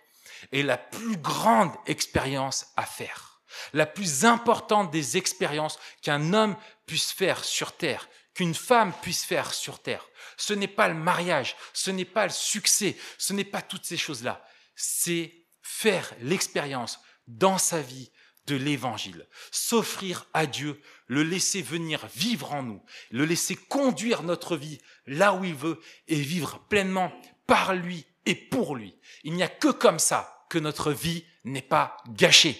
et 0.51 0.63
la 0.63 0.77
plus 0.77 1.17
grande 1.17 1.73
expérience 1.87 2.67
à 2.75 2.85
faire, 2.85 3.41
la 3.73 3.85
plus 3.85 4.25
importante 4.25 4.91
des 4.91 5.17
expériences 5.17 5.79
qu'un 6.01 6.33
homme 6.33 6.55
puisse 6.87 7.11
faire 7.11 7.43
sur 7.43 7.73
terre, 7.73 8.09
qu'une 8.33 8.55
femme 8.55 8.93
puisse 9.01 9.23
faire 9.23 9.53
sur 9.53 9.79
terre. 9.79 10.07
Ce 10.37 10.53
n'est 10.53 10.67
pas 10.67 10.87
le 10.87 10.95
mariage, 10.95 11.55
ce 11.73 11.91
n'est 11.91 12.05
pas 12.05 12.25
le 12.25 12.31
succès, 12.31 12.97
ce 13.19 13.33
n'est 13.33 13.43
pas 13.43 13.61
toutes 13.61 13.85
ces 13.85 13.97
choses-là. 13.97 14.43
C'est 14.75 15.45
faire 15.61 16.11
l'expérience 16.21 16.99
dans 17.27 17.57
sa 17.57 17.81
vie 17.81 18.09
de 18.47 18.55
l'évangile, 18.55 19.27
s'offrir 19.51 20.25
à 20.33 20.45
Dieu, 20.45 20.81
le 21.07 21.23
laisser 21.23 21.61
venir 21.61 22.07
vivre 22.15 22.53
en 22.53 22.63
nous, 22.63 22.81
le 23.11 23.25
laisser 23.25 23.55
conduire 23.55 24.23
notre 24.23 24.55
vie 24.55 24.79
là 25.05 25.33
où 25.33 25.43
il 25.43 25.53
veut 25.53 25.81
et 26.07 26.21
vivre 26.21 26.59
pleinement 26.69 27.11
par 27.45 27.73
lui 27.75 28.05
et 28.25 28.35
pour 28.35 28.75
lui. 28.75 28.97
Il 29.23 29.33
n'y 29.33 29.43
a 29.43 29.49
que 29.49 29.69
comme 29.69 29.99
ça 29.99 30.45
que 30.49 30.57
notre 30.59 30.91
vie 30.93 31.25
n'est 31.43 31.61
pas 31.61 31.97
gâchée. 32.09 32.57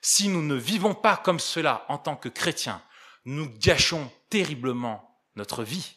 Si 0.00 0.28
nous 0.28 0.42
ne 0.42 0.54
vivons 0.54 0.94
pas 0.94 1.16
comme 1.16 1.40
cela 1.40 1.84
en 1.88 1.98
tant 1.98 2.16
que 2.16 2.28
chrétiens, 2.28 2.82
nous 3.24 3.48
gâchons 3.58 4.10
terriblement 4.28 5.22
notre 5.34 5.64
vie. 5.64 5.96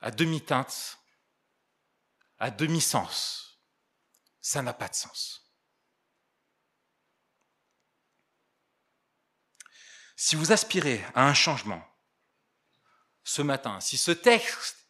À 0.00 0.10
demi-teinte, 0.10 0.98
à 2.38 2.50
demi-sens, 2.50 3.60
ça 4.40 4.62
n'a 4.62 4.72
pas 4.72 4.88
de 4.88 4.94
sens. 4.94 5.44
Si 10.16 10.36
vous 10.36 10.52
aspirez 10.52 11.04
à 11.14 11.28
un 11.28 11.34
changement 11.34 11.82
ce 13.24 13.42
matin, 13.42 13.80
si 13.80 13.96
ce 13.96 14.10
texte 14.10 14.86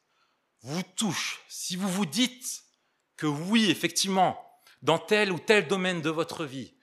vous 0.62 0.82
touche, 0.82 1.42
si 1.48 1.76
vous 1.76 1.88
vous 1.88 2.06
dites 2.06 2.64
que 3.16 3.26
oui, 3.26 3.70
effectivement, 3.70 4.62
dans 4.82 4.98
tel 4.98 5.32
ou 5.32 5.38
tel 5.38 5.68
domaine 5.68 6.02
de 6.02 6.10
votre 6.10 6.44
vie, 6.44 6.77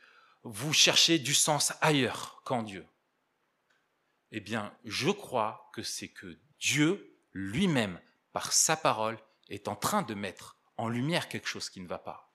vous 0.45 0.71
cherchez 0.71 1.19
du 1.19 1.33
sens 1.33 1.73
ailleurs 1.81 2.41
qu'en 2.45 2.63
Dieu, 2.63 2.87
eh 4.31 4.39
bien, 4.39 4.73
je 4.85 5.09
crois 5.09 5.69
que 5.73 5.83
c'est 5.83 6.09
que 6.09 6.39
Dieu 6.59 7.19
lui-même, 7.33 7.99
par 8.31 8.53
sa 8.53 8.77
parole, 8.77 9.19
est 9.49 9.67
en 9.67 9.75
train 9.75 10.01
de 10.01 10.13
mettre 10.13 10.57
en 10.77 10.87
lumière 10.87 11.27
quelque 11.27 11.47
chose 11.47 11.69
qui 11.69 11.81
ne 11.81 11.87
va 11.87 11.99
pas. 11.99 12.33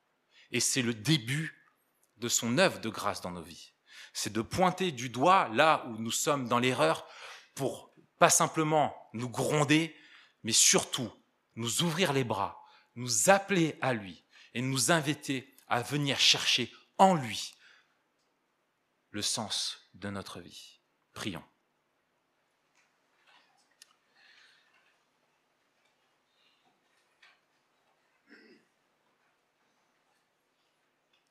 Et 0.50 0.60
c'est 0.60 0.82
le 0.82 0.92
début 0.92 1.56
de 2.18 2.28
son 2.28 2.58
œuvre 2.58 2.80
de 2.80 2.90
grâce 2.90 3.22
dans 3.22 3.30
nos 3.30 3.42
vies 3.42 3.72
c'est 4.12 4.32
de 4.32 4.42
pointer 4.42 4.92
du 4.92 5.08
doigt 5.08 5.48
là 5.52 5.84
où 5.88 5.96
nous 5.98 6.10
sommes 6.10 6.48
dans 6.48 6.58
l'erreur 6.58 7.06
pour 7.54 7.92
pas 8.18 8.30
simplement 8.30 8.94
nous 9.12 9.28
gronder, 9.28 9.96
mais 10.42 10.52
surtout 10.52 11.10
nous 11.56 11.82
ouvrir 11.82 12.12
les 12.12 12.24
bras, 12.24 12.62
nous 12.96 13.30
appeler 13.30 13.76
à 13.80 13.92
lui 13.92 14.24
et 14.54 14.62
nous 14.62 14.90
inviter 14.90 15.54
à 15.68 15.82
venir 15.82 16.18
chercher 16.18 16.72
en 16.98 17.14
lui 17.14 17.54
le 19.10 19.22
sens 19.22 19.90
de 19.94 20.08
notre 20.10 20.40
vie. 20.40 20.80
Prions. 21.12 21.44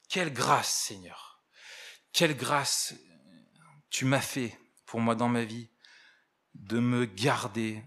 Quelle 0.09 0.33
grâce, 0.33 0.73
Seigneur. 0.73 1.45
Quelle 2.11 2.35
grâce 2.35 2.95
tu 3.91 4.05
m'as 4.05 4.21
fait 4.21 4.59
pour 4.85 4.99
moi 4.99 5.15
dans 5.15 5.29
ma 5.29 5.43
vie 5.43 5.69
de 6.55 6.79
me 6.79 7.05
garder 7.05 7.83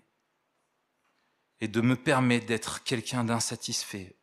et 1.60 1.68
de 1.68 1.80
me 1.80 1.96
permettre 1.96 2.46
d'être 2.46 2.82
quelqu'un 2.84 3.24
d'insatisfait, 3.24 4.16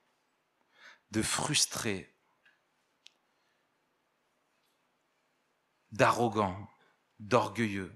de 1.11 1.21
frustré, 1.21 2.17
d'arrogant, 5.91 6.69
d'orgueilleux. 7.19 7.93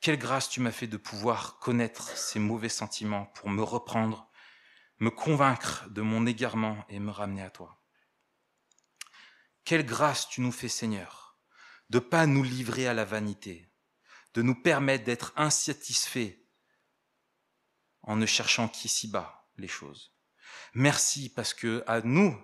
Quelle 0.00 0.18
grâce 0.18 0.48
tu 0.48 0.60
m'as 0.60 0.70
fait 0.70 0.86
de 0.86 0.96
pouvoir 0.96 1.58
connaître 1.58 2.16
ces 2.16 2.38
mauvais 2.38 2.68
sentiments 2.68 3.26
pour 3.26 3.48
me 3.48 3.62
reprendre, 3.62 4.30
me 4.98 5.10
convaincre 5.10 5.88
de 5.90 6.02
mon 6.02 6.26
égarement 6.26 6.84
et 6.88 7.00
me 7.00 7.10
ramener 7.10 7.42
à 7.42 7.50
toi. 7.50 7.80
Quelle 9.64 9.86
grâce 9.86 10.28
tu 10.28 10.42
nous 10.42 10.52
fais, 10.52 10.68
Seigneur, 10.68 11.38
de 11.90 11.98
pas 11.98 12.26
nous 12.26 12.42
livrer 12.42 12.86
à 12.86 12.94
la 12.94 13.04
vanité, 13.04 13.70
de 14.34 14.42
nous 14.42 14.54
permettre 14.54 15.04
d'être 15.04 15.32
insatisfaits 15.36 16.36
en 18.02 18.16
ne 18.16 18.26
cherchant 18.26 18.68
qu'ici-bas 18.68 19.48
les 19.56 19.68
choses. 19.68 20.14
Merci 20.74 21.32
parce 21.32 21.54
que 21.54 21.82
à 21.86 22.02
nous, 22.02 22.38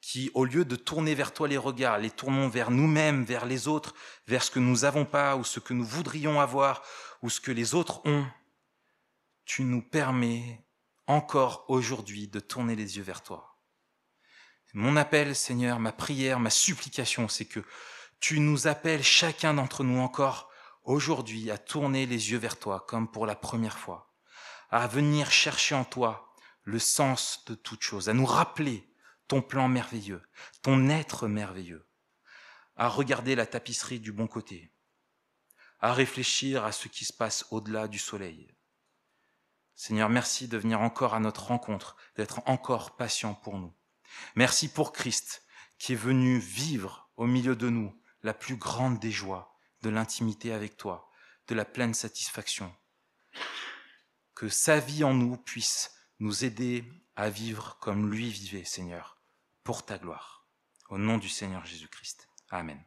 qui, 0.00 0.30
au 0.34 0.44
lieu 0.44 0.64
de 0.64 0.76
tourner 0.76 1.14
vers 1.14 1.32
toi 1.32 1.48
les 1.48 1.56
regards, 1.56 1.98
les 1.98 2.10
tournons 2.10 2.48
vers 2.48 2.70
nous-mêmes, 2.70 3.24
vers 3.24 3.46
les 3.46 3.68
autres, 3.68 3.94
vers 4.26 4.42
ce 4.42 4.50
que 4.50 4.58
nous 4.58 4.78
n'avons 4.80 5.04
pas 5.04 5.36
ou 5.36 5.44
ce 5.44 5.60
que 5.60 5.74
nous 5.74 5.84
voudrions 5.84 6.40
avoir 6.40 6.82
ou 7.22 7.30
ce 7.30 7.40
que 7.40 7.50
les 7.50 7.74
autres 7.74 8.04
ont, 8.06 8.26
tu 9.44 9.64
nous 9.64 9.82
permets 9.82 10.64
encore 11.06 11.64
aujourd'hui 11.68 12.28
de 12.28 12.40
tourner 12.40 12.76
les 12.76 12.96
yeux 12.96 13.02
vers 13.02 13.22
toi. 13.22 13.56
Mon 14.74 14.96
appel, 14.96 15.34
Seigneur, 15.34 15.78
ma 15.78 15.92
prière, 15.92 16.38
ma 16.38 16.50
supplication, 16.50 17.28
c'est 17.28 17.46
que 17.46 17.60
tu 18.20 18.40
nous 18.40 18.66
appelles 18.66 19.02
chacun 19.02 19.54
d'entre 19.54 19.84
nous 19.84 20.00
encore 20.00 20.50
aujourd'hui 20.84 21.50
à 21.50 21.56
tourner 21.56 22.04
les 22.04 22.30
yeux 22.30 22.38
vers 22.38 22.58
toi 22.58 22.84
comme 22.86 23.10
pour 23.10 23.24
la 23.24 23.36
première 23.36 23.78
fois, 23.78 24.14
à 24.70 24.86
venir 24.86 25.30
chercher 25.30 25.74
en 25.74 25.84
toi 25.84 26.30
le 26.64 26.78
sens 26.78 27.42
de 27.46 27.54
toute 27.54 27.82
chose, 27.82 28.10
à 28.10 28.12
nous 28.12 28.26
rappeler 28.26 28.86
ton 29.28 29.42
plan 29.42 29.68
merveilleux, 29.68 30.22
ton 30.62 30.88
être 30.88 31.28
merveilleux, 31.28 31.86
à 32.76 32.88
regarder 32.88 33.34
la 33.34 33.46
tapisserie 33.46 34.00
du 34.00 34.12
bon 34.12 34.26
côté, 34.26 34.72
à 35.80 35.92
réfléchir 35.92 36.64
à 36.64 36.72
ce 36.72 36.88
qui 36.88 37.04
se 37.04 37.12
passe 37.12 37.46
au-delà 37.50 37.88
du 37.88 37.98
soleil. 37.98 38.48
Seigneur, 39.74 40.08
merci 40.08 40.48
de 40.48 40.56
venir 40.56 40.80
encore 40.80 41.14
à 41.14 41.20
notre 41.20 41.46
rencontre, 41.46 41.96
d'être 42.16 42.40
encore 42.46 42.96
patient 42.96 43.34
pour 43.34 43.58
nous. 43.58 43.74
Merci 44.34 44.68
pour 44.68 44.92
Christ 44.92 45.42
qui 45.78 45.92
est 45.92 45.96
venu 45.96 46.38
vivre 46.38 47.10
au 47.16 47.26
milieu 47.26 47.56
de 47.56 47.68
nous 47.68 47.94
la 48.22 48.32
plus 48.32 48.56
grande 48.56 48.98
des 48.98 49.10
joies, 49.10 49.54
de 49.82 49.90
l'intimité 49.90 50.52
avec 50.52 50.76
toi, 50.76 51.10
de 51.48 51.54
la 51.54 51.64
pleine 51.64 51.94
satisfaction. 51.94 52.74
Que 54.34 54.48
sa 54.48 54.80
vie 54.80 55.04
en 55.04 55.14
nous 55.14 55.36
puisse 55.36 55.92
nous 56.18 56.44
aider 56.44 56.84
à 57.14 57.30
vivre 57.30 57.78
comme 57.80 58.10
lui 58.10 58.30
vivait, 58.30 58.64
Seigneur, 58.64 59.15
pour 59.66 59.84
ta 59.84 59.98
gloire. 59.98 60.46
Au 60.90 60.96
nom 60.96 61.18
du 61.18 61.28
Seigneur 61.28 61.66
Jésus-Christ. 61.66 62.28
Amen. 62.50 62.80